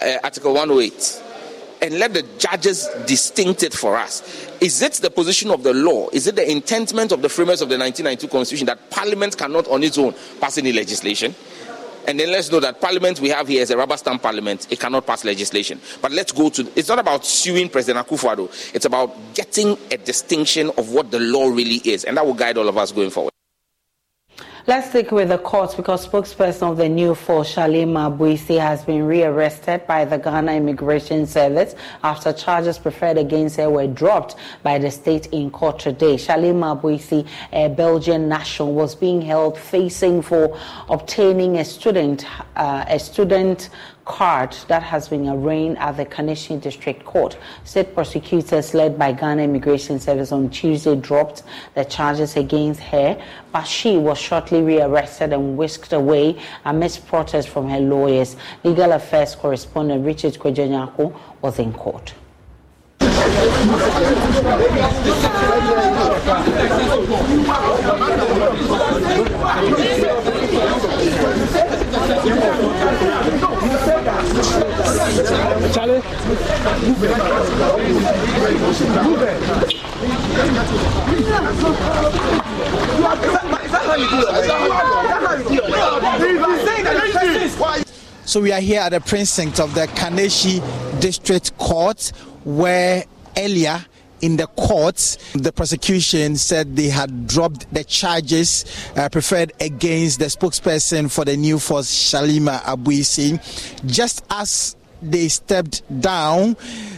uh, 0.00 0.16
Article 0.22 0.54
108 0.54 1.22
and 1.82 1.98
let 1.98 2.14
the 2.14 2.22
judges 2.38 2.88
distinct 3.06 3.62
it 3.62 3.74
for 3.74 3.96
us. 3.96 4.47
Is 4.60 4.82
it 4.82 4.94
the 4.94 5.10
position 5.10 5.50
of 5.50 5.62
the 5.62 5.72
law? 5.72 6.08
Is 6.12 6.26
it 6.26 6.34
the 6.34 6.50
intentment 6.50 7.12
of 7.12 7.22
the 7.22 7.28
framers 7.28 7.60
of 7.62 7.68
the 7.68 7.78
1992 7.78 8.28
Constitution 8.28 8.66
that 8.66 8.90
Parliament 8.90 9.36
cannot 9.38 9.68
on 9.68 9.84
its 9.84 9.98
own 9.98 10.14
pass 10.40 10.58
any 10.58 10.72
legislation? 10.72 11.34
And 12.08 12.18
then 12.18 12.32
let's 12.32 12.50
know 12.50 12.58
that 12.60 12.80
parliament 12.80 13.20
we 13.20 13.28
have 13.28 13.48
here 13.48 13.60
is 13.60 13.70
a 13.70 13.76
rubber 13.76 13.98
stamp 13.98 14.22
parliament. 14.22 14.66
It 14.70 14.80
cannot 14.80 15.06
pass 15.06 15.26
legislation. 15.26 15.78
But 16.00 16.10
let's 16.10 16.32
go 16.32 16.48
to, 16.48 16.66
it's 16.74 16.88
not 16.88 16.98
about 16.98 17.26
suing 17.26 17.68
President 17.68 18.06
Akufo-Addo. 18.06 18.74
It's 18.74 18.86
about 18.86 19.14
getting 19.34 19.76
a 19.92 19.98
distinction 19.98 20.70
of 20.78 20.90
what 20.90 21.10
the 21.10 21.20
law 21.20 21.48
really 21.48 21.82
is. 21.84 22.04
And 22.04 22.16
that 22.16 22.24
will 22.24 22.32
guide 22.32 22.56
all 22.56 22.66
of 22.66 22.78
us 22.78 22.92
going 22.92 23.10
forward. 23.10 23.32
Let's 24.68 24.90
stick 24.90 25.12
with 25.12 25.30
the 25.30 25.38
courts 25.38 25.74
because 25.74 26.06
spokesperson 26.06 26.72
of 26.72 26.76
the 26.76 26.90
new 26.90 27.14
force, 27.14 27.54
Shalimar 27.54 28.10
Abbiusi, 28.10 28.60
has 28.60 28.84
been 28.84 29.06
rearrested 29.06 29.86
by 29.86 30.04
the 30.04 30.18
Ghana 30.18 30.52
Immigration 30.52 31.26
Service 31.26 31.74
after 32.04 32.34
charges 32.34 32.78
preferred 32.78 33.16
against 33.16 33.56
her 33.56 33.70
were 33.70 33.86
dropped 33.86 34.36
by 34.62 34.76
the 34.76 34.90
state 34.90 35.24
in 35.28 35.50
court 35.50 35.78
today. 35.78 36.18
Shalimar 36.18 36.82
Abbiusi, 36.82 37.26
a 37.50 37.68
Belgian 37.70 38.28
national, 38.28 38.74
was 38.74 38.94
being 38.94 39.22
held 39.22 39.56
facing 39.56 40.20
for 40.20 40.54
obtaining 40.90 41.56
a 41.56 41.64
student, 41.64 42.26
uh, 42.54 42.84
a 42.88 42.98
student 42.98 43.70
card 44.08 44.56
that 44.66 44.82
has 44.82 45.08
been 45.08 45.28
arraigned 45.28 45.78
at 45.78 45.96
the 45.96 46.04
Kaneshie 46.04 46.60
District 46.60 47.04
Court. 47.04 47.38
State 47.64 47.94
prosecutors 47.94 48.74
led 48.74 48.98
by 48.98 49.12
Ghana 49.12 49.42
Immigration 49.42 50.00
Service 50.00 50.32
on 50.32 50.48
Tuesday 50.50 50.96
dropped 50.96 51.44
the 51.74 51.84
charges 51.84 52.36
against 52.36 52.80
her, 52.80 53.22
but 53.52 53.64
she 53.64 53.96
was 53.98 54.18
shortly 54.18 54.62
rearrested 54.62 55.32
and 55.32 55.56
whisked 55.56 55.92
away 55.92 56.40
amidst 56.64 57.06
protests 57.06 57.46
from 57.46 57.68
her 57.68 57.80
lawyers. 57.80 58.34
Legal 58.64 58.92
Affairs 58.92 59.36
correspondent 59.36 60.04
Richard 60.04 60.34
Kwadwo 60.34 60.68
Nyarko 60.68 61.14
was 61.42 61.58
in 61.58 61.72
court. 61.74 62.14
So 88.24 88.40
we 88.40 88.52
are 88.52 88.60
here 88.60 88.80
at 88.80 88.90
the 88.90 89.00
precinct 89.04 89.58
of 89.58 89.74
the 89.74 89.86
Kaneshie 89.96 91.00
District 91.00 91.58
Court 91.58 92.12
where 92.44 93.02
earlier 93.36 93.84
in 94.20 94.36
the 94.36 94.46
courts, 94.46 95.18
the 95.32 95.50
prosecution 95.50 96.36
said 96.36 96.76
they 96.76 96.90
had 96.90 97.26
dropped 97.26 97.72
the 97.74 97.82
charges 97.82 98.64
uh, 98.96 99.08
preferred 99.08 99.52
against 99.60 100.20
the 100.20 100.26
spokesperson 100.26 101.10
for 101.10 101.24
the 101.24 101.36
new 101.36 101.58
force, 101.58 101.90
Shalimar 101.90 102.60
Abbiusi, 102.60 103.84
just 103.86 104.24
as 104.30 104.76
they 105.02 105.28
stepped 105.28 105.82
down, 106.00 106.56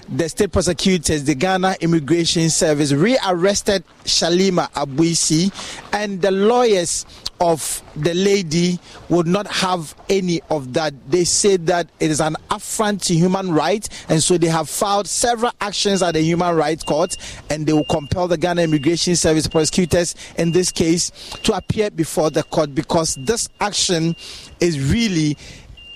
the 0.08 0.28
state 0.28 0.52
prosecutors, 0.52 1.24
the 1.24 1.34
Ghana 1.34 1.76
Immigration 1.80 2.50
Service, 2.50 2.92
rearrested 2.92 3.84
Shalimar 4.04 4.68
Abbiusi, 4.72 5.52
and 5.92 6.20
the 6.20 6.30
lawyers 6.30 7.06
of 7.40 7.82
the 7.96 8.12
lady 8.12 8.78
would 9.08 9.26
not 9.26 9.46
have 9.46 9.94
any 10.10 10.42
of 10.50 10.74
that. 10.74 10.92
They 11.10 11.24
said 11.24 11.66
that 11.68 11.88
it 11.98 12.10
is 12.10 12.20
an 12.20 12.36
affront 12.50 13.02
to 13.04 13.14
human 13.14 13.52
rights, 13.52 13.88
and 14.08 14.22
so 14.22 14.36
they 14.36 14.48
have 14.48 14.68
filed 14.68 15.06
several 15.06 15.52
actions 15.60 16.02
at 16.02 16.12
the 16.12 16.20
Human 16.20 16.54
Rights 16.54 16.84
Court, 16.84 17.16
and 17.48 17.66
they 17.66 17.72
will 17.72 17.84
compel 17.84 18.28
the 18.28 18.36
Ghana 18.36 18.62
Immigration 18.62 19.16
Service 19.16 19.46
prosecutors 19.46 20.14
in 20.36 20.52
this 20.52 20.70
case 20.70 21.10
to 21.42 21.54
appear 21.54 21.90
before 21.90 22.30
the 22.30 22.42
court 22.42 22.74
because 22.74 23.14
this 23.14 23.48
action 23.60 24.14
is 24.60 24.92
really 24.92 25.36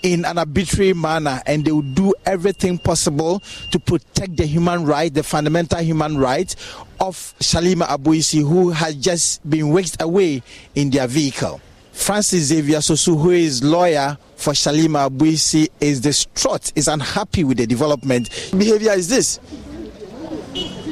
in 0.05 0.27
an 0.27 0.37
arbitrary 0.37 0.93
manner 0.93 1.43
and 1.47 1.65
they 1.65 1.73
will 1.73 1.81
do 1.81 2.15
everything 2.27 2.79
possible 2.79 3.43
to 3.73 3.81
protect 3.81 4.37
the 4.37 4.45
human 4.45 4.85
right, 4.85 5.13
the 5.13 5.23
fundamental 5.23 5.81
human 5.81 6.19
right 6.19 6.55
of 7.01 7.35
Shalimar 7.41 7.87
Abbiusi, 7.89 8.47
who 8.47 8.69
has 8.71 8.95
just 8.97 9.49
been 9.49 9.71
whisked 9.71 10.03
away 10.03 10.43
in 10.75 10.91
their 10.91 11.07
vehicle. 11.07 11.59
Francis 11.93 12.45
Xavier 12.45 12.79
Sosu, 12.79 13.19
who 13.21 13.31
is 13.31 13.65
lawyer 13.65 14.19
for 14.37 14.53
Shalimar 14.53 15.09
Abbiusi, 15.09 15.69
is 15.81 16.01
distraught, 16.01 16.71
is 16.77 16.87
unhappy 16.87 17.43
with 17.43 17.57
the 17.57 17.67
development. 17.67 18.29
Behavior 18.51 18.93
is 18.93 19.09
this. 19.09 19.41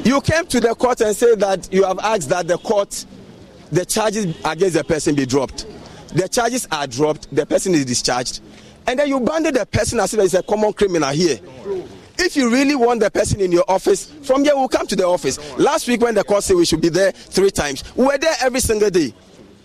You 0.03 0.21
came 0.21 0.47
to 0.47 0.59
the 0.59 0.73
court 0.73 1.01
and 1.01 1.15
said 1.15 1.39
that 1.41 1.71
you 1.71 1.83
have 1.83 1.99
asked 1.99 2.29
that 2.29 2.47
the 2.47 2.57
court, 2.57 3.05
the 3.71 3.85
charges 3.85 4.35
against 4.43 4.75
the 4.75 4.83
person 4.83 5.13
be 5.13 5.27
dropped. 5.27 5.67
The 6.15 6.27
charges 6.27 6.67
are 6.71 6.87
dropped, 6.87 7.33
the 7.33 7.45
person 7.45 7.73
is 7.73 7.85
discharged, 7.85 8.41
and 8.87 8.99
then 8.99 9.07
you 9.07 9.19
banded 9.19 9.55
the 9.55 9.65
person 9.65 9.99
as 9.99 10.13
if 10.13 10.19
he's 10.19 10.33
a 10.33 10.43
common 10.43 10.73
criminal 10.73 11.09
here. 11.09 11.39
If 12.17 12.35
you 12.35 12.49
really 12.51 12.75
want 12.75 12.99
the 12.99 13.09
person 13.09 13.41
in 13.41 13.51
your 13.51 13.65
office, 13.67 14.05
from 14.23 14.43
here 14.43 14.55
we'll 14.55 14.67
come 14.67 14.85
to 14.87 14.95
the 14.95 15.05
office. 15.07 15.39
Last 15.57 15.87
week 15.87 16.01
when 16.01 16.15
the 16.15 16.23
court 16.23 16.43
said 16.43 16.55
we 16.55 16.65
should 16.65 16.81
be 16.81 16.89
there 16.89 17.11
three 17.11 17.49
times, 17.49 17.83
we 17.95 18.05
were 18.05 18.17
there 18.17 18.35
every 18.41 18.59
single 18.59 18.89
day. 18.89 19.13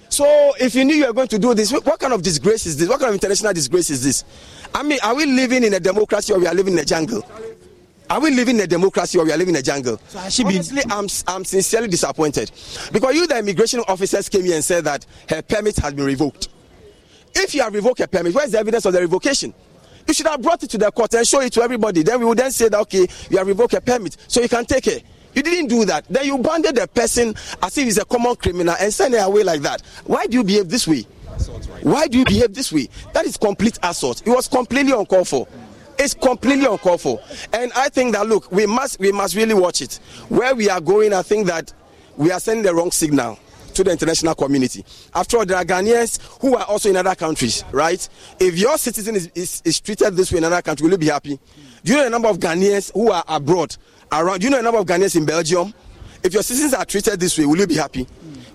So 0.09 0.25
if 0.59 0.75
you 0.75 0.85
knew 0.85 0.95
you 0.95 1.07
were 1.07 1.13
going 1.13 1.29
to 1.29 1.39
do 1.39 1.53
this, 1.55 1.71
what 1.73 1.99
kind 2.01 2.13
of 2.15 2.23
disgrace 2.23 2.65
is 2.65 2.77
this? 2.79 2.89
What 2.89 2.99
kind 3.01 3.11
of 3.11 3.15
international 3.15 3.53
disgrace 3.53 3.91
is 3.91 4.03
this? 4.03 4.25
I 4.75 4.83
mean, 4.83 4.99
are 5.05 5.15
we 5.15 5.27
living 5.27 5.65
in 5.65 5.75
a 5.75 5.81
democracy 5.81 6.33
or 6.33 6.39
we 6.39 6.47
are 6.47 6.55
living 6.55 6.73
in 6.73 6.79
a 6.79 6.85
jungle? 6.85 7.23
Are 8.11 8.21
we 8.21 8.31
living 8.31 8.57
in 8.57 8.63
a 8.63 8.67
democracy 8.67 9.19
or 9.19 9.25
we 9.27 9.33
are 9.33 9.37
living 9.37 9.55
in 9.55 9.61
a 9.61 9.63
jungle? 9.63 10.01
So 10.09 10.19
Honestly, 10.47 10.83
I'm, 10.91 11.07
I'm 11.27 11.45
sincerely 11.45 11.89
disappointed. 11.89 12.51
Because 12.91 13.15
you, 13.15 13.27
the 13.27 13.39
immigration 13.39 13.81
officers, 13.87 14.31
came 14.31 14.45
here 14.47 14.55
and 14.55 14.65
said 14.65 14.85
that 14.85 15.05
her 15.29 15.43
permit 15.43 15.77
has 15.77 15.93
been 15.93 16.07
revoked. 16.07 16.49
If 17.41 17.55
you 17.55 17.63
have 17.63 17.73
revoked 17.73 18.01
a 18.01 18.09
permit, 18.09 18.35
where's 18.35 18.51
the 18.51 18.59
evidence 18.59 18.85
of 18.85 18.93
the 18.93 19.01
revocation? 19.01 19.55
You 20.09 20.13
should 20.15 20.27
have 20.27 20.43
brought 20.43 20.61
it 20.65 20.71
to 20.71 20.79
the 20.79 20.91
court 20.91 21.15
and 21.15 21.27
show 21.27 21.41
it 21.41 21.53
to 21.53 21.63
everybody. 21.63 22.03
Then 22.03 22.19
we 22.19 22.27
would 22.27 22.39
then 22.39 22.51
say 22.51 22.69
that, 22.69 22.81
okay, 22.81 23.07
you 23.31 23.39
have 23.39 23.47
revoked 23.47 23.75
a 23.75 23.81
permit, 23.81 24.17
so 24.27 24.41
you 24.41 24.49
can 24.49 24.65
take 24.65 24.89
it. 24.89 25.05
You 25.35 25.43
didn't 25.43 25.69
do 25.69 25.85
that. 25.85 26.05
Then 26.09 26.25
you 26.25 26.39
banded 26.39 26.75
the 26.75 26.89
person 26.89 27.35
as 27.63 27.79
if 27.79 27.85
he's 27.85 27.99
a 27.99 28.05
common 28.05 28.35
criminal 28.35 28.75
and 28.81 28.93
send 28.93 29.15
her 29.15 29.21
away 29.21 29.45
like 29.45 29.61
that. 29.61 29.83
Why 30.05 30.27
do 30.27 30.39
you 30.39 30.43
behave 30.43 30.69
this 30.69 30.89
way? 30.89 31.03
Why 31.83 32.09
do 32.09 32.19
you 32.19 32.25
behave 32.25 32.55
this 32.55 32.73
way? 32.73 32.89
That 33.13 33.25
is 33.25 33.37
complete 33.37 33.79
assault. 33.85 34.27
It 34.27 34.31
was 34.31 34.49
completely 34.49 34.93
uncalled 34.93 35.29
for. 35.29 35.47
It's 35.97 36.15
completely 36.15 36.67
uncalled 36.67 37.01
for. 37.01 37.21
And 37.53 37.71
I 37.77 37.89
think 37.89 38.15
that 38.15 38.27
look, 38.27 38.51
we 38.51 38.67
must 38.67 38.99
we 38.99 39.13
must 39.13 39.37
really 39.37 39.55
watch 39.55 39.81
it. 39.81 40.01
Where 40.29 40.55
we 40.57 40.69
are 40.69 40.81
going, 40.81 41.13
I 41.13 41.23
think 41.23 41.47
that 41.47 41.73
we 42.17 42.33
are 42.33 42.41
sending 42.41 42.65
the 42.65 42.75
wrong 42.75 42.91
signal 42.91 43.39
to 43.79 43.85
the 43.85 43.93
international 43.93 44.35
community. 44.35 44.85
After 45.15 45.39
all, 45.39 45.47
there 45.47 45.57
are 45.57 45.65
Ghanaians 45.65 46.21
who 46.41 46.57
are 46.57 46.65
also 46.65 46.91
in 46.91 46.97
other 46.97 47.15
countries, 47.15 47.65
right? 47.71 48.07
If 48.41 48.59
your 48.59 48.77
citizen 48.77 49.15
is, 49.15 49.31
is, 49.37 49.63
is 49.65 49.81
treated 49.81 50.17
this 50.17 50.33
way 50.33 50.39
in 50.39 50.45
another 50.45 50.63
country, 50.63 50.85
will 50.85 50.93
you 50.93 50.99
be 50.99 51.07
happy? 51.07 51.39
Do 51.85 51.93
you 51.93 51.99
know 51.99 52.05
the 52.05 52.11
number 52.11 52.29
of 52.29 52.39
Ghanaians 52.39 52.93
who 52.93 53.13
are 53.13 53.23
abroad? 53.29 53.77
Around, 54.11 54.41
do 54.41 54.47
you 54.47 54.51
know 54.51 54.57
the 54.57 54.65
number 54.65 54.81
of 54.81 54.87
Ghanaians 54.87 55.15
in 55.15 55.25
Belgium? 55.25 55.73
If 56.25 56.35
your 56.35 56.43
citizens 56.43 56.75
are 56.75 56.85
treated 56.85 57.21
this 57.21 57.39
way, 57.39 57.47
will 57.47 57.57
you 57.59 57.69
be 57.69 57.77
happy? 57.77 58.07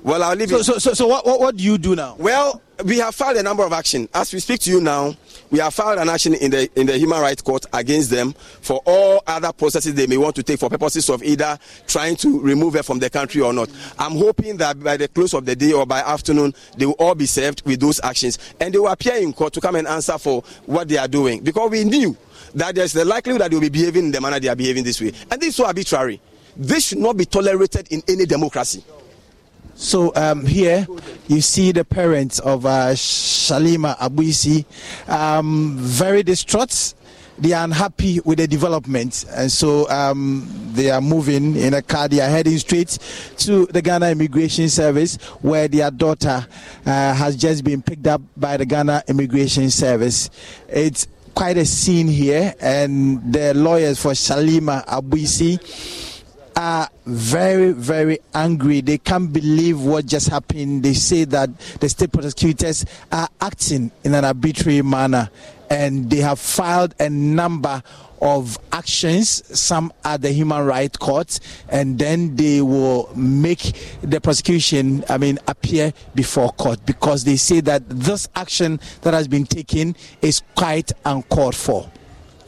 Well, 0.03 0.21
I'll 0.21 0.36
leave 0.36 0.49
so, 0.49 0.57
it. 0.57 0.63
So, 0.65 0.78
so, 0.78 0.93
so 0.93 1.07
what, 1.07 1.26
what, 1.26 1.39
what 1.39 1.55
do 1.55 1.63
you 1.63 1.78
do 1.78 1.95
now? 1.95 2.15
Well, 2.19 2.61
we 2.84 2.97
have 2.97 3.15
filed 3.15 3.38
a 3.38 3.43
number 3.43 3.63
of 3.63 3.71
action. 3.71 4.09
As 4.13 4.34
we 4.34 4.41
speak 4.41 4.59
to 4.61 4.71
you 4.71 4.82
now, 4.82 5.15
we 5.51 5.59
have 5.59 5.73
filed 5.73 5.99
an 5.99 6.09
action 6.09 6.33
in 6.33 6.51
the 6.51 6.69
in 6.79 6.87
the 6.87 6.97
Human 6.97 7.21
Rights 7.21 7.41
Court 7.41 7.65
against 7.73 8.09
them 8.09 8.33
for 8.33 8.81
all 8.85 9.21
other 9.27 9.51
processes 9.53 9.93
they 9.93 10.07
may 10.07 10.17
want 10.17 10.35
to 10.35 10.43
take 10.43 10.59
for 10.59 10.69
purposes 10.69 11.09
of 11.09 11.23
either 11.23 11.57
trying 11.87 12.15
to 12.17 12.39
remove 12.41 12.73
her 12.73 12.83
from 12.83 12.99
the 12.99 13.09
country 13.09 13.41
or 13.41 13.53
not. 13.53 13.69
I'm 13.99 14.13
hoping 14.13 14.57
that 14.57 14.81
by 14.81 14.97
the 14.97 15.07
close 15.07 15.33
of 15.33 15.45
the 15.45 15.55
day 15.55 15.73
or 15.73 15.85
by 15.85 15.99
afternoon, 15.99 16.53
they 16.77 16.85
will 16.85 16.93
all 16.99 17.15
be 17.15 17.25
served 17.25 17.63
with 17.65 17.79
those 17.79 17.99
actions 18.03 18.39
and 18.59 18.73
they 18.73 18.79
will 18.79 18.87
appear 18.87 19.15
in 19.15 19.33
court 19.33 19.53
to 19.53 19.61
come 19.61 19.75
and 19.75 19.87
answer 19.87 20.17
for 20.17 20.41
what 20.65 20.87
they 20.87 20.97
are 20.97 21.07
doing 21.07 21.41
because 21.43 21.69
we 21.69 21.83
knew 21.83 22.15
that 22.55 22.75
there's 22.75 22.93
the 22.93 23.05
likelihood 23.05 23.41
that 23.41 23.49
they 23.51 23.55
will 23.55 23.61
be 23.61 23.69
behaving 23.69 24.05
in 24.05 24.11
the 24.11 24.21
manner 24.21 24.39
they 24.39 24.47
are 24.47 24.55
behaving 24.55 24.83
this 24.83 25.01
way. 25.01 25.11
And 25.31 25.41
this 25.41 25.49
is 25.49 25.55
so 25.55 25.65
arbitrary. 25.65 26.19
This 26.55 26.87
should 26.87 26.99
not 26.99 27.17
be 27.17 27.25
tolerated 27.25 27.91
in 27.91 28.03
any 28.07 28.25
democracy. 28.25 28.83
So 29.76 30.13
um, 30.15 30.45
here 30.45 30.88
you 31.28 31.41
see 31.41 31.71
the 31.71 31.84
parents 31.84 32.39
of 32.39 32.65
uh, 32.65 32.95
Shalimar 32.95 33.97
Abbiusi 33.97 34.65
um, 35.09 35.78
very 35.78 36.24
distraught. 36.24 36.93
They 37.39 37.51
are 37.53 37.63
unhappy 37.63 38.19
with 38.24 38.38
the 38.38 38.47
development, 38.47 39.26
and 39.32 39.51
so 39.51 39.89
um, 39.89 40.47
they 40.74 40.91
are 40.91 41.01
moving 41.01 41.55
in 41.55 41.74
a 41.74 41.82
car. 41.82 42.07
They 42.07 42.21
are 42.21 42.30
heading 42.30 42.59
straight 42.59 42.99
to 43.39 43.65
the 43.65 43.82
Ghana 43.82 44.11
Immigration 44.11 44.69
Service, 44.69 45.15
where 45.41 45.67
their 45.67 45.89
daughter 45.89 46.45
uh, 46.86 47.13
has 47.13 47.36
just 47.36 47.63
been 47.63 47.82
picked 47.82 48.05
up 48.05 48.21
by 48.38 48.57
the 48.57 48.67
Ghana 48.67 49.03
Immigration 49.07 49.71
Service. 49.71 50.30
It's 50.69 51.07
quite 51.34 51.57
a 51.57 51.65
scene 51.65 52.07
here, 52.07 52.53
and 52.61 53.34
the 53.34 53.55
lawyers 53.55 53.99
for 53.99 54.13
Shalimar 54.13 54.86
Abbiusi 54.86 56.12
are 56.56 56.89
very, 57.06 57.72
very 57.72 58.20
angry. 58.34 58.82
They 58.82 58.97
can't 58.97 59.32
believe 59.32 59.82
what 59.82 60.06
just 60.06 60.30
happened. 60.30 60.84
They 60.84 60.93
say 60.93 61.26
that 61.26 61.49
the 61.80 61.89
state 61.89 62.12
prosecutors 62.12 62.86
are 63.12 63.30
acting 63.41 63.91
in 64.04 64.14
an 64.14 64.26
arbitrary 64.26 64.82
manner 64.82 65.30
and 65.70 66.10
they 66.10 66.18
have 66.18 66.39
filed 66.39 66.93
a 66.99 67.10
number 67.10 67.82
of 68.22 68.58
actions, 68.72 69.43
some 69.60 69.91
at 70.06 70.22
the 70.22 70.32
Human 70.32 70.66
Rights 70.66 70.97
Court, 70.97 71.39
and 71.68 71.99
then 71.99 72.36
they 72.38 72.62
will 72.62 73.12
make 73.16 73.76
the 74.01 74.22
prosecution, 74.22 75.04
I 75.10 75.18
mean, 75.18 75.39
appear 75.47 75.91
before 76.16 76.51
court 76.54 76.86
because 76.86 77.26
they 77.26 77.36
say 77.36 77.60
that 77.62 77.88
this 77.89 78.30
action 78.36 78.80
that 79.01 79.14
has 79.14 79.28
been 79.28 79.45
taken 79.45 79.95
is 80.22 80.41
quite 80.56 80.93
uncalled 81.06 81.56
for. 81.56 81.91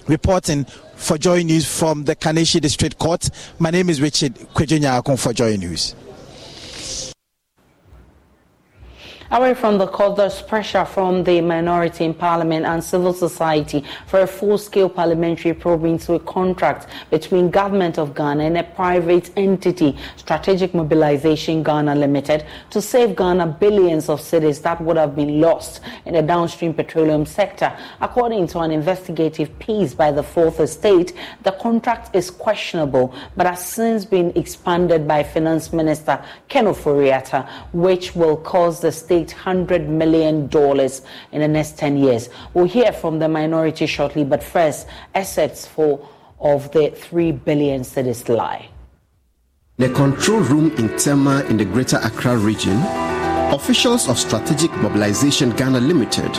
Reporting 0.07 0.65
for 0.95 1.17
Joy 1.17 1.43
News 1.43 1.65
from 1.65 2.03
the 2.05 2.15
Kaneshie 2.15 2.61
District 2.61 2.97
Court. 2.97 3.29
My 3.59 3.69
name 3.69 3.89
is 3.89 4.01
Richard 4.01 4.33
Kwadwo 4.35 4.79
Nyarko 4.79 5.19
for 5.19 5.33
Joy 5.33 5.55
News. 5.57 5.95
Away 9.35 9.53
from 9.53 9.77
the 9.77 9.87
court, 9.87 10.15
there's 10.15 10.41
pressure 10.41 10.85
from 10.85 11.25
the 11.25 11.41
minority 11.41 12.05
in 12.05 12.13
parliament 12.13 12.65
and 12.65 12.81
civil 12.81 13.11
society 13.11 13.83
for 14.07 14.21
a 14.21 14.27
full-scale 14.27 14.87
parliamentary 14.87 15.53
probe 15.53 15.83
into 15.83 16.13
a 16.13 16.19
contract 16.21 16.87
between 17.09 17.49
government 17.49 17.99
of 17.99 18.15
Ghana 18.15 18.45
and 18.45 18.57
a 18.57 18.63
private 18.63 19.31
entity, 19.35 19.97
Strategic 20.15 20.73
Mobilization 20.73 21.63
Ghana 21.63 21.95
Limited, 21.95 22.45
to 22.69 22.81
save 22.81 23.17
Ghana 23.17 23.57
billions 23.59 24.07
of 24.07 24.21
cedis 24.21 24.61
that 24.61 24.79
would 24.79 24.95
have 24.95 25.17
been 25.17 25.41
lost 25.41 25.81
in 26.05 26.13
the 26.13 26.21
downstream 26.21 26.73
petroleum 26.73 27.25
sector. 27.25 27.77
According 27.99 28.47
to 28.47 28.59
an 28.59 28.71
investigative 28.71 29.59
piece 29.59 29.93
by 29.93 30.13
the 30.13 30.23
Fourth 30.23 30.61
Estate, 30.61 31.11
the 31.43 31.51
contract 31.51 32.15
is 32.15 32.31
questionable, 32.31 33.13
but 33.35 33.47
has 33.47 33.67
since 33.67 34.05
been 34.05 34.31
expanded 34.37 35.05
by 35.05 35.23
Finance 35.23 35.73
Minister 35.73 36.23
Ken 36.47 36.67
Ofori-Atta, 36.67 37.49
which 37.73 38.15
will 38.15 38.37
cause 38.37 38.79
the 38.79 38.93
state 38.93 39.24
$800 39.27 39.87
million 39.87 40.43
in 41.31 41.41
the 41.41 41.47
next 41.47 41.77
10 41.77 41.97
years. 41.97 42.29
We'll 42.53 42.65
hear 42.65 42.91
from 42.91 43.19
the 43.19 43.27
minority 43.27 43.85
shortly, 43.85 44.23
but 44.23 44.43
first, 44.43 44.87
assets 45.13 45.65
for 45.65 46.07
of 46.39 46.71
the 46.71 46.91
3 46.91 47.31
billion 47.31 47.81
cedis 47.81 48.27
lie. 48.29 48.69
The 49.77 49.89
control 49.89 50.39
room 50.39 50.71
in 50.77 50.97
Tema 50.97 51.43
in 51.49 51.57
the 51.57 51.65
Greater 51.65 51.97
Accra 51.97 52.37
region, 52.37 52.77
officials 53.51 54.07
of 54.07 54.17
Strategic 54.17 54.71
Mobilization 54.77 55.49
Ghana 55.51 55.81
Limited 55.81 56.31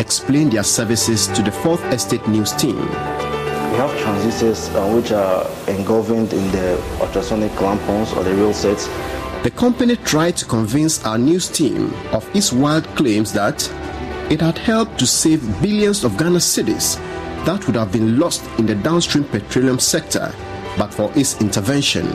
explained 0.00 0.52
their 0.52 0.64
services 0.64 1.28
to 1.28 1.42
the 1.42 1.52
Fourth 1.52 1.84
Estate 1.92 2.26
News 2.26 2.52
team. 2.52 2.76
We 2.76 3.76
have 3.76 3.96
transistors 4.00 4.68
uh, 4.70 4.90
which 4.90 5.12
are 5.12 5.46
engulfed 5.68 6.10
in 6.10 6.50
the 6.50 6.82
ultrasonic 7.00 7.52
clampons 7.52 8.16
or 8.16 8.24
the 8.24 8.34
real 8.34 8.52
sets 8.52 8.88
the 9.42 9.50
company 9.50 9.96
tried 9.96 10.36
to 10.36 10.44
convince 10.44 11.02
our 11.06 11.16
news 11.16 11.48
team 11.48 11.94
of 12.12 12.28
its 12.36 12.52
wild 12.52 12.84
claims 12.94 13.32
that 13.32 13.66
it 14.30 14.38
had 14.40 14.58
helped 14.58 14.98
to 14.98 15.06
save 15.06 15.40
billions 15.62 16.04
of 16.04 16.18
Ghana 16.18 16.40
cedis 16.40 16.96
that 17.46 17.66
would 17.66 17.76
have 17.76 17.90
been 17.90 18.18
lost 18.18 18.44
in 18.58 18.66
the 18.66 18.74
downstream 18.74 19.24
petroleum 19.24 19.78
sector 19.78 20.30
but 20.76 20.92
for 20.92 21.10
its 21.16 21.40
intervention. 21.40 22.06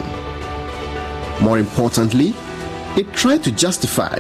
More 1.42 1.58
importantly, 1.58 2.36
it 2.96 3.12
tried 3.14 3.44
to 3.46 3.52
justify 3.52 4.20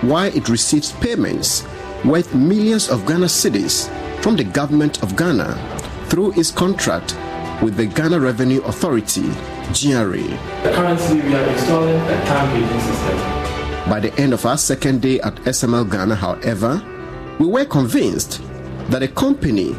why 0.00 0.28
it 0.28 0.48
receives 0.48 0.92
payments 0.92 1.62
worth 2.06 2.34
millions 2.34 2.88
of 2.88 3.04
Ghana 3.06 3.26
cedis 3.26 3.90
from 4.22 4.34
the 4.34 4.44
government 4.44 5.02
of 5.02 5.14
Ghana 5.14 5.54
through 6.08 6.32
its 6.32 6.50
contract 6.50 7.14
with 7.62 7.76
the 7.76 7.86
Ghana 7.86 8.18
Revenue 8.18 8.62
Authority 8.62 9.30
Currently, 10.62 11.20
we 11.22 11.34
are 11.34 11.48
installing 11.50 11.96
a 11.96 12.24
tank 12.26 12.52
gauging 12.52 12.80
system. 12.80 13.90
By 13.90 14.00
the 14.00 14.12
end 14.18 14.32
of 14.32 14.44
our 14.46 14.56
second 14.58 15.02
day 15.02 15.20
at 15.20 15.36
SML 15.44 15.90
Ghana, 15.90 16.14
however, 16.14 16.82
we 17.38 17.46
were 17.46 17.64
convinced 17.64 18.42
that 18.90 19.02
a 19.02 19.08
company, 19.08 19.70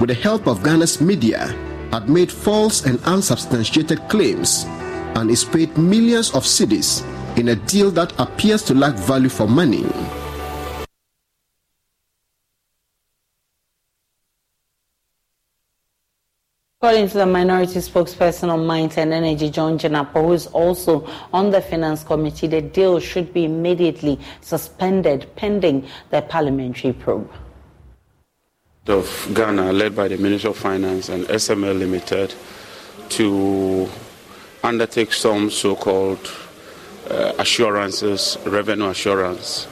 with 0.00 0.08
the 0.08 0.14
help 0.14 0.46
of 0.46 0.62
Ghana's 0.62 1.00
media, 1.00 1.46
had 1.92 2.08
made 2.08 2.32
false 2.32 2.86
and 2.86 2.98
unsubstantiated 3.04 4.00
claims 4.08 4.64
and 5.14 5.30
is 5.30 5.44
paid 5.44 5.76
millions 5.76 6.30
of 6.34 6.44
cedis 6.44 7.02
in 7.36 7.48
a 7.48 7.56
deal 7.56 7.90
that 7.90 8.12
appears 8.18 8.62
to 8.62 8.74
lack 8.74 8.94
value 8.94 9.28
for 9.28 9.46
money. 9.46 9.84
According 16.82 17.10
to 17.10 17.18
the 17.18 17.26
minority 17.26 17.78
spokesperson 17.78 18.48
on 18.48 18.66
Mines 18.66 18.98
and 18.98 19.12
Energy, 19.12 19.50
John 19.50 19.78
Jinapor, 19.78 20.14
who 20.14 20.32
is 20.32 20.48
also 20.48 21.08
on 21.32 21.52
the 21.52 21.60
Finance 21.60 22.02
Committee, 22.02 22.48
the 22.48 22.60
deal 22.60 22.98
should 22.98 23.32
be 23.32 23.44
immediately 23.44 24.18
suspended 24.40 25.30
pending 25.36 25.86
the 26.10 26.22
parliamentary 26.22 26.92
probe. 26.92 27.30
Of 28.88 29.30
Ghana, 29.32 29.72
led 29.72 29.94
by 29.94 30.08
the 30.08 30.16
Minister 30.16 30.48
of 30.48 30.56
Finance 30.56 31.08
and 31.08 31.24
SML 31.26 31.78
Limited, 31.78 32.34
to 33.10 33.88
undertake 34.64 35.12
some 35.12 35.50
so 35.50 35.76
called 35.76 36.32
uh, 37.08 37.34
assurances, 37.38 38.36
revenue 38.44 38.88
assurance. 38.88 39.68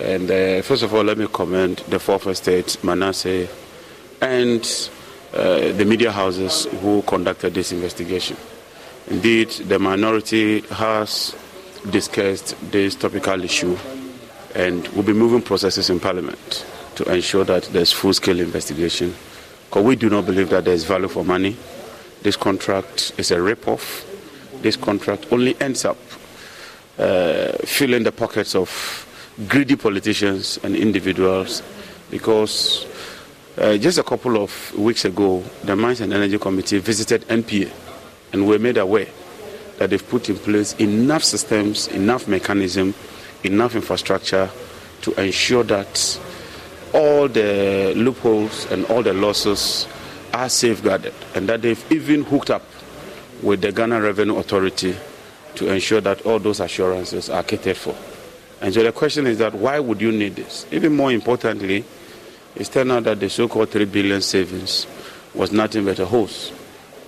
And 0.00 0.28
uh, 0.28 0.62
first 0.62 0.82
of 0.82 0.92
all, 0.92 1.04
let 1.04 1.16
me 1.16 1.28
commend 1.32 1.84
the 1.86 2.00
fourth 2.00 2.26
estate, 2.26 2.82
Manasseh, 2.82 3.46
and 4.20 4.90
uh, 5.32 5.72
the 5.72 5.84
media 5.84 6.10
houses 6.10 6.66
who 6.80 7.02
conducted 7.02 7.54
this 7.54 7.72
investigation. 7.72 8.36
Indeed, 9.08 9.50
the 9.50 9.78
minority 9.78 10.60
has 10.62 11.34
discussed 11.90 12.54
this 12.70 12.94
topical 12.94 13.42
issue 13.42 13.76
and 14.54 14.86
will 14.88 15.02
be 15.02 15.12
moving 15.12 15.42
processes 15.42 15.90
in 15.90 16.00
Parliament 16.00 16.66
to 16.96 17.04
ensure 17.12 17.44
that 17.44 17.64
there's 17.64 17.92
full 17.92 18.12
scale 18.12 18.40
investigation. 18.40 19.14
Because 19.66 19.84
we 19.84 19.96
do 19.96 20.10
not 20.10 20.26
believe 20.26 20.50
that 20.50 20.64
there's 20.64 20.84
value 20.84 21.08
for 21.08 21.24
money. 21.24 21.56
This 22.22 22.36
contract 22.36 23.12
is 23.16 23.30
a 23.30 23.40
rip 23.40 23.66
off. 23.68 24.04
This 24.62 24.76
contract 24.76 25.26
only 25.32 25.58
ends 25.60 25.84
up 25.84 25.96
uh, 26.98 27.52
filling 27.64 28.02
the 28.02 28.12
pockets 28.12 28.54
of 28.54 29.06
greedy 29.48 29.76
politicians 29.76 30.58
and 30.62 30.76
individuals 30.76 31.62
because 32.10 32.84
uh, 33.60 33.76
just 33.76 33.98
a 33.98 34.02
couple 34.02 34.42
of 34.42 34.76
weeks 34.76 35.04
ago, 35.04 35.44
the 35.64 35.76
Mines 35.76 36.00
and 36.00 36.12
Energy 36.12 36.38
Committee 36.38 36.78
visited 36.78 37.22
NPA 37.28 37.70
and 38.32 38.46
were 38.46 38.58
made 38.58 38.78
aware 38.78 39.08
that 39.78 39.90
they've 39.90 40.08
put 40.08 40.28
in 40.30 40.36
place 40.36 40.74
enough 40.74 41.22
systems, 41.22 41.88
enough 41.88 42.26
mechanism, 42.26 42.94
enough 43.44 43.74
infrastructure 43.74 44.50
to 45.02 45.12
ensure 45.20 45.62
that 45.64 46.20
all 46.94 47.28
the 47.28 47.92
loopholes 47.96 48.70
and 48.70 48.84
all 48.86 49.02
the 49.02 49.12
losses 49.12 49.86
are 50.32 50.48
safeguarded 50.48 51.14
and 51.34 51.48
that 51.48 51.62
they've 51.62 51.92
even 51.92 52.22
hooked 52.24 52.50
up 52.50 52.62
with 53.42 53.60
the 53.60 53.72
Ghana 53.72 54.00
Revenue 54.00 54.36
Authority 54.36 54.94
to 55.56 55.72
ensure 55.72 56.00
that 56.00 56.24
all 56.26 56.38
those 56.38 56.60
assurances 56.60 57.28
are 57.28 57.42
catered 57.42 57.76
for. 57.76 57.94
And 58.60 58.72
so 58.72 58.82
the 58.82 58.92
question 58.92 59.26
is 59.26 59.38
that 59.38 59.54
why 59.54 59.78
would 59.80 60.00
you 60.00 60.12
need 60.12 60.36
this? 60.36 60.66
Even 60.70 60.94
more 60.94 61.12
importantly, 61.12 61.84
it's 62.56 62.68
turned 62.68 62.92
out 62.92 63.04
that 63.04 63.20
the 63.20 63.30
so-called 63.30 63.70
3 63.70 63.84
billion 63.86 64.20
savings 64.20 64.86
was 65.34 65.52
nothing 65.52 65.84
but 65.84 65.98
a 65.98 66.06
hoax. 66.06 66.52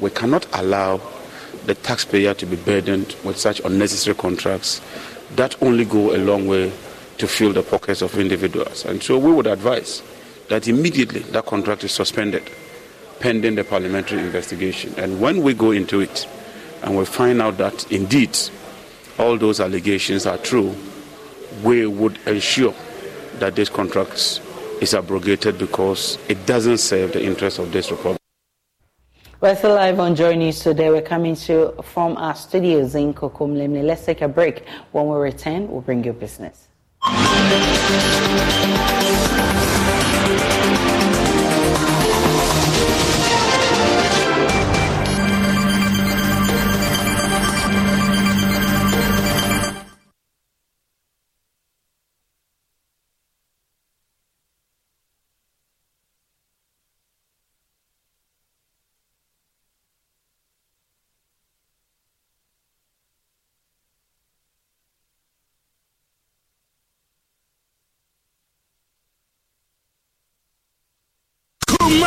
We 0.01 0.11
cannot 0.11 0.47
allow 0.53 1.01
the 1.67 1.75
taxpayer 1.75 2.35
to 2.35 2.47
be 2.47 2.57
burdened 2.57 3.17
with 3.25 3.39
such 3.39 3.61
unnecessary 3.61 4.17
contracts 4.17 4.81
that 5.37 5.61
only 5.63 5.85
go 5.85 6.15
a 6.15 6.19
long 6.19 6.47
way 6.47 6.73
to 7.19 7.29
fill 7.29 7.53
the 7.53 7.63
pockets 7.63 8.03
of 8.03 8.19
individuals. 8.19 8.85
And 8.85 9.03
so 9.03 9.19
we 9.19 9.33
would 9.33 9.47
advise 9.47 10.03
that 10.49 10.69
immediately 10.69 11.21
that 11.21 11.47
contract 11.47 11.85
is 11.85 11.93
suspended 11.93 12.43
pending 13.21 13.55
the 13.55 13.65
parliamentary 13.65 14.21
investigation. 14.21 14.93
And 14.97 15.21
when 15.21 15.43
we 15.43 15.55
go 15.55 15.71
into 15.71 16.01
it 16.01 16.27
and 16.83 16.97
we 16.97 17.05
find 17.05 17.41
out 17.41 17.59
that 17.59 17.91
indeed 17.93 18.37
all 19.19 19.39
those 19.39 19.61
allegations 19.61 20.27
are 20.27 20.39
true, 20.39 20.75
we 21.63 21.87
would 21.87 22.19
ensure 22.27 22.75
that 23.35 23.55
these 23.55 23.69
contracts 23.69 24.41
is 24.83 24.95
abrogated 24.95 25.59
because 25.59 26.19
it 26.29 26.45
doesn't 26.45 26.79
serve 26.79 27.13
the 27.13 27.23
interests 27.23 27.61
of 27.61 27.71
this 27.71 27.91
republic. 27.93 28.19
We're 29.41 29.55
still 29.57 29.75
live 29.75 30.01
on 30.01 30.17
Joy 30.17 30.35
News 30.35 30.59
today. 30.59 30.91
We're 30.91 31.03
coming 31.03 31.37
to 31.47 31.73
from 31.83 32.17
our 32.17 32.35
studios 32.35 32.97
in 32.97 33.15
Kokomlemle. 33.15 33.85
Let's 33.85 34.05
take 34.05 34.23
a 34.23 34.29
break. 34.29 34.65
When 34.91 35.07
we 35.09 35.17
return, 35.17 35.69
we'll 35.69 35.83
bring 35.83 36.05
you 36.05 36.13
business. 36.13 36.69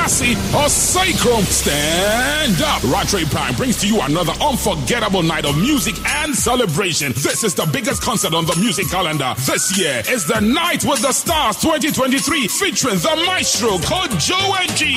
Kumasi 0.06 0.36
or 0.54 0.70
Sacrum. 0.70 1.44
Stand 1.44 2.62
up. 2.62 2.84
Rattray 2.84 3.26
Prime 3.26 3.56
brings 3.56 3.78
to 3.82 3.88
you 3.88 4.02
another 4.02 4.34
unforgettable 4.42 5.24
night 5.24 5.46
of 5.46 5.58
music 5.58 5.96
and 6.06 6.36
celebration. 6.36 7.12
This 7.14 7.44
is 7.44 7.56
the 7.56 7.66
biggest 7.66 8.04
concert 8.04 8.34
on 8.34 8.46
the 8.46 8.56
music 8.58 8.90
calendar. 8.90 9.34
This 9.38 9.78
year 9.78 10.04
is 10.08 10.26
the 10.28 10.40
Night 10.40 10.84
with 10.86 11.02
the 11.02 11.12
Stars 11.12 11.58
2023 11.58 12.48
featuring 12.48 12.98
the 12.98 13.24
maestro 13.26 13.78
Joe 14.20 14.54
G. 14.76 14.96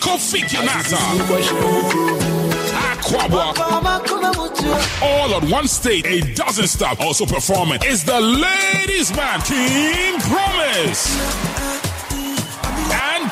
Kofi 0.00 0.40
Kinata. 0.48 0.98
All 5.02 5.34
on 5.34 5.50
one 5.50 5.68
stage, 5.68 6.06
a 6.06 6.34
dozen 6.34 6.66
stop. 6.66 7.00
Also 7.00 7.26
performing 7.26 7.80
is 7.84 8.04
the 8.04 8.20
ladies 8.20 9.14
man, 9.14 9.40
King 9.42 10.18
Promise. 10.20 11.53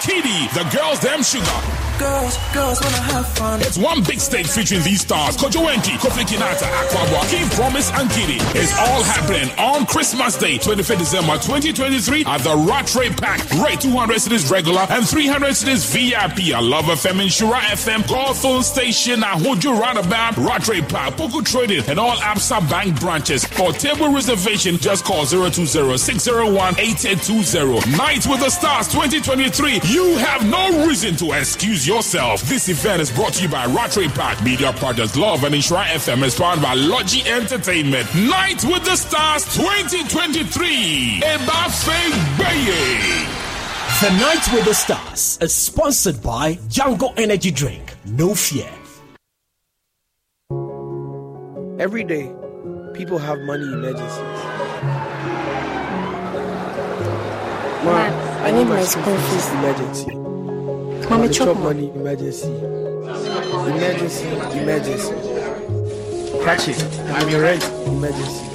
KiDi, 0.02 0.52
the 0.52 0.76
girls 0.76 0.98
them 0.98 1.22
sugar. 1.22 1.81
Girls, 1.98 2.38
girls 2.52 2.80
wanna 2.82 2.96
have 2.96 3.28
fun. 3.36 3.60
It's 3.60 3.76
one 3.78 4.02
big 4.02 4.18
stage 4.20 4.48
featuring 4.48 4.82
these 4.82 5.02
stars: 5.02 5.36
Kojo 5.36 5.68
Antwi, 5.70 5.96
Kofi 5.98 6.24
Kinata, 6.24 6.66
Akwaboah, 6.66 7.28
King 7.30 7.48
Promise, 7.50 7.90
and 7.92 8.10
KiDi. 8.10 8.40
It's 8.56 8.72
all 8.78 9.02
happening 9.04 9.50
on 9.58 9.86
Christmas 9.86 10.36
Day, 10.36 10.58
25th 10.58 10.98
December 10.98 11.38
2023 11.38 12.24
at 12.26 12.40
the 12.42 12.56
Rattray 12.56 13.10
Park. 13.10 13.40
Rate 13.64 13.80
200 13.80 14.20
cities 14.20 14.50
regular 14.50 14.84
and 14.90 15.06
300 15.08 15.54
cities 15.54 15.84
VIP. 15.84 16.52
I 16.54 16.60
love 16.60 16.86
FM 16.86 17.20
Insura 17.20 17.60
FM, 17.70 18.02
call 18.08 18.34
phone 18.34 18.62
station, 18.64 19.20
Ahodwo 19.20 19.78
Roundabout, 19.80 20.36
Rattray 20.38 20.80
Park, 20.82 21.14
Poku 21.14 21.44
Trading, 21.44 21.84
and 21.88 22.00
all 22.00 22.16
ABSA 22.16 22.60
Bank 22.68 22.98
branches. 23.00 23.44
For 23.44 23.72
table 23.72 24.08
reservation, 24.12 24.76
just 24.78 25.04
call 25.04 25.24
020-601-8820. 25.24 27.96
Night 27.96 28.26
with 28.26 28.40
the 28.40 28.50
Stars 28.50 28.88
2023. 28.88 29.80
You 29.84 30.16
have 30.18 30.44
no 30.48 30.84
reason 30.86 31.14
to 31.16 31.32
excuse 31.32 31.81
yourself. 31.86 32.42
This 32.42 32.68
event 32.68 33.00
is 33.02 33.10
brought 33.10 33.32
to 33.34 33.42
you 33.42 33.48
by 33.48 33.66
Rattray 33.66 34.08
Park, 34.08 34.42
Media 34.42 34.72
Projects 34.72 35.16
Love, 35.16 35.44
and 35.44 35.54
Insura 35.54 35.84
FM 35.84 36.22
is 36.22 36.34
powered 36.34 36.62
by 36.62 36.74
Logi 36.74 37.22
Entertainment. 37.28 38.06
Night 38.14 38.64
with 38.64 38.84
the 38.84 38.96
Stars 38.96 39.44
2023. 39.56 41.20
Ebafe 41.22 42.38
Baye. 42.38 43.42
The 44.00 44.10
Night 44.18 44.48
with 44.52 44.64
the 44.64 44.74
Stars 44.74 45.38
is 45.40 45.54
sponsored 45.54 46.22
by 46.22 46.54
Django 46.68 47.12
Energy 47.16 47.50
Drink. 47.50 47.94
No 48.04 48.34
fear. 48.34 48.70
Every 51.78 52.04
day, 52.04 52.32
people 52.94 53.18
have 53.18 53.38
money 53.40 53.64
emergencies. 53.64 54.18
Ma, 57.84 58.06
I 58.44 58.50
need 58.52 58.64
my 58.68 58.82
school 58.84 59.16
fees. 59.18 59.50
Emergency. 59.50 60.21
Mommy, 61.10 61.28
the 61.28 61.34
chop 61.34 61.48
chop 61.48 61.56
money. 61.58 61.88
money 61.88 62.00
emergency. 62.00 62.48
Emergency, 62.48 64.26
emergency. 64.58 65.14
Catch 66.44 66.68
it. 66.68 66.82
I'm 67.10 67.28
your 67.28 67.42
rent 67.42 67.64
emergency. 67.86 68.46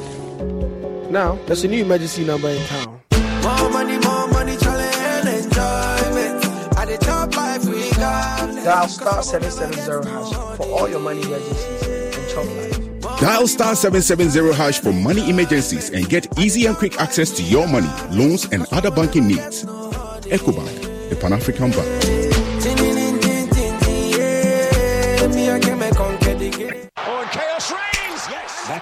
Now, 1.12 1.40
there's 1.46 1.64
a 1.64 1.68
new 1.68 1.84
emergency 1.84 2.26
number 2.26 2.50
in 2.50 2.66
town. 2.68 3.00
More 3.44 3.70
money, 3.70 3.98
more 4.00 4.28
money, 4.28 4.58
challenge 4.58 4.96
and 4.96 5.28
enjoyment. 5.30 6.78
At 6.78 6.88
the 6.88 6.98
top 7.00 7.36
life 7.36 7.64
we 7.66 7.90
got. 7.92 8.56
Dial 8.64 8.88
star 8.88 9.24
770 9.24 10.10
hash 10.10 10.58
for 10.58 10.66
all 10.68 10.90
your 10.90 11.00
money 11.00 11.22
emergencies 11.22 11.88
and 11.88 12.30
chop 12.30 12.46
life. 12.46 13.20
Dial 13.22 13.48
star 13.48 13.76
770 13.76 14.54
hash 14.54 14.80
for 14.80 14.92
money 14.92 15.30
emergencies 15.30 15.90
and 15.90 16.10
get 16.10 16.38
easy 16.38 16.66
and 16.66 16.76
quick 16.76 17.00
access 17.00 17.32
to 17.32 17.44
your 17.44 17.68
money, 17.68 17.90
loans, 18.12 18.46
and 18.52 18.66
other 18.74 18.92
banking 18.92 19.28
needs. 19.28 19.64
EcoBank, 19.64 21.10
the 21.10 21.16
Pan 21.16 21.34
African 21.34 21.72
Bank. 21.72 22.17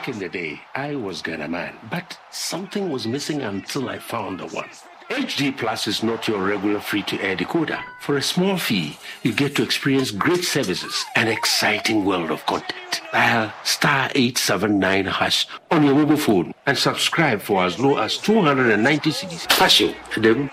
Back 0.05 0.13
in 0.13 0.19
the 0.19 0.29
day, 0.29 0.61
I 0.75 0.93
was 0.93 1.23
Ghana 1.23 1.47
man, 1.47 1.73
but 1.89 2.19
something 2.29 2.91
was 2.91 3.07
missing 3.07 3.41
until 3.41 3.89
I 3.89 3.97
found 3.97 4.39
the 4.39 4.45
one. 4.45 4.69
HD 5.09 5.55
Plus 5.55 5.87
is 5.87 6.01
not 6.01 6.27
your 6.27 6.43
regular 6.43 6.79
free 6.79 7.03
to 7.03 7.21
air 7.21 7.35
decoder. 7.35 7.79
For 8.01 8.17
a 8.17 8.21
small 8.23 8.57
fee, 8.57 8.97
you 9.21 9.33
get 9.33 9.55
to 9.55 9.63
experience 9.63 10.09
great 10.09 10.43
services 10.43 11.05
and 11.15 11.29
exciting 11.29 12.05
world 12.05 12.31
of 12.31 12.43
content. 12.47 13.01
Dial 13.11 13.53
star 13.63 14.09
879 14.15 15.05
hash 15.05 15.47
on 15.69 15.83
your 15.83 15.93
mobile 15.93 16.17
phone 16.17 16.53
and 16.65 16.75
subscribe 16.75 17.39
for 17.39 17.63
as 17.63 17.79
low 17.79 17.97
as 17.97 18.17
290 18.17 19.11
cedis. 19.11 19.47
Passion. 19.47 19.93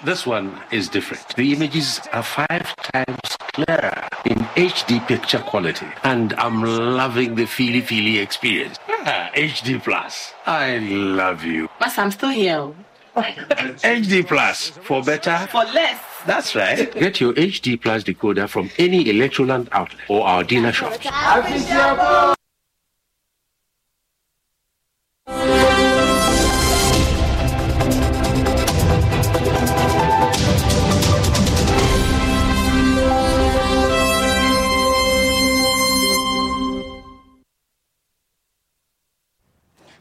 This 0.05 0.27
one 0.27 0.61
is 0.71 0.89
different. 0.89 1.35
The 1.35 1.53
images 1.55 2.01
are 2.13 2.23
five 2.23 2.77
times 2.77 3.37
clearer 3.55 4.07
in 4.27 4.39
HD 4.55 5.07
picture 5.09 5.39
quality, 5.39 5.87
and 6.05 6.35
I'm 6.35 6.63
loving 6.63 7.37
the 7.37 7.47
feely 7.47 7.81
feely 7.81 8.19
experience. 8.19 8.79
Ah, 8.89 9.31
HD 9.35 9.83
Plus. 9.83 10.33
I 10.47 10.79
love 10.79 11.43
you. 11.43 11.69
But 11.79 11.99
I'm 11.99 12.11
still 12.11 12.31
here. 12.31 12.73
HD 13.15 14.27
Plus 14.27 14.71
for 14.71 15.03
better. 15.03 15.37
For 15.51 15.65
less. 15.65 16.01
That's 16.27 16.55
right. 16.55 16.93
Get 16.93 17.21
your 17.21 17.33
HD 17.35 17.81
Plus 17.81 18.05
decoder 18.05 18.49
from 18.49 18.71
any 18.79 19.05
Electroland 19.05 19.69
outlet 19.73 20.01
or 20.09 20.27
our 20.27 20.45
dealer 20.45 20.73
shops. 20.73 21.07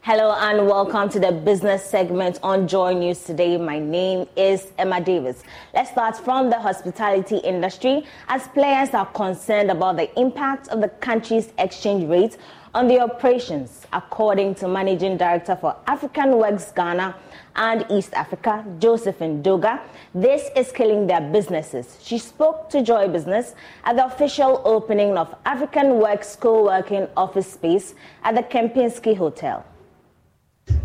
Hello 0.04 0.34
and 0.36 0.66
welcome 0.66 1.08
to 1.10 1.20
the 1.20 1.30
business 1.30 1.84
segment 1.84 2.40
on 2.42 2.66
Joy 2.66 2.92
News 2.92 3.22
today. 3.22 3.56
My 3.56 3.78
name 3.78 4.26
is 4.34 4.72
Emma 4.76 5.00
Davis. 5.00 5.44
Let's 5.72 5.92
start 5.92 6.16
from 6.16 6.50
the 6.50 6.58
hospitality 6.58 7.36
industry 7.36 8.04
as 8.26 8.48
players 8.48 8.94
are 8.94 9.06
concerned 9.06 9.70
about 9.70 9.98
the 9.98 10.10
impact 10.18 10.66
of 10.70 10.80
the 10.80 10.88
country's 10.88 11.52
exchange 11.56 12.10
rate 12.10 12.36
on 12.74 12.88
the 12.88 12.98
operations, 12.98 13.86
according 13.92 14.56
to 14.56 14.66
Managing 14.66 15.16
Director 15.16 15.54
for 15.54 15.76
Africa 15.86 16.26
Works 16.26 16.72
Ghana 16.72 17.14
and 17.54 17.86
East 17.88 18.12
Africa, 18.14 18.64
Josephine 18.80 19.40
Doga. 19.40 19.80
This 20.16 20.50
is 20.56 20.72
killing 20.72 21.06
their 21.06 21.20
businesses. 21.20 22.00
She 22.02 22.18
spoke 22.18 22.68
to 22.70 22.82
Joy 22.82 23.06
Business 23.06 23.54
at 23.84 23.94
the 23.94 24.06
official 24.06 24.62
opening 24.64 25.16
of 25.16 25.32
Africa 25.44 25.84
Works 25.84 26.34
co-working 26.34 27.06
office 27.16 27.52
space 27.52 27.94
at 28.24 28.34
the 28.34 28.42
Kempinski 28.42 29.16
Hotel. 29.16 29.64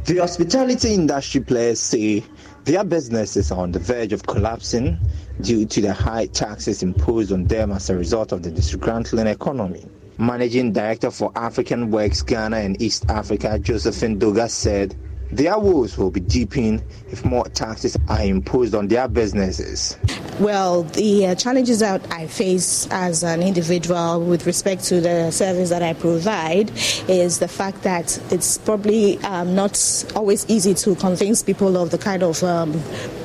The 0.05 0.17
hospitality 0.17 0.95
industry 0.95 1.39
players 1.41 1.80
say 1.80 2.23
their 2.63 2.84
business 2.84 3.38
is 3.38 3.51
on 3.51 3.71
the 3.71 3.80
verge 3.80 4.11
of 4.11 4.25
collapsing 4.25 4.97
due 5.41 5.67
to 5.67 5.82
the 5.82 5.93
high 5.93 6.25
taxes 6.25 6.82
imposed 6.82 7.32
on 7.32 7.43
them 7.45 7.71
as 7.71 7.91
a 7.91 7.95
result 7.95 8.32
of 8.32 8.41
the 8.41 8.49
disgruntling 8.49 9.28
economy. 9.28 9.86
Managing 10.17 10.71
Director 10.71 11.11
for 11.11 11.32
Africa 11.36 11.86
Works 11.86 12.23
Ghana 12.23 12.57
and 12.57 12.82
East 12.82 13.05
Africa, 13.09 13.59
Josephine 13.59 14.17
Doga, 14.17 14.49
said 14.49 14.95
their 15.32 15.57
woes 15.59 15.97
will 15.97 16.11
be 16.11 16.19
deepened 16.19 16.84
if 17.11 17.23
more 17.25 17.45
taxes 17.49 17.97
are 18.07 18.21
imposed 18.21 18.75
on 18.75 18.88
their 18.88 19.07
businesses. 19.07 19.97
Well, 20.39 20.84
the 20.84 21.28
uh, 21.28 21.36
challenges 21.36 21.80
that 21.80 22.01
I 22.13 22.28
face 22.28 22.88
as 22.91 23.23
an 23.23 23.41
individual 23.41 24.23
with 24.23 24.45
respect 24.45 24.84
to 24.86 25.01
the 25.01 25.32
service 25.32 25.69
that 25.69 25.82
I 25.82 25.93
provide 25.93 26.71
is 27.09 27.39
the 27.39 27.47
fact 27.47 27.84
that 27.84 28.19
it's 28.32 28.57
probably 28.59 29.17
um, 29.19 29.55
not 29.55 30.05
always 30.15 30.45
easy 30.47 30.73
to 30.75 30.95
convince 30.95 31.41
people 31.41 31.75
of 31.78 31.91
the 31.91 31.97
kind 31.97 32.23
of 32.23 32.43
um, 32.43 32.73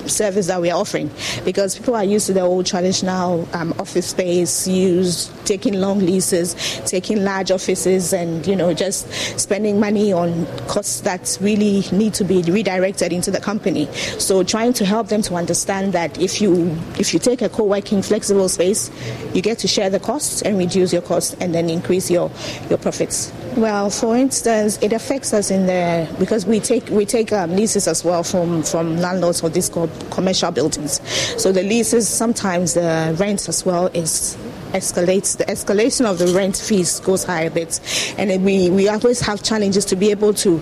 service 0.09 0.47
that 0.47 0.61
we 0.61 0.71
are 0.71 0.81
offering 0.81 1.11
because 1.45 1.79
people 1.79 1.95
are 1.95 2.05
used 2.05 2.27
to 2.27 2.33
the 2.33 2.41
old 2.41 2.67
traditional 2.67 3.49
um, 3.55 3.73
office 3.79 4.07
space, 4.09 4.67
use 4.67 5.31
taking 5.45 5.75
long 5.75 5.99
leases, 5.99 6.55
taking 6.87 7.25
large 7.25 7.51
offices, 7.51 8.13
and 8.13 8.47
you 8.47 8.57
know 8.57 8.73
just 8.73 9.11
spending 9.39 9.79
money 9.79 10.13
on 10.13 10.47
costs 10.67 11.01
that 11.03 11.39
really 11.41 11.83
need 11.93 12.15
to 12.15 12.25
be 12.25 12.43
redirected 12.43 13.13
into 13.13 13.31
the 13.31 13.41
company. 13.41 13.87
So 14.19 14.43
trying 14.43 14.73
to 14.75 14.85
help 14.85 15.09
them 15.09 15.23
to 15.23 15.35
understand 15.35 15.93
that 15.93 16.19
if 16.21 16.41
you 16.41 16.77
if 16.99 17.13
you 17.13 17.21
take 17.21 17.43
a 17.43 17.49
co-working 17.49 18.03
flexible 18.03 18.49
space, 18.49 18.91
you 19.35 19.43
get 19.43 19.59
to 19.59 19.69
share 19.69 19.91
the 19.91 20.01
costs 20.01 20.43
and 20.43 20.59
reduce 20.59 20.93
your 20.93 21.03
costs 21.03 21.35
and 21.41 21.55
then 21.55 21.71
increase 21.71 22.11
your 22.11 22.31
your 22.69 22.79
profits. 22.79 23.33
Well, 23.57 23.91
for 23.91 24.17
instance, 24.17 24.79
it 24.83 24.93
affects 24.93 25.33
us 25.35 25.51
in 25.51 25.67
the 25.67 26.09
because 26.19 26.47
we 26.47 26.61
take 26.61 26.89
we 26.89 27.05
take 27.05 27.33
um, 27.33 27.55
leases 27.55 27.87
as 27.87 28.05
well 28.05 28.23
from 28.23 28.63
from 28.63 28.97
landlords 28.99 29.41
for 29.41 29.49
these 29.49 29.69
commercial 30.11 30.51
buildings. 30.51 31.01
So 31.41 31.53
the 31.53 31.63
leases 31.63 32.09
sometimes 32.09 32.75
the 32.75 33.15
rents 33.19 33.49
as 33.49 33.65
well 33.67 33.87
is 33.89 34.37
escalates. 34.73 35.37
The 35.37 35.45
escalation 35.45 36.07
of 36.07 36.19
the 36.19 36.29
rent 36.29 36.57
fees 36.57 37.01
goes 37.01 37.25
high 37.25 37.43
a 37.43 37.51
bit, 37.51 37.81
and 38.19 38.45
we, 38.45 38.71
we 38.71 38.89
always 38.89 39.21
have 39.21 39.43
challenges 39.43 39.85
to 39.87 39.97
be 39.97 40.11
able 40.11 40.35
to 40.35 40.61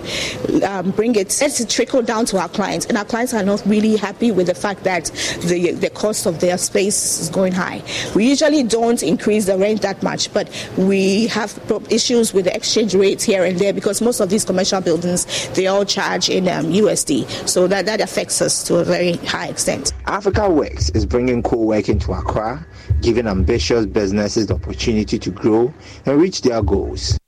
um, 0.65 0.91
bring 0.91 1.15
it, 1.17 1.41
it 1.41 1.69
trickle 1.69 2.03
down 2.03 2.27
to 2.27 2.39
our 2.39 2.49
clients. 2.49 2.87
And 2.87 2.97
our 2.97 3.05
clients 3.05 3.35
are 3.35 3.43
not 3.43 3.63
really 3.67 3.97
happy 3.97 4.33
with 4.33 4.47
the 4.47 4.55
fact 4.55 4.85
that 4.85 5.07
the, 5.43 5.73
the 5.73 5.91
cost 5.91 6.27
of 6.27 6.41
their 6.41 6.59
space 6.59 7.21
is 7.21 7.29
going 7.29 7.53
high. 7.53 7.83
We 8.15 8.29
usually 8.29 8.63
don't 8.63 9.03
increase 9.03 9.47
the 9.47 9.57
rent 9.57 9.83
that 9.83 10.03
much, 10.03 10.33
but 10.33 10.49
we 10.77 11.27
have 11.29 11.59
issues 11.91 12.33
with 12.33 12.47
the 12.47 12.55
exchange 12.55 12.95
rates 12.95 13.25
here 13.25 13.45
and 13.45 13.59
there 13.59 13.73
because 13.73 14.01
most 14.01 14.21
of 14.21 14.31
these 14.31 14.45
commercial 14.45 14.81
buildings, 14.81 15.49
they 15.51 15.67
all 15.67 15.85
charge 15.85 16.29
in 16.29 16.49
um, 16.49 16.67
USD. 16.67 17.49
So 17.49 17.67
that, 17.69 17.87
that 17.87 18.01
affects 18.01 18.43
us 18.43 18.65
to 18.65 18.77
a 18.77 18.85
very 18.85 19.15
high 19.19 19.49
extent. 19.49 19.93
Africa 20.07 20.49
Works 20.49 20.91
is 20.91 21.07
bringing 21.07 21.43
co-working 21.43 21.99
to 22.01 22.13
Accra, 22.13 22.67
giving 23.01 23.27
ambitious 23.27 23.87
businesses 24.01 24.47
the 24.47 24.55
opportunity 24.55 25.19
to 25.19 25.31
grow 25.31 25.73
and 26.07 26.19
reach 26.19 26.41
their 26.41 26.63
goals. 26.63 27.19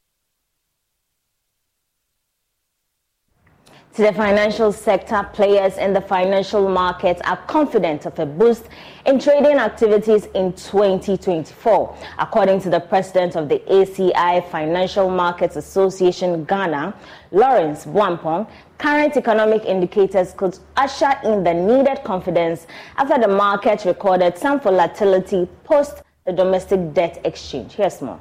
To 3.97 4.01
the 4.01 4.13
financial 4.15 4.73
sector, 4.73 5.23
players 5.35 5.77
in 5.77 5.93
the 5.93 6.01
financial 6.01 6.67
markets 6.67 7.21
are 7.27 7.37
confident 7.37 8.07
of 8.07 8.19
a 8.19 8.25
boost 8.25 8.71
in 9.05 9.19
trading 9.19 9.59
activities 9.59 10.25
in 10.35 10.55
2024. 10.55 11.95
According 12.19 12.63
to 12.63 12.71
the 12.71 12.81
president 12.81 13.37
of 13.37 13.51
the 13.51 13.59
ACI 13.69 14.51
Financial 14.51 15.11
Markets 15.11 15.57
Association 15.57 16.45
Ghana, 16.45 16.95
Lawrence 17.33 17.85
Bwampong, 17.85 18.49
current 18.79 19.19
economic 19.19 19.67
indicators 19.67 20.33
could 20.33 20.59
usher 20.79 21.13
in 21.23 21.45
the 21.45 21.53
needed 21.53 22.03
confidence 22.03 22.67
after 22.97 23.19
the 23.21 23.29
market 23.29 23.85
recorded 23.85 24.39
some 24.39 24.59
volatility 24.59 25.47
post 25.65 26.03
the 26.25 26.33
domestic 26.33 26.95
debt 26.95 27.21
exchange. 27.25 27.73
Here's 27.73 28.01
more. 28.01 28.21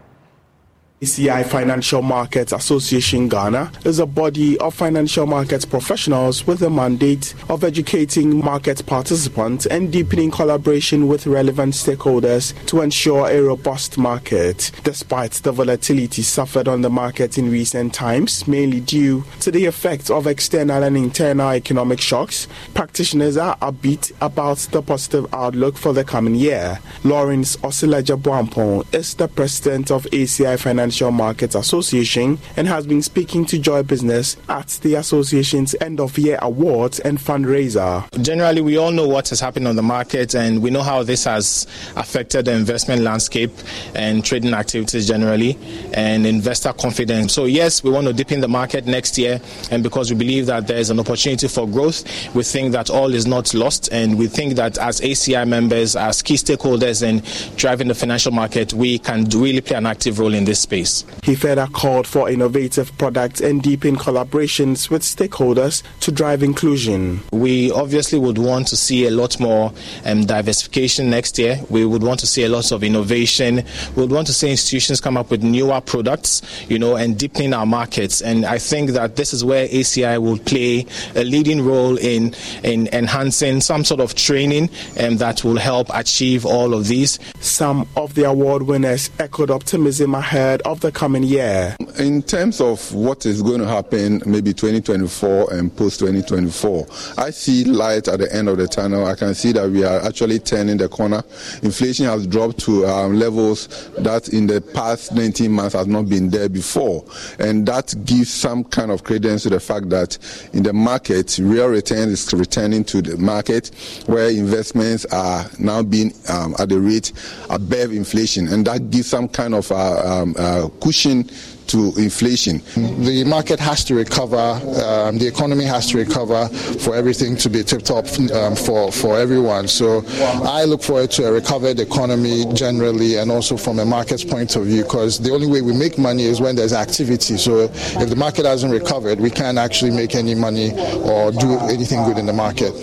ACI 1.01 1.43
Financial 1.43 2.03
Markets 2.03 2.53
Association 2.53 3.27
Ghana 3.27 3.71
is 3.85 3.97
a 3.97 4.05
body 4.05 4.55
of 4.59 4.75
financial 4.75 5.25
markets 5.25 5.65
professionals 5.65 6.45
with 6.45 6.59
the 6.59 6.69
mandate 6.69 7.33
of 7.49 7.63
educating 7.63 8.37
market 8.45 8.85
participants 8.85 9.65
and 9.65 9.91
deepening 9.91 10.29
collaboration 10.29 11.07
with 11.07 11.25
relevant 11.25 11.73
stakeholders 11.73 12.53
to 12.67 12.81
ensure 12.81 13.27
a 13.31 13.41
robust 13.41 13.97
market. 13.97 14.69
Despite 14.83 15.31
the 15.31 15.51
volatility 15.51 16.21
suffered 16.21 16.67
on 16.67 16.83
the 16.83 16.89
market 16.91 17.35
in 17.35 17.49
recent 17.49 17.95
times, 17.95 18.47
mainly 18.47 18.79
due 18.79 19.23
to 19.39 19.49
the 19.49 19.65
effects 19.65 20.11
of 20.11 20.27
external 20.27 20.83
and 20.83 20.95
internal 20.95 21.49
economic 21.49 21.99
shocks, 21.99 22.47
practitioners 22.75 23.37
are 23.37 23.57
upbeat 23.57 24.11
about 24.21 24.59
the 24.71 24.83
positive 24.83 25.33
outlook 25.33 25.77
for 25.77 25.93
the 25.93 26.03
coming 26.03 26.35
year. 26.35 26.77
Lawrence 27.03 27.57
Osilaja 27.63 28.93
is 28.93 29.15
the 29.15 29.27
president 29.27 29.89
of 29.89 30.03
ACI 30.11 30.59
Financial 30.59 30.90
Financial 30.91 31.11
Markets 31.11 31.55
Association 31.55 32.37
and 32.57 32.67
has 32.67 32.85
been 32.85 33.01
speaking 33.01 33.45
to 33.45 33.57
Joy 33.57 33.81
Business 33.81 34.35
at 34.49 34.67
the 34.81 34.95
association's 34.95 35.73
end 35.79 36.01
of 36.01 36.17
year 36.17 36.37
awards 36.41 36.99
and 36.99 37.17
fundraiser. 37.17 38.03
Generally, 38.21 38.59
we 38.59 38.75
all 38.75 38.91
know 38.91 39.07
what 39.07 39.29
has 39.29 39.39
happened 39.39 39.69
on 39.69 39.77
the 39.77 39.81
market 39.81 40.35
and 40.35 40.61
we 40.61 40.69
know 40.69 40.81
how 40.81 41.01
this 41.01 41.23
has 41.23 41.65
affected 41.95 42.43
the 42.43 42.51
investment 42.51 43.03
landscape 43.03 43.51
and 43.95 44.25
trading 44.25 44.53
activities 44.53 45.07
generally 45.07 45.57
and 45.93 46.27
investor 46.27 46.73
confidence. 46.73 47.31
So, 47.31 47.45
yes, 47.45 47.85
we 47.85 47.89
want 47.89 48.07
to 48.07 48.13
deepen 48.13 48.41
the 48.41 48.49
market 48.49 48.85
next 48.85 49.17
year, 49.17 49.39
and 49.71 49.83
because 49.83 50.11
we 50.11 50.17
believe 50.17 50.47
that 50.47 50.67
there 50.67 50.77
is 50.77 50.89
an 50.89 50.99
opportunity 50.99 51.47
for 51.47 51.65
growth, 51.69 52.03
we 52.35 52.43
think 52.43 52.73
that 52.73 52.89
all 52.89 53.13
is 53.13 53.25
not 53.25 53.53
lost, 53.53 53.87
and 53.93 54.17
we 54.17 54.27
think 54.27 54.55
that 54.55 54.77
as 54.77 54.99
ACI 54.99 55.47
members, 55.47 55.95
as 55.95 56.21
key 56.21 56.33
stakeholders 56.35 57.01
in 57.01 57.23
driving 57.55 57.87
the 57.87 57.95
financial 57.95 58.33
market, 58.33 58.73
we 58.73 58.99
can 58.99 59.23
really 59.29 59.61
play 59.61 59.77
an 59.77 59.85
active 59.85 60.19
role 60.19 60.33
in 60.33 60.43
this 60.43 60.59
space. 60.59 60.80
Place. 60.81 61.05
He 61.23 61.35
further 61.35 61.67
called 61.67 62.07
for 62.07 62.29
innovative 62.29 62.95
products 62.97 63.41
and 63.41 63.61
deepen 63.61 63.95
collaborations 63.95 64.89
with 64.89 65.03
stakeholders 65.03 65.83
to 66.01 66.11
drive 66.11 66.43
inclusion. 66.43 67.21
We 67.31 67.71
obviously 67.71 68.19
would 68.19 68.37
want 68.37 68.67
to 68.69 68.77
see 68.77 69.05
a 69.05 69.11
lot 69.11 69.39
more 69.39 69.71
um, 70.05 70.25
diversification 70.25 71.09
next 71.09 71.37
year. 71.37 71.59
We 71.69 71.85
would 71.85 72.03
want 72.03 72.19
to 72.21 72.27
see 72.27 72.43
a 72.43 72.49
lot 72.49 72.71
of 72.71 72.83
innovation. 72.83 73.63
We 73.95 74.01
would 74.01 74.11
want 74.11 74.27
to 74.27 74.33
see 74.33 74.49
institutions 74.49 74.99
come 74.99 75.17
up 75.17 75.29
with 75.29 75.43
newer 75.43 75.81
products, 75.81 76.41
you 76.67 76.79
know, 76.79 76.95
and 76.95 77.17
deepening 77.17 77.53
our 77.53 77.65
markets. 77.65 78.21
And 78.21 78.45
I 78.45 78.57
think 78.57 78.91
that 78.91 79.15
this 79.15 79.33
is 79.33 79.43
where 79.43 79.67
ACI 79.67 80.19
will 80.21 80.39
play 80.39 80.85
a 81.15 81.23
leading 81.23 81.63
role 81.65 81.97
in, 81.97 82.33
in 82.63 82.87
enhancing 82.93 83.61
some 83.61 83.83
sort 83.83 84.01
of 84.01 84.15
training 84.15 84.69
um, 84.99 85.17
that 85.17 85.43
will 85.43 85.57
help 85.57 85.87
achieve 85.93 86.45
all 86.45 86.73
of 86.73 86.87
these. 86.87 87.19
Some 87.39 87.87
of 87.95 88.15
the 88.15 88.23
award 88.23 88.63
winners 88.63 89.09
echoed 89.19 89.51
optimism 89.51 90.15
ahead 90.15 90.61
of 90.63 90.70
the 90.79 90.91
coming 90.91 91.23
year. 91.23 91.75
In 91.99 92.23
terms 92.23 92.61
of 92.61 92.93
what 92.93 93.25
is 93.25 93.41
going 93.41 93.59
to 93.59 93.67
happen, 93.67 94.21
maybe 94.25 94.53
2024 94.53 95.53
and 95.53 95.75
post 95.75 95.99
2024, 95.99 96.87
I 97.17 97.29
see 97.31 97.65
light 97.65 98.07
at 98.07 98.19
the 98.19 98.33
end 98.33 98.47
of 98.47 98.57
the 98.57 98.67
tunnel. 98.67 99.05
I 99.05 99.15
can 99.15 99.35
see 99.35 99.51
that 99.51 99.69
we 99.69 99.83
are 99.83 99.99
actually 100.01 100.39
turning 100.39 100.77
the 100.77 100.87
corner. 100.87 101.23
Inflation 101.61 102.05
has 102.05 102.25
dropped 102.27 102.59
to 102.61 102.85
um, 102.85 103.19
levels 103.19 103.89
that 103.97 104.29
in 104.29 104.47
the 104.47 104.61
past 104.61 105.13
19 105.13 105.51
months 105.51 105.75
has 105.75 105.87
not 105.87 106.07
been 106.07 106.29
there 106.29 106.49
before, 106.49 107.03
and 107.39 107.65
that 107.67 107.93
gives 108.05 108.33
some 108.33 108.63
kind 108.63 108.91
of 108.91 109.03
credence 109.03 109.43
to 109.43 109.49
the 109.49 109.59
fact 109.59 109.89
that 109.89 110.17
in 110.53 110.63
the 110.63 110.73
market, 110.73 111.37
real 111.41 111.67
return 111.67 112.09
is 112.09 112.31
returning 112.33 112.83
to 112.85 113.01
the 113.01 113.17
market, 113.17 113.71
where 114.05 114.29
investments 114.29 115.05
are 115.05 115.45
now 115.59 115.83
being 115.83 116.13
um, 116.29 116.55
at 116.59 116.69
the 116.69 116.79
rate 116.79 117.11
above 117.49 117.91
inflation, 117.91 118.47
and 118.47 118.65
that 118.67 118.89
gives 118.89 119.07
some 119.07 119.27
kind 119.27 119.53
of 119.53 119.71
uh, 119.71 120.21
um, 120.21 120.35
uh, 120.37 120.60
Uh, 120.61 120.69
kushin 120.79 121.25
to 121.71 121.93
inflation. 121.97 122.61
The 122.75 123.23
market 123.25 123.59
has 123.59 123.83
to 123.85 123.95
recover, 123.95 124.37
um, 124.37 125.17
the 125.17 125.27
economy 125.27 125.65
has 125.65 125.87
to 125.87 125.97
recover 125.97 126.47
for 126.79 126.95
everything 126.95 127.35
to 127.37 127.49
be 127.49 127.63
tip 127.63 127.81
top 127.83 128.05
um, 128.33 128.55
for, 128.55 128.91
for 128.91 129.17
everyone. 129.17 129.67
So 129.67 130.03
I 130.43 130.65
look 130.65 130.83
forward 130.83 131.11
to 131.11 131.27
a 131.27 131.31
recovered 131.31 131.79
economy 131.79 132.45
generally 132.53 133.17
and 133.17 133.31
also 133.31 133.57
from 133.57 133.79
a 133.79 133.85
market's 133.85 134.23
point 134.23 134.55
of 134.55 134.65
view 134.65 134.83
because 134.83 135.19
the 135.19 135.31
only 135.31 135.47
way 135.47 135.61
we 135.61 135.73
make 135.73 135.97
money 135.97 136.23
is 136.23 136.41
when 136.41 136.55
there's 136.55 136.73
activity. 136.73 137.37
So 137.37 137.61
if 137.61 138.09
the 138.09 138.15
market 138.15 138.45
hasn't 138.45 138.73
recovered, 138.73 139.19
we 139.19 139.29
can't 139.29 139.57
actually 139.57 139.91
make 139.91 140.15
any 140.15 140.35
money 140.35 140.71
or 141.01 141.31
do 141.31 141.57
anything 141.69 142.03
good 142.03 142.17
in 142.17 142.25
the 142.25 142.33
market. 142.33 142.73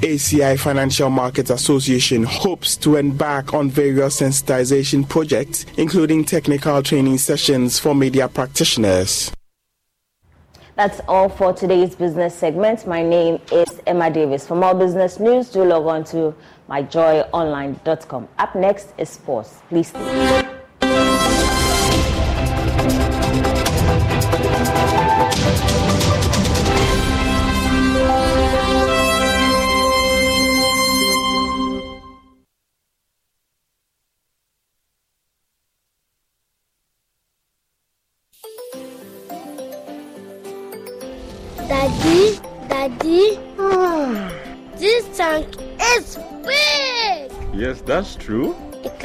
ACI 0.00 0.58
Financial 0.58 1.10
Markets 1.10 1.50
Association 1.50 2.22
hopes 2.22 2.76
to 2.76 2.96
embark 2.96 3.54
on 3.54 3.70
various 3.70 4.20
sensitization 4.20 5.08
projects, 5.08 5.66
including 5.76 6.24
technical 6.24 6.82
training 6.82 7.18
sessions 7.18 7.78
for 7.78 7.94
media 7.94 8.28
practitioners. 8.36 9.32
That's 10.74 11.00
all 11.08 11.30
for 11.30 11.54
today's 11.54 11.94
business 11.94 12.34
segment. 12.34 12.86
My 12.86 13.02
name 13.02 13.40
is 13.50 13.80
Emma 13.86 14.10
Davis. 14.10 14.46
For 14.46 14.54
more 14.54 14.74
business 14.74 15.18
news, 15.18 15.48
do 15.48 15.64
log 15.64 15.86
on 15.86 16.04
to 16.12 16.34
myjoyonline.com. 16.68 18.28
Up 18.38 18.54
next 18.54 18.92
is 18.98 19.08
sports. 19.08 19.62
Please 19.70 19.88
stay. 19.88 20.55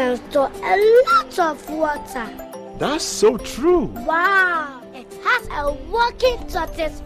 Can 0.01 0.17
store 0.31 0.51
a 0.63 0.75
lot 1.05 1.37
of 1.37 1.69
water. 1.69 2.27
That's 2.79 3.03
so 3.03 3.37
true. 3.37 3.85
Wow, 4.09 4.81
it 4.95 5.05
has 5.23 5.47
a 5.51 5.73
working 5.91 6.39
tortoise. 6.47 7.03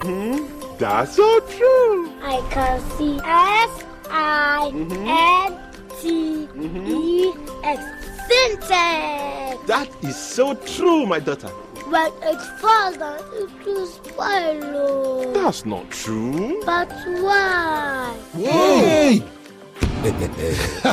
Hmm, 0.00 0.46
that's 0.78 1.16
so 1.16 1.40
true. 1.40 2.10
I 2.22 2.40
can 2.48 2.80
see 2.96 3.20
S 3.22 3.84
I 4.08 4.72
N 4.72 5.60
T 6.00 6.48
E 6.58 7.34
X 7.62 7.82
Sintex. 8.28 9.66
That 9.66 9.88
is 10.02 10.16
so 10.16 10.54
true, 10.54 11.04
my 11.04 11.18
daughter. 11.18 11.48
When 11.92 12.10
it 12.22 12.40
falls 12.62 12.96
down, 12.96 13.20
it 13.34 13.66
will 13.66 13.86
spoil. 13.86 15.32
That's 15.34 15.66
not 15.66 15.90
true. 15.90 16.62
But 16.64 16.88
why? 17.20 18.16
Hey! 18.32 19.22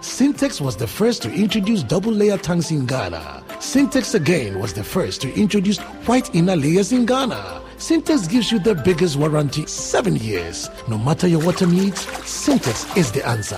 Sintex 0.00 0.60
was 0.60 0.76
the 0.76 0.86
first 0.86 1.22
to 1.22 1.32
introduce 1.32 1.82
double 1.82 2.12
layer 2.12 2.38
tanks 2.38 2.70
in 2.70 2.86
Ghana. 2.86 3.42
Sintex 3.58 4.14
again 4.14 4.60
was 4.60 4.72
the 4.72 4.84
first 4.84 5.20
to 5.22 5.34
introduce 5.34 5.78
white 6.06 6.32
inner 6.32 6.54
layers 6.54 6.92
in 6.92 7.04
Ghana. 7.04 7.62
Sintex 7.78 8.30
gives 8.30 8.52
you 8.52 8.60
the 8.60 8.76
biggest 8.76 9.16
warranty, 9.16 9.66
seven 9.66 10.14
years. 10.14 10.70
No 10.88 10.98
matter 10.98 11.26
your 11.26 11.44
water 11.44 11.66
needs, 11.66 12.06
Sintex 12.06 12.96
is 12.96 13.10
the 13.10 13.26
answer. 13.26 13.56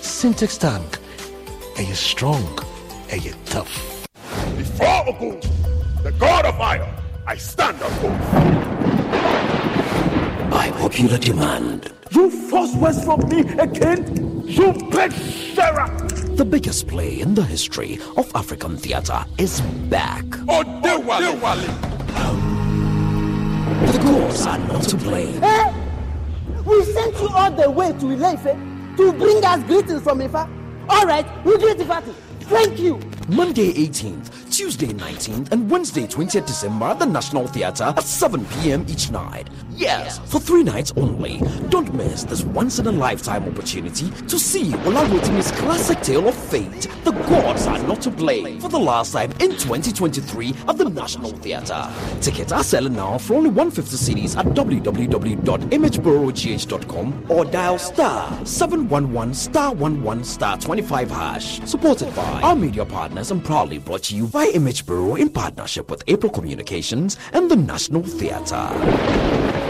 Sintex 0.00 0.56
tank. 0.58 0.98
Are 1.76 1.82
you 1.82 1.94
strong? 1.94 2.44
Are 3.10 3.16
you 3.16 3.34
tough? 3.46 4.06
Before 4.56 5.08
Ogun, 5.08 5.40
the 6.04 6.12
god 6.20 6.46
of 6.46 6.56
fire, 6.56 6.88
I 7.26 7.36
stand 7.36 7.82
up 7.82 8.00
By 10.50 10.70
popular 10.70 11.18
demand. 11.18 11.97
You 12.10 12.30
force 12.48 12.74
words 12.76 13.04
from 13.04 13.20
me 13.28 13.40
again? 13.58 14.42
You 14.46 14.72
big 14.90 15.12
Sarah! 15.54 15.88
The 16.36 16.44
biggest 16.44 16.86
play 16.88 17.20
in 17.20 17.34
the 17.34 17.42
history 17.42 17.98
of 18.16 18.30
African 18.34 18.76
theatre 18.76 19.24
is 19.36 19.60
back. 19.90 20.24
Odewale. 20.48 21.38
The 23.92 23.98
gods 23.98 24.46
are 24.46 24.58
not 24.58 24.82
to 24.84 24.96
blame. 24.96 25.42
Eh? 25.42 25.74
We 26.64 26.84
sent 26.84 27.14
you 27.20 27.28
all 27.28 27.50
the 27.50 27.70
way 27.70 27.92
to 27.92 28.06
Ile-Ife 28.12 28.96
to 28.96 29.12
bring 29.12 29.44
us 29.44 29.62
greetings 29.64 30.02
from 30.02 30.20
Ifa. 30.20 30.48
All 30.88 31.04
right, 31.06 31.26
we 31.44 31.58
greet 31.58 31.76
Ifati. 31.78 32.14
Thank 32.40 32.78
you. 32.78 32.98
Monday 33.28 33.72
18th, 33.74 34.50
Tuesday 34.50 34.86
19th, 34.88 35.52
and 35.52 35.70
Wednesday 35.70 36.06
20th 36.06 36.46
December 36.46 36.86
at 36.86 36.98
the 36.98 37.04
National 37.06 37.46
Theatre 37.46 37.84
at 37.96 38.02
7 38.02 38.44
p.m. 38.46 38.86
each 38.88 39.10
night. 39.10 39.48
Yes, 39.78 40.18
for 40.24 40.40
three 40.40 40.64
nights 40.64 40.92
only. 40.96 41.38
Don't 41.68 41.94
miss 41.94 42.24
this 42.24 42.42
once 42.42 42.80
in 42.80 42.88
a 42.88 42.92
lifetime 42.92 43.44
opportunity 43.44 44.10
to 44.26 44.36
see 44.36 44.74
Ola 44.74 45.04
Rotimi's 45.04 45.52
classic 45.52 46.00
tale 46.00 46.26
of 46.26 46.34
fate. 46.34 46.88
The 47.04 47.12
gods 47.12 47.68
are 47.68 47.78
not 47.84 48.02
to 48.02 48.10
blame 48.10 48.58
for 48.58 48.68
the 48.68 48.78
last 48.78 49.12
time 49.12 49.30
in 49.38 49.52
2023 49.52 50.52
at 50.66 50.78
the 50.78 50.90
National 50.90 51.30
Theatre. 51.30 51.88
Tickets 52.20 52.50
are 52.50 52.64
selling 52.64 52.94
now 52.94 53.18
for 53.18 53.34
only 53.34 53.50
150 53.50 53.96
cities 53.96 54.34
at 54.34 54.46
www.imagebureaugh.com 54.46 57.26
or 57.28 57.44
dial 57.44 57.78
star 57.78 58.44
711 58.44 59.32
star 59.32 59.76
11 59.76 60.24
star 60.24 60.58
25 60.58 61.08
hash. 61.08 61.60
Supported 61.60 62.12
by 62.16 62.42
our 62.42 62.56
media 62.56 62.84
partners 62.84 63.30
and 63.30 63.44
proudly 63.44 63.78
brought 63.78 64.02
to 64.04 64.16
you 64.16 64.26
by 64.26 64.46
Image 64.46 64.86
Bureau 64.86 65.14
in 65.14 65.30
partnership 65.30 65.88
with 65.88 66.02
April 66.08 66.32
Communications 66.32 67.16
and 67.32 67.48
the 67.48 67.54
National 67.54 68.02
Theatre. 68.02 69.67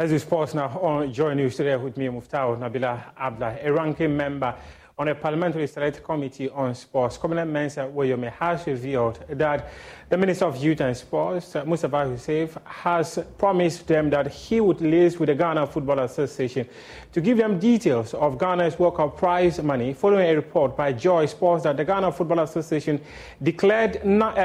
Let's 0.00 0.22
sports 0.22 0.54
now 0.54 0.68
on 0.78 1.12
Joy 1.12 1.34
News 1.34 1.56
today 1.56 1.74
with 1.74 1.96
me, 1.96 2.06
Muftau 2.06 2.56
Nabila 2.56 3.02
Abla, 3.18 3.58
a 3.60 3.72
ranking 3.72 4.16
member 4.16 4.54
on 4.98 5.08
a 5.08 5.14
parliamentary 5.14 5.66
select 5.68 6.02
committee 6.02 6.48
on 6.50 6.74
sports, 6.74 7.16
Commissioner 7.16 7.44
Mensa 7.46 7.80
Woyome 7.92 8.32
has 8.32 8.66
revealed 8.66 9.24
that 9.28 9.70
the 10.08 10.16
Minister 10.16 10.44
of 10.46 10.56
Youth 10.56 10.80
and 10.80 10.96
Sports, 10.96 11.54
Mustapha 11.66 11.96
Ussif, 11.96 12.60
has 12.64 13.20
promised 13.38 13.86
them 13.86 14.10
that 14.10 14.26
he 14.26 14.60
would 14.60 14.78
liaise 14.78 15.18
with 15.20 15.28
the 15.28 15.36
Ghana 15.36 15.68
Football 15.68 16.00
Association 16.00 16.66
to 17.12 17.20
give 17.20 17.36
them 17.38 17.60
details 17.60 18.12
of 18.14 18.38
Ghana's 18.38 18.76
World 18.78 18.96
Cup 18.96 19.16
prize 19.16 19.62
money 19.62 19.94
following 19.94 20.28
a 20.30 20.34
report 20.34 20.76
by 20.76 20.92
Joy 20.92 21.26
Sports 21.26 21.62
that 21.62 21.76
the 21.76 21.84
Ghana 21.84 22.10
Football 22.10 22.40
Association 22.40 23.00
declared 23.40 23.98
uh, 23.98 24.00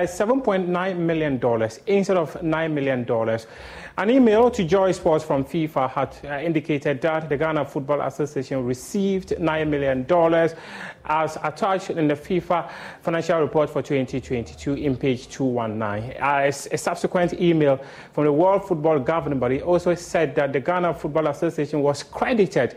$7.9 0.05 0.97
million 0.97 1.69
instead 1.87 2.17
of 2.17 2.33
$9 2.41 2.71
million. 2.71 3.39
An 3.95 4.09
email 4.09 4.49
to 4.49 4.63
Joy 4.63 4.91
Sports 4.91 5.23
from 5.23 5.45
FIFA 5.45 5.87
had 5.87 6.17
uh, 6.23 6.39
indicated 6.43 6.99
that 7.01 7.29
the 7.29 7.37
Ghana 7.37 7.63
Football 7.65 8.01
Association 8.01 8.65
received 8.65 9.29
$9 9.29 9.67
million 9.67 10.03
as 11.05 11.37
attached 11.43 11.91
in 11.91 12.07
the 12.07 12.15
FIFA 12.15 12.71
financial 13.03 13.39
report 13.39 13.69
for 13.69 13.83
2022 13.83 14.73
in 14.73 14.97
page 14.97 15.27
219. 15.27 16.15
As 16.19 16.67
a 16.71 16.77
subsequent 16.77 17.33
email 17.33 17.79
from 18.13 18.23
the 18.23 18.31
World 18.33 18.67
Football 18.67 18.97
Governing 18.97 19.37
Body 19.37 19.61
also 19.61 19.93
said 19.93 20.33
that 20.37 20.53
the 20.53 20.59
Ghana 20.59 20.95
Football 20.95 21.27
Association 21.27 21.83
was 21.83 22.01
credited 22.01 22.75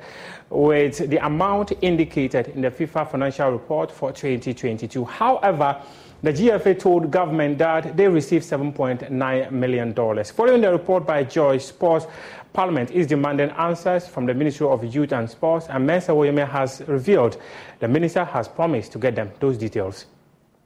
with 0.50 1.08
the 1.08 1.24
amount 1.24 1.72
indicated 1.80 2.48
in 2.48 2.60
the 2.60 2.70
FIFA 2.70 3.10
financial 3.10 3.52
report 3.52 3.90
for 3.90 4.12
2022. 4.12 5.02
However, 5.06 5.80
the 6.22 6.32
GFA 6.32 6.78
told 6.78 7.10
government 7.10 7.58
that 7.58 7.96
they 7.96 8.08
received 8.08 8.44
$7.9 8.44 9.50
million. 9.50 9.94
Following 9.94 10.60
the 10.62 10.72
report 10.72 11.06
by 11.06 11.22
Joy 11.24 11.58
Sports, 11.58 12.06
Parliament 12.52 12.90
is 12.90 13.06
demanding 13.06 13.50
answers 13.50 14.08
from 14.08 14.24
the 14.24 14.32
Ministry 14.32 14.66
of 14.66 14.82
Youth 14.82 15.12
and 15.12 15.28
Sports, 15.28 15.66
and 15.68 15.86
Mensa 15.86 16.12
Woyome 16.12 16.48
has 16.48 16.82
revealed 16.86 17.36
the 17.80 17.88
minister 17.88 18.24
has 18.24 18.48
promised 18.48 18.92
to 18.92 18.98
get 18.98 19.14
them 19.14 19.30
those 19.40 19.58
details. 19.58 20.06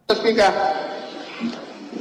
Speaker, 0.08 0.52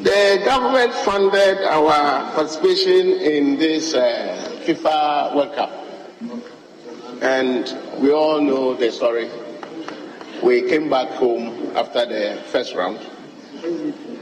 the 0.04 0.42
government 0.46 0.94
funded 0.94 1.58
our 1.66 2.32
participation 2.34 3.14
in 3.20 3.58
this 3.58 3.96
uh, 3.96 4.62
FIFA 4.64 5.36
World 5.36 5.56
Cup. 5.56 5.72
And 7.24 7.76
we 8.00 8.12
all 8.12 8.40
know 8.42 8.76
the 8.76 8.92
story. 8.92 9.28
We 10.44 10.70
came 10.70 10.88
back 10.88 11.10
home 11.10 11.76
after 11.76 12.06
the 12.06 12.44
first 12.52 12.76
round 12.76 13.00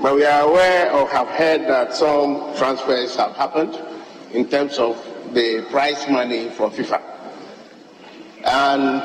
but 0.02 0.16
we 0.16 0.26
are 0.26 0.48
aware 0.48 0.92
or 0.92 1.08
have 1.10 1.28
heard 1.28 1.62
that 1.68 1.94
some 1.94 2.56
transfers 2.56 3.16
have 3.16 3.36
happened 3.36 3.80
in 4.34 4.50
terms 4.50 4.78
of 4.78 4.96
the 5.34 5.66
prize 5.70 6.08
money 6.10 6.50
for 6.50 6.70
FIFA. 6.70 7.02
And 8.44 9.02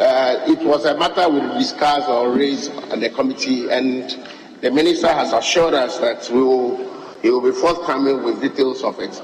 uh, 0.00 0.44
it 0.46 0.58
was 0.64 0.84
a 0.84 0.96
matter 0.96 1.28
we 1.28 1.40
discussed 1.58 2.08
or 2.08 2.32
raised 2.32 2.70
at 2.92 3.00
the 3.00 3.10
committee, 3.10 3.68
and 3.70 4.16
the 4.60 4.70
minister 4.70 5.08
has 5.08 5.32
assured 5.32 5.74
us 5.74 5.98
that 5.98 6.28
we 6.30 6.42
will, 6.42 6.76
he 7.22 7.30
will 7.30 7.40
be 7.40 7.52
forthcoming 7.52 8.22
with 8.22 8.40
details 8.40 8.82
of 8.84 9.00
it 9.00 9.20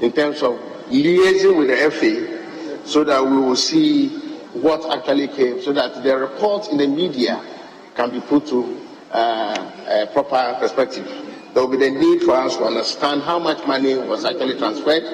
in 0.00 0.12
terms 0.12 0.42
of 0.42 0.54
liaising 0.88 1.58
with 1.58 1.68
the 1.68 1.90
FA 1.90 2.86
so 2.88 3.04
that 3.04 3.22
we 3.24 3.36
will 3.36 3.56
see 3.56 4.08
what 4.52 4.90
actually 4.96 5.28
came, 5.28 5.60
so 5.60 5.72
that 5.72 6.02
the 6.02 6.16
report 6.16 6.68
in 6.68 6.78
the 6.78 6.86
media 6.86 7.42
can 7.94 8.10
be 8.10 8.20
put 8.20 8.46
to 8.46 8.85
uh, 9.12 10.06
proper 10.12 10.56
perspective. 10.58 11.06
There 11.54 11.64
will 11.64 11.70
be 11.70 11.78
the 11.78 11.90
need 11.90 12.22
for 12.22 12.32
us 12.32 12.56
to 12.56 12.64
understand 12.64 13.22
how 13.22 13.38
much 13.38 13.66
money 13.66 13.94
was 13.96 14.24
actually 14.24 14.58
transferred 14.58 15.04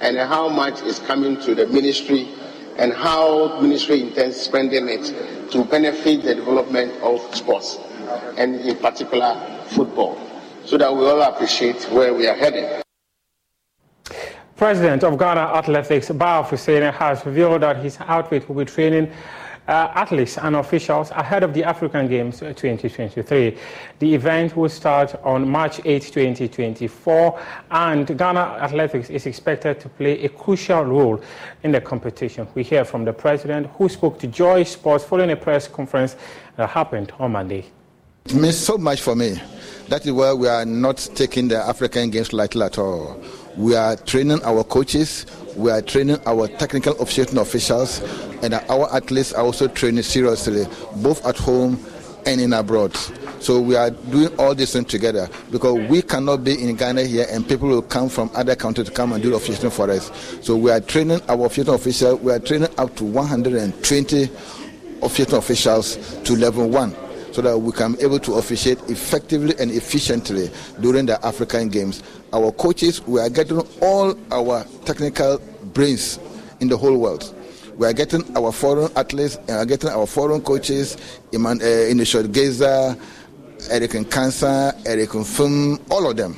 and 0.00 0.16
how 0.18 0.48
much 0.48 0.82
is 0.82 0.98
coming 1.00 1.40
to 1.42 1.54
the 1.54 1.66
ministry 1.66 2.28
and 2.76 2.92
how 2.92 3.56
the 3.56 3.62
ministry 3.62 4.02
intends 4.02 4.40
spending 4.40 4.88
it 4.88 5.50
to 5.52 5.64
benefit 5.64 6.22
the 6.22 6.34
development 6.34 6.92
of 7.02 7.20
sports 7.34 7.78
and 8.36 8.56
in 8.56 8.76
particular 8.76 9.34
football 9.68 10.18
so 10.64 10.76
that 10.78 10.94
we 10.94 11.04
all 11.04 11.22
appreciate 11.22 11.82
where 11.90 12.14
we 12.14 12.26
are 12.26 12.36
heading. 12.36 12.82
President 14.56 15.02
of 15.04 15.18
Ghana 15.18 15.40
Athletics, 15.40 16.10
Bawa 16.10 16.44
Fuseini, 16.44 16.92
has 16.92 17.24
revealed 17.24 17.62
that 17.62 17.78
his 17.78 17.96
outfit 18.00 18.46
will 18.48 18.56
be 18.56 18.70
training 18.70 19.10
uh, 19.70 19.92
athletes 19.94 20.36
and 20.36 20.56
officials 20.56 21.12
ahead 21.12 21.44
of 21.44 21.54
the 21.54 21.62
African 21.62 22.08
Games 22.08 22.40
2023. 22.40 23.56
The 24.00 24.14
event 24.14 24.56
will 24.56 24.68
start 24.68 25.14
on 25.22 25.48
March 25.48 25.80
8, 25.84 26.02
2024, 26.02 27.40
and 27.70 28.18
Ghana 28.18 28.40
Athletics 28.60 29.10
is 29.10 29.26
expected 29.26 29.78
to 29.80 29.88
play 29.88 30.24
a 30.24 30.28
crucial 30.28 30.82
role 30.82 31.20
in 31.62 31.70
the 31.70 31.80
competition. 31.80 32.48
We 32.54 32.64
hear 32.64 32.84
from 32.84 33.04
the 33.04 33.12
president 33.12 33.68
who 33.78 33.88
spoke 33.88 34.18
to 34.18 34.26
Joy 34.26 34.64
Sports 34.64 35.04
following 35.04 35.30
a 35.30 35.36
press 35.36 35.68
conference 35.68 36.16
that 36.56 36.68
happened 36.68 37.12
on 37.20 37.32
Monday. 37.32 37.64
It 38.24 38.34
means 38.34 38.58
so 38.58 38.76
much 38.76 39.00
for 39.00 39.14
me. 39.14 39.40
That 39.88 40.04
is 40.04 40.12
why 40.12 40.32
we 40.32 40.48
are 40.48 40.64
not 40.64 41.08
taking 41.14 41.46
the 41.46 41.58
African 41.58 42.10
Games 42.10 42.32
lightly 42.32 42.62
at 42.62 42.76
all. 42.76 43.22
We 43.56 43.74
are 43.74 43.96
training 43.96 44.42
our 44.44 44.62
coaches, 44.62 45.26
we 45.56 45.70
are 45.70 45.82
training 45.82 46.18
our 46.26 46.46
technical 46.46 46.92
officiating 47.00 47.38
officials, 47.38 48.00
and 48.42 48.54
our 48.54 48.94
athletes 48.94 49.32
are 49.32 49.44
also 49.44 49.66
training 49.68 50.04
seriously, 50.04 50.66
both 50.96 51.24
at 51.26 51.36
home 51.36 51.84
and 52.26 52.40
in 52.40 52.52
abroad. 52.52 52.96
So 53.40 53.60
we 53.60 53.74
are 53.74 53.90
doing 53.90 54.28
all 54.38 54.54
this 54.54 54.74
thing 54.74 54.84
together 54.84 55.28
because 55.50 55.88
we 55.88 56.02
cannot 56.02 56.44
be 56.44 56.62
in 56.62 56.76
Ghana 56.76 57.04
here 57.04 57.26
and 57.30 57.48
people 57.48 57.68
will 57.68 57.82
come 57.82 58.08
from 58.08 58.30
other 58.34 58.54
countries 58.54 58.88
to 58.88 58.92
come 58.92 59.12
and 59.14 59.22
do 59.22 59.34
officiating 59.34 59.70
for 59.70 59.90
us. 59.90 60.10
So 60.42 60.56
we 60.56 60.70
are 60.70 60.80
training 60.80 61.20
our 61.28 61.46
officiating 61.46 61.74
officials, 61.74 62.20
we 62.20 62.32
are 62.32 62.38
training 62.38 62.68
up 62.76 62.94
to 62.96 63.04
120 63.04 64.30
officiating 65.02 65.38
officials 65.38 66.20
to 66.24 66.36
level 66.36 66.68
one 66.68 66.94
so 67.32 67.42
that 67.42 67.58
we 67.58 67.72
can 67.72 67.92
be 67.92 68.02
able 68.02 68.18
to 68.20 68.34
officiate 68.34 68.78
effectively 68.88 69.54
and 69.58 69.70
efficiently 69.70 70.50
during 70.80 71.06
the 71.06 71.24
African 71.24 71.68
Games. 71.68 72.02
Our 72.32 72.52
coaches, 72.52 73.04
we 73.06 73.20
are 73.20 73.30
getting 73.30 73.60
all 73.80 74.16
our 74.32 74.64
technical 74.84 75.38
brains 75.72 76.18
in 76.60 76.68
the 76.68 76.76
whole 76.76 76.96
world. 76.96 77.34
We 77.76 77.86
are 77.86 77.92
getting 77.92 78.24
our 78.36 78.52
foreign 78.52 78.90
athletes 78.96 79.36
and 79.36 79.50
are 79.50 79.64
getting 79.66 79.90
our 79.90 80.06
foreign 80.06 80.42
coaches, 80.42 80.96
Iman, 81.34 81.60
uh, 81.62 81.64
Inishod 81.64 82.32
Geza, 82.32 82.98
Eric 83.70 84.10
Kansa, 84.10 84.74
Eric 84.86 85.10
Fum, 85.12 85.78
all 85.90 86.10
of 86.10 86.16
them 86.16 86.36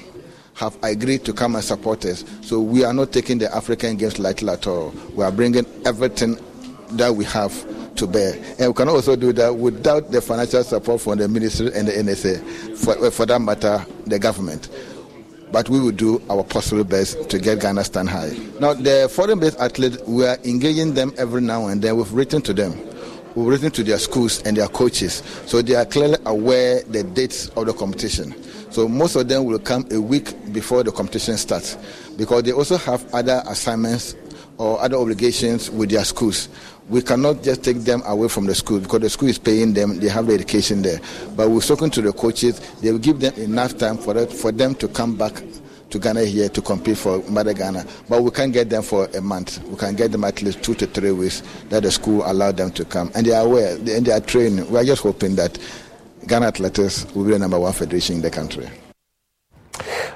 have 0.54 0.76
agreed 0.82 1.24
to 1.24 1.32
come 1.32 1.54
and 1.54 1.64
support 1.64 2.04
us. 2.04 2.24
So 2.42 2.60
we 2.60 2.84
are 2.84 2.92
not 2.92 3.12
taking 3.12 3.38
the 3.38 3.54
African 3.54 3.96
Games 3.96 4.18
lightly 4.18 4.50
at 4.50 4.66
all. 4.66 4.92
We 5.14 5.24
are 5.24 5.32
bringing 5.32 5.66
everything 5.84 6.38
that 6.92 7.14
we 7.14 7.24
have 7.24 7.52
to 7.96 8.06
bear. 8.06 8.34
And 8.58 8.68
we 8.68 8.74
can 8.74 8.88
also 8.88 9.16
do 9.16 9.32
that 9.34 9.54
without 9.56 10.10
the 10.10 10.20
financial 10.20 10.62
support 10.64 11.00
from 11.00 11.18
the 11.18 11.28
ministry 11.28 11.70
and 11.74 11.88
the 11.88 11.92
NSA, 11.92 12.76
for, 12.76 13.06
uh, 13.06 13.10
for 13.10 13.26
that 13.26 13.40
matter, 13.40 13.84
the 14.06 14.18
government. 14.18 14.68
But 15.50 15.68
we 15.68 15.80
will 15.80 15.92
do 15.92 16.22
our 16.30 16.42
possible 16.42 16.84
best 16.84 17.28
to 17.30 17.38
get 17.38 17.60
Ghana 17.60 17.84
stand 17.84 18.08
high. 18.08 18.30
Now, 18.58 18.72
the 18.72 19.10
foreign 19.12 19.38
based 19.38 19.58
athletes, 19.60 19.98
we 20.06 20.26
are 20.26 20.38
engaging 20.44 20.94
them 20.94 21.12
every 21.18 21.42
now 21.42 21.66
and 21.66 21.82
then. 21.82 21.96
We've 21.96 22.12
written 22.12 22.40
to 22.42 22.54
them. 22.54 22.72
We've 23.34 23.46
written 23.46 23.70
to 23.72 23.82
their 23.84 23.98
schools 23.98 24.42
and 24.42 24.56
their 24.56 24.68
coaches. 24.68 25.22
So 25.46 25.60
they 25.60 25.74
are 25.74 25.84
clearly 25.84 26.16
aware 26.24 26.82
the 26.84 27.02
dates 27.02 27.48
of 27.50 27.66
the 27.66 27.74
competition. 27.74 28.34
So 28.70 28.88
most 28.88 29.16
of 29.16 29.28
them 29.28 29.44
will 29.44 29.58
come 29.58 29.86
a 29.90 30.00
week 30.00 30.32
before 30.52 30.82
the 30.82 30.92
competition 30.92 31.36
starts 31.36 31.76
because 32.16 32.42
they 32.44 32.52
also 32.52 32.78
have 32.78 33.12
other 33.14 33.42
assignments 33.46 34.16
or 34.56 34.80
other 34.80 34.96
obligations 34.96 35.70
with 35.70 35.90
their 35.90 36.04
schools 36.04 36.48
we 36.88 37.02
cannot 37.02 37.42
just 37.42 37.62
take 37.62 37.78
them 37.78 38.02
away 38.06 38.28
from 38.28 38.46
the 38.46 38.54
school 38.54 38.80
because 38.80 39.00
the 39.00 39.10
school 39.10 39.28
is 39.28 39.38
paying 39.38 39.72
them, 39.72 39.98
they 39.98 40.08
have 40.08 40.26
the 40.26 40.34
education 40.34 40.82
there. 40.82 41.00
But 41.36 41.50
we've 41.50 41.64
spoken 41.64 41.90
to 41.90 42.02
the 42.02 42.12
coaches, 42.12 42.60
they 42.80 42.90
will 42.90 42.98
give 42.98 43.20
them 43.20 43.34
enough 43.34 43.78
time 43.78 43.98
for, 43.98 44.14
that, 44.14 44.32
for 44.32 44.52
them 44.52 44.74
to 44.76 44.88
come 44.88 45.16
back 45.16 45.42
to 45.90 45.98
Ghana 45.98 46.24
here 46.24 46.48
to 46.48 46.62
compete 46.62 46.96
for 46.96 47.22
Mother 47.24 47.52
Ghana. 47.52 47.84
But 48.08 48.22
we 48.22 48.30
can't 48.30 48.52
get 48.52 48.70
them 48.70 48.82
for 48.82 49.06
a 49.14 49.20
month. 49.20 49.62
We 49.64 49.76
can 49.76 49.94
get 49.94 50.10
them 50.10 50.24
at 50.24 50.42
least 50.42 50.62
two 50.62 50.74
to 50.74 50.86
three 50.86 51.12
weeks 51.12 51.42
that 51.68 51.82
the 51.82 51.90
school 51.90 52.22
allowed 52.24 52.56
them 52.56 52.70
to 52.72 52.84
come. 52.84 53.12
And 53.14 53.26
they 53.26 53.32
are 53.32 53.44
aware 53.44 53.76
and 53.76 54.04
they 54.06 54.12
are 54.12 54.20
trained. 54.20 54.68
We 54.70 54.78
are 54.78 54.84
just 54.84 55.02
hoping 55.02 55.36
that 55.36 55.58
Ghana 56.26 56.46
Athletics 56.46 57.06
will 57.14 57.24
be 57.24 57.32
the 57.32 57.38
number 57.38 57.60
one 57.60 57.72
federation 57.72 58.16
in 58.16 58.22
the 58.22 58.30
country. 58.30 58.68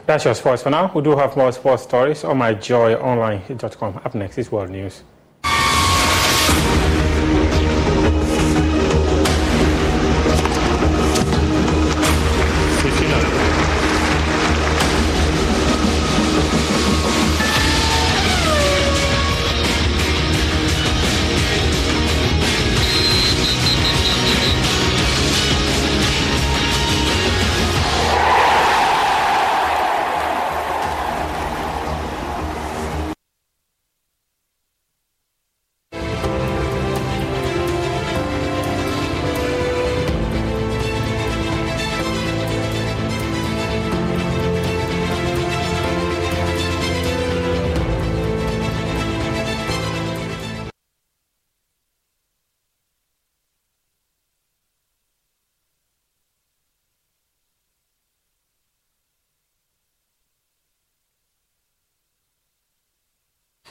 That's 0.07 0.25
your 0.25 0.35
sports 0.35 0.63
for 0.63 0.71
now. 0.71 0.91
We 0.95 1.03
do 1.03 1.17
have 1.17 1.37
more 1.37 1.53
sports 1.53 1.83
stories 1.83 2.25
on 2.25 2.39
myjoyonline.com. 2.39 4.01
Up 4.05 4.15
next 4.15 4.39
is 4.39 4.53
World 4.53 4.71
News. 4.71 5.03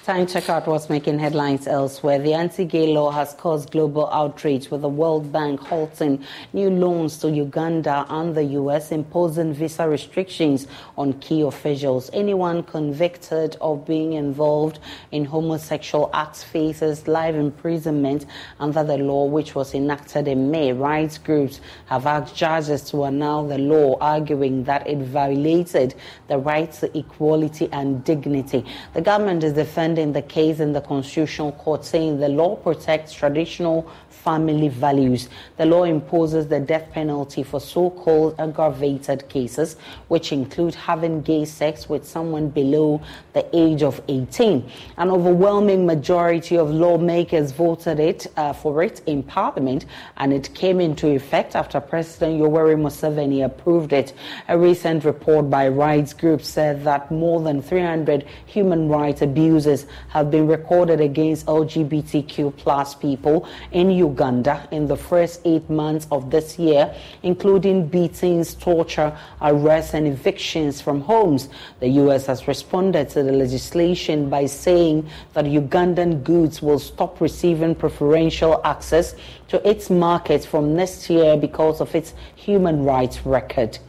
Time 0.06 0.28
check 0.28 0.51
out 0.51 0.68
what's 0.68 0.88
making 0.88 1.18
headlines 1.18 1.66
elsewhere. 1.66 2.20
The 2.20 2.36
anti-gay 2.36 2.93
law 2.93 3.10
has 3.10 3.34
caused 3.34 3.72
global 3.72 4.08
outrage 4.12 4.70
with 4.70 4.84
the 4.84 4.88
World 4.88 5.32
Bank 5.32 5.60
halting 5.60 6.24
new 6.53 6.70
loans 6.70 7.18
to 7.22 7.32
Uganda 7.32 8.06
and 8.08 8.36
the 8.36 8.43
US, 8.43 8.91
imposing 8.91 9.56
visa 9.56 9.89
restrictions 9.89 10.68
on 10.95 11.14
key 11.14 11.41
officials. 11.41 12.12
Anyone 12.14 12.62
convicted 12.62 13.58
of 13.62 13.84
being 13.88 14.14
involved 14.14 14.78
in 15.12 15.26
homosexual 15.26 16.12
acts 16.14 16.43
faces 16.43 17.08
life 17.08 17.34
imprisonment 17.34 18.28
under 18.60 18.84
the 18.84 18.99
law, 18.99 19.26
which 19.26 19.56
was 19.56 19.74
enacted 19.74 20.28
in 20.28 20.51
May. 20.51 20.72
Rights 20.72 21.18
groups 21.18 21.62
have 21.88 22.06
asked 22.06 22.36
judges 22.36 22.84
to 22.91 23.06
annul 23.06 23.47
the 23.47 23.58
law, 23.58 23.97
arguing 23.99 24.66
that 24.66 24.86
it 24.86 24.99
violated 24.99 25.95
the 26.28 26.38
right 26.38 26.72
to 26.74 26.95
equality 26.95 27.70
and 27.72 28.03
dignity. 28.03 28.64
The 28.93 29.01
government 29.01 29.43
is 29.43 29.53
defending 29.53 29.95
in 29.98 30.14
the 30.14 30.22
case 30.22 30.60
in 30.60 30.74
the 30.74 30.82
Constitutional 30.82 31.52
Court, 31.54 31.86
saying 31.86 32.20
the 32.20 32.30
law 32.30 32.56
protects 32.56 33.14
traditional 33.14 33.89
family 34.26 34.70
values. 34.70 35.30
The 35.58 35.68
law 35.68 35.84
imposes 35.84 36.48
the 36.48 36.60
death 36.60 36.89
penalty 36.91 37.43
for 37.43 37.60
so 37.60 37.91
called 37.91 38.34
aggravated 38.39 39.30
cases, 39.30 39.76
which 40.08 40.32
include 40.32 40.74
having 40.74 41.22
gay 41.22 41.46
sex 41.46 41.88
with 41.88 42.08
someone 42.08 42.50
below 42.50 43.02
the 43.34 43.46
age 43.56 43.84
of 43.84 44.02
18. 44.08 44.68
An 44.98 45.10
overwhelming 45.12 45.86
majority 45.86 46.58
of 46.58 46.72
lawmakers 46.72 47.52
voted 47.52 48.00
it 48.00 48.26
uh, 48.36 48.52
for 48.52 48.82
it 48.82 49.02
in 49.06 49.22
Parliament, 49.22 49.86
and 50.18 50.34
it 50.34 50.52
came 50.56 50.82
into 50.82 51.08
effect 51.10 51.56
after 51.56 51.80
President 51.80 52.41
Yoweri 52.41 52.76
Museveni 52.76 53.46
approved 53.46 53.93
it. 53.93 54.14
A 54.48 54.58
recent 54.58 55.04
report 55.06 55.52
by 55.52 55.68
rights 55.68 56.14
groups 56.14 56.48
said 56.48 56.84
that 56.84 57.12
more 57.12 57.41
than 57.41 57.62
300 57.62 58.26
human 58.48 58.89
rights 58.89 59.22
abuses 59.22 59.85
have 60.10 60.32
been 60.32 60.48
recorded 60.48 61.02
against 61.02 61.46
LGBTQ 61.46 62.56
plus 62.58 62.96
people 62.96 63.48
in 63.72 63.90
Uganda 63.90 64.68
in 64.72 64.88
the 64.88 64.98
first 64.98 65.42
eight 65.46 65.70
months 65.70 66.08
of 66.12 66.32
this 66.32 66.58
year, 66.60 66.94
including 67.24 67.88
beatings, 67.88 68.54
torture, 68.56 69.18
arrests, 69.42 69.94
and 69.94 70.08
evictions 70.08 70.82
from 70.82 71.02
homes. 71.02 71.50
The 71.80 71.90
U.S. 72.04 72.26
has 72.26 72.48
responded 72.48 73.10
to 73.10 73.24
the 73.24 73.32
legislation 73.32 74.30
by 74.30 74.46
saying 74.46 75.10
that 75.34 75.46
Ugandan 75.46 76.24
goods 76.24 76.62
will 76.62 76.80
stop 76.80 77.22
receiving 77.22 77.76
preferential 77.76 78.62
access 78.64 79.16
to 79.48 79.68
its 79.68 79.90
markets 79.90 80.46
from 80.46 80.76
next 80.76 81.10
year 81.10 81.38
because 81.38 81.82
of 81.82 81.94
its 81.96 82.14
human 82.36 82.84
rights 82.84 83.26
record. 83.26 83.80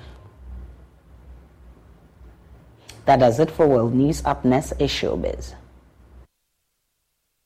That 3.07 3.21
does 3.21 3.39
it 3.39 3.51
for 3.51 3.67
World 3.69 3.95
News. 3.95 4.23
Up 4.25 4.45
next 4.45 4.73
is 4.73 4.91
Showbiz. 4.91 5.55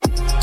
Thank 0.02 0.30
you 0.32 0.39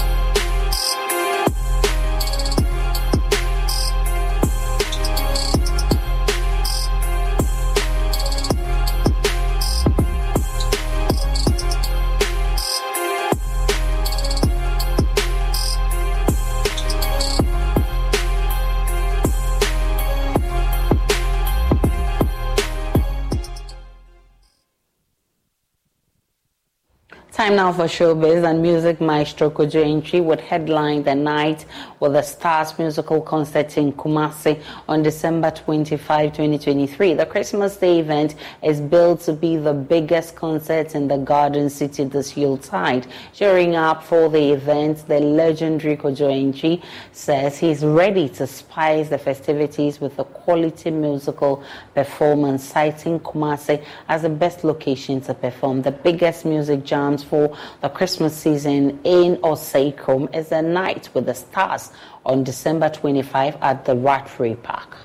Time 27.47 27.55
now 27.55 27.71
for 27.71 27.85
showbiz 27.85 28.43
and 28.43 28.61
music 28.61 28.99
maestro 28.99 29.49
Kojo 29.49 29.81
Antwi 29.81 30.21
would 30.21 30.41
headline 30.41 31.03
the 31.03 31.15
night 31.15 31.63
with 32.01 32.11
the 32.11 32.21
Stars 32.21 32.77
musical 32.77 33.21
concert 33.21 33.77
in 33.77 33.93
Kumasi 33.93 34.61
on 34.89 35.01
December 35.01 35.49
25, 35.51 36.31
2023. 36.33 37.13
The 37.13 37.25
Christmas 37.25 37.77
Day 37.77 37.99
event 38.01 38.35
is 38.61 38.81
billed 38.81 39.21
to 39.21 39.31
be 39.31 39.55
the 39.55 39.73
biggest 39.73 40.35
concert 40.35 40.93
in 40.93 41.07
the 41.07 41.15
Garden 41.15 41.69
City 41.69 42.03
this 42.03 42.35
Yuletide. 42.35 43.07
Showing 43.31 43.77
up 43.77 44.03
for 44.03 44.27
the 44.29 44.51
event, 44.51 45.07
the 45.07 45.21
legendary 45.21 45.95
Kojo 45.95 46.29
Antwi 46.29 46.83
says 47.13 47.57
he's 47.57 47.81
ready 47.81 48.27
to 48.27 48.45
spice 48.45 49.07
the 49.07 49.17
festivities 49.17 50.01
with 50.01 50.19
a 50.19 50.25
quality 50.25 50.91
musical 50.91 51.63
performance, 51.95 52.65
citing 52.65 53.21
Kumasi 53.21 53.81
as 54.09 54.23
the 54.23 54.29
best 54.29 54.65
location 54.65 55.21
to 55.21 55.33
perform. 55.33 55.81
The 55.81 55.91
biggest 55.91 56.43
music 56.43 56.83
jams 56.83 57.23
for 57.23 57.36
the 57.81 57.89
Christmas 57.89 58.35
season 58.35 58.99
in 59.03 59.38
Oseikrom 59.38 60.33
is 60.35 60.51
a 60.51 60.61
night 60.61 61.09
with 61.13 61.25
the 61.25 61.33
stars 61.33 61.91
on 62.25 62.43
December 62.43 62.89
25 62.89 63.57
at 63.61 63.85
the 63.85 63.95
Rattray 63.95 64.55
Park. 64.55 64.97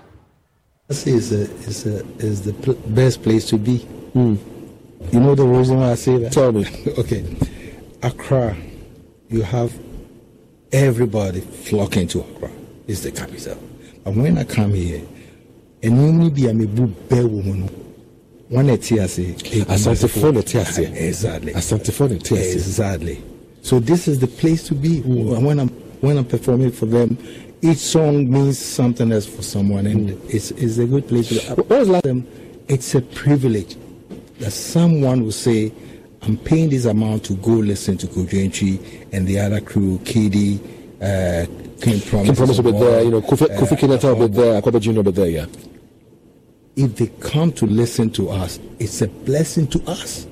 This 0.88 1.06
is, 1.06 1.32
a, 1.32 1.42
is, 1.68 1.86
a, 1.86 2.04
is 2.18 2.42
the 2.42 2.52
pl- 2.54 2.74
best 3.00 3.22
place 3.22 3.46
to 3.50 3.58
be. 3.58 3.78
Mm. 4.14 4.38
You 5.12 5.20
know 5.20 5.34
the 5.34 5.44
reason 5.46 5.78
why 5.78 5.92
I 5.92 5.94
say 5.94 6.18
that? 6.18 6.32
Tell 6.32 6.52
me. 6.52 6.66
okay. 6.98 7.24
Accra, 8.02 8.56
you 9.28 9.42
have 9.42 9.72
everybody 10.72 11.40
flocking 11.40 12.08
to 12.08 12.20
Accra. 12.20 12.50
It's 12.86 13.00
the 13.00 13.12
capital. 13.12 13.58
And 14.04 14.22
when 14.22 14.38
I 14.38 14.44
come 14.44 14.74
here, 14.74 15.02
and 15.82 16.22
you 16.22 16.30
be 16.30 16.46
a 16.46 16.52
woman 17.26 17.81
wọn 18.52 18.66
na 18.66 18.76
ti 18.76 19.00
ase. 19.00 19.34
asantefo 19.68 20.32
na 20.32 20.42
ti 20.42 20.58
ase. 20.58 20.82
exactly. 20.94 21.52
asantefo 21.54 22.08
na 22.08 22.18
ti 22.18 22.34
ase. 22.34 22.52
exactly. 22.54 23.22
so 23.62 23.80
this 23.80 24.06
is 24.08 24.18
the 24.18 24.26
place 24.26 24.62
to 24.68 24.74
be 24.74 25.00
mm. 25.00 25.42
when 25.42 25.58
i'm 25.58 25.68
when 26.00 26.18
i'm 26.18 26.24
performing 26.24 26.70
for 26.70 26.86
them. 26.86 27.16
Each 27.64 27.78
song 27.78 28.28
means 28.28 28.58
something 28.58 29.12
else 29.12 29.24
for 29.24 29.42
someone, 29.42 29.86
and 29.86 30.08
mm. 30.10 30.34
it's, 30.34 30.50
it's 30.50 30.78
a 30.78 30.84
good 30.84 31.06
place 31.06 31.28
to. 31.28 31.62
Was 31.62 31.88
last 31.88 32.02
time? 32.02 32.26
It's 32.66 32.92
a 32.96 33.00
privilege 33.00 33.76
that 34.40 34.50
someone 34.50 35.22
will 35.22 35.30
say, 35.30 35.72
"I'm 36.22 36.36
paying 36.38 36.70
this 36.70 36.86
amount 36.86 37.22
to 37.26 37.34
go 37.34 37.52
listen 37.52 37.96
to 37.98 38.08
Kojo 38.08 38.30
Antwi 38.48 38.80
and 39.12 39.28
the 39.28 39.38
other 39.38 39.60
crew, 39.60 39.98
KiDi, 39.98 40.58
uh, 41.00 41.46
King 41.80 42.00
Promise, 42.00 42.26
King 42.26 42.34
Promise 42.34 42.60
will 42.60 42.72
be 42.72 42.78
there. 42.80 43.02
You 43.04 43.10
know, 43.12 43.22
Kofi, 43.22 43.42
uh, 43.42 43.60
Kofi 43.60 43.78
Kinata 43.78 44.18
will 44.18 44.28
be 44.28 44.34
there. 44.34 44.60
Akwaboah 44.60 44.80
Junior 44.80 45.02
will 45.02 45.12
be 45.12 45.20
there. 45.20 45.30
Yeah 45.30 45.46
if 46.76 46.96
they 46.96 47.08
come 47.20 47.52
to 47.52 47.66
listen 47.66 48.10
to 48.10 48.30
us, 48.30 48.58
it's 48.78 49.02
a 49.02 49.08
blessing 49.08 49.66
to 49.68 49.82
us. 49.90 50.26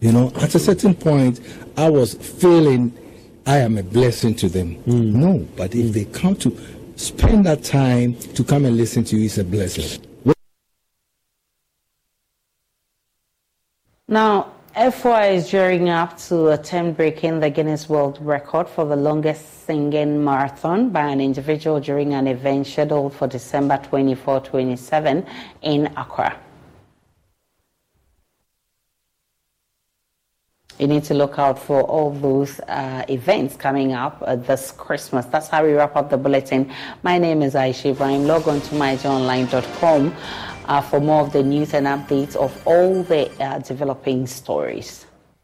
You 0.00 0.12
know, 0.12 0.32
at 0.36 0.54
a 0.54 0.58
certain 0.58 0.94
point, 0.94 1.40
I 1.76 1.88
was 1.88 2.14
feeling 2.14 2.92
I 3.46 3.58
am 3.58 3.78
a 3.78 3.82
blessing 3.82 4.34
to 4.36 4.48
them. 4.48 4.76
Mm. 4.84 5.12
No, 5.14 5.48
but 5.56 5.74
if 5.74 5.92
they 5.92 6.04
come 6.06 6.36
to 6.36 6.56
spend 6.96 7.46
that 7.46 7.64
time 7.64 8.14
to 8.34 8.44
come 8.44 8.64
and 8.64 8.76
listen 8.76 9.04
to 9.04 9.16
you, 9.16 9.26
it's 9.26 9.38
a 9.38 9.44
blessing. 9.44 10.02
Now, 14.06 14.53
Afua 14.76 15.32
is 15.32 15.52
gearing 15.52 15.88
up 15.88 16.18
to 16.26 16.48
attempt 16.48 16.96
breaking 16.96 17.38
the 17.38 17.48
Guinness 17.48 17.88
World 17.88 18.18
Record 18.20 18.68
for 18.68 18.84
the 18.84 18.96
longest 18.96 19.66
singing 19.66 20.24
marathon 20.24 20.90
by 20.90 21.02
an 21.12 21.20
individual 21.20 21.78
during 21.78 22.12
an 22.12 22.26
event 22.26 22.66
scheduled 22.66 23.14
for 23.14 23.28
December 23.28 23.78
24 23.84 24.40
27 24.40 25.24
in 25.62 25.86
Accra. 25.96 26.36
You 30.80 30.88
need 30.88 31.04
to 31.04 31.14
look 31.14 31.38
out 31.38 31.56
for 31.56 31.82
all 31.82 32.10
those 32.10 32.58
uh, 32.66 33.04
events 33.08 33.54
coming 33.54 33.92
up 33.92 34.20
uh, 34.26 34.34
this 34.34 34.72
Christmas. 34.72 35.24
That's 35.26 35.46
how 35.46 35.64
we 35.64 35.74
wrap 35.74 35.94
up 35.94 36.10
the 36.10 36.16
bulletin. 36.16 36.72
My 37.04 37.16
name 37.18 37.42
is 37.42 37.54
Aisha 37.54 37.92
Ibrahim. 37.92 38.26
Log 38.26 38.48
on 38.48 38.60
to 38.60 38.74
myjoyonline.com 38.74 40.08
uh, 40.08 40.53
for 40.82 41.00
more 41.00 41.22
of 41.22 41.32
the 41.32 41.42
news 41.42 41.74
and 41.74 41.86
updates 41.86 42.36
of 42.36 42.52
all 42.66 43.02
the 43.02 43.30
uh, 43.42 43.58
developing 43.58 44.26
stories. 44.26 45.03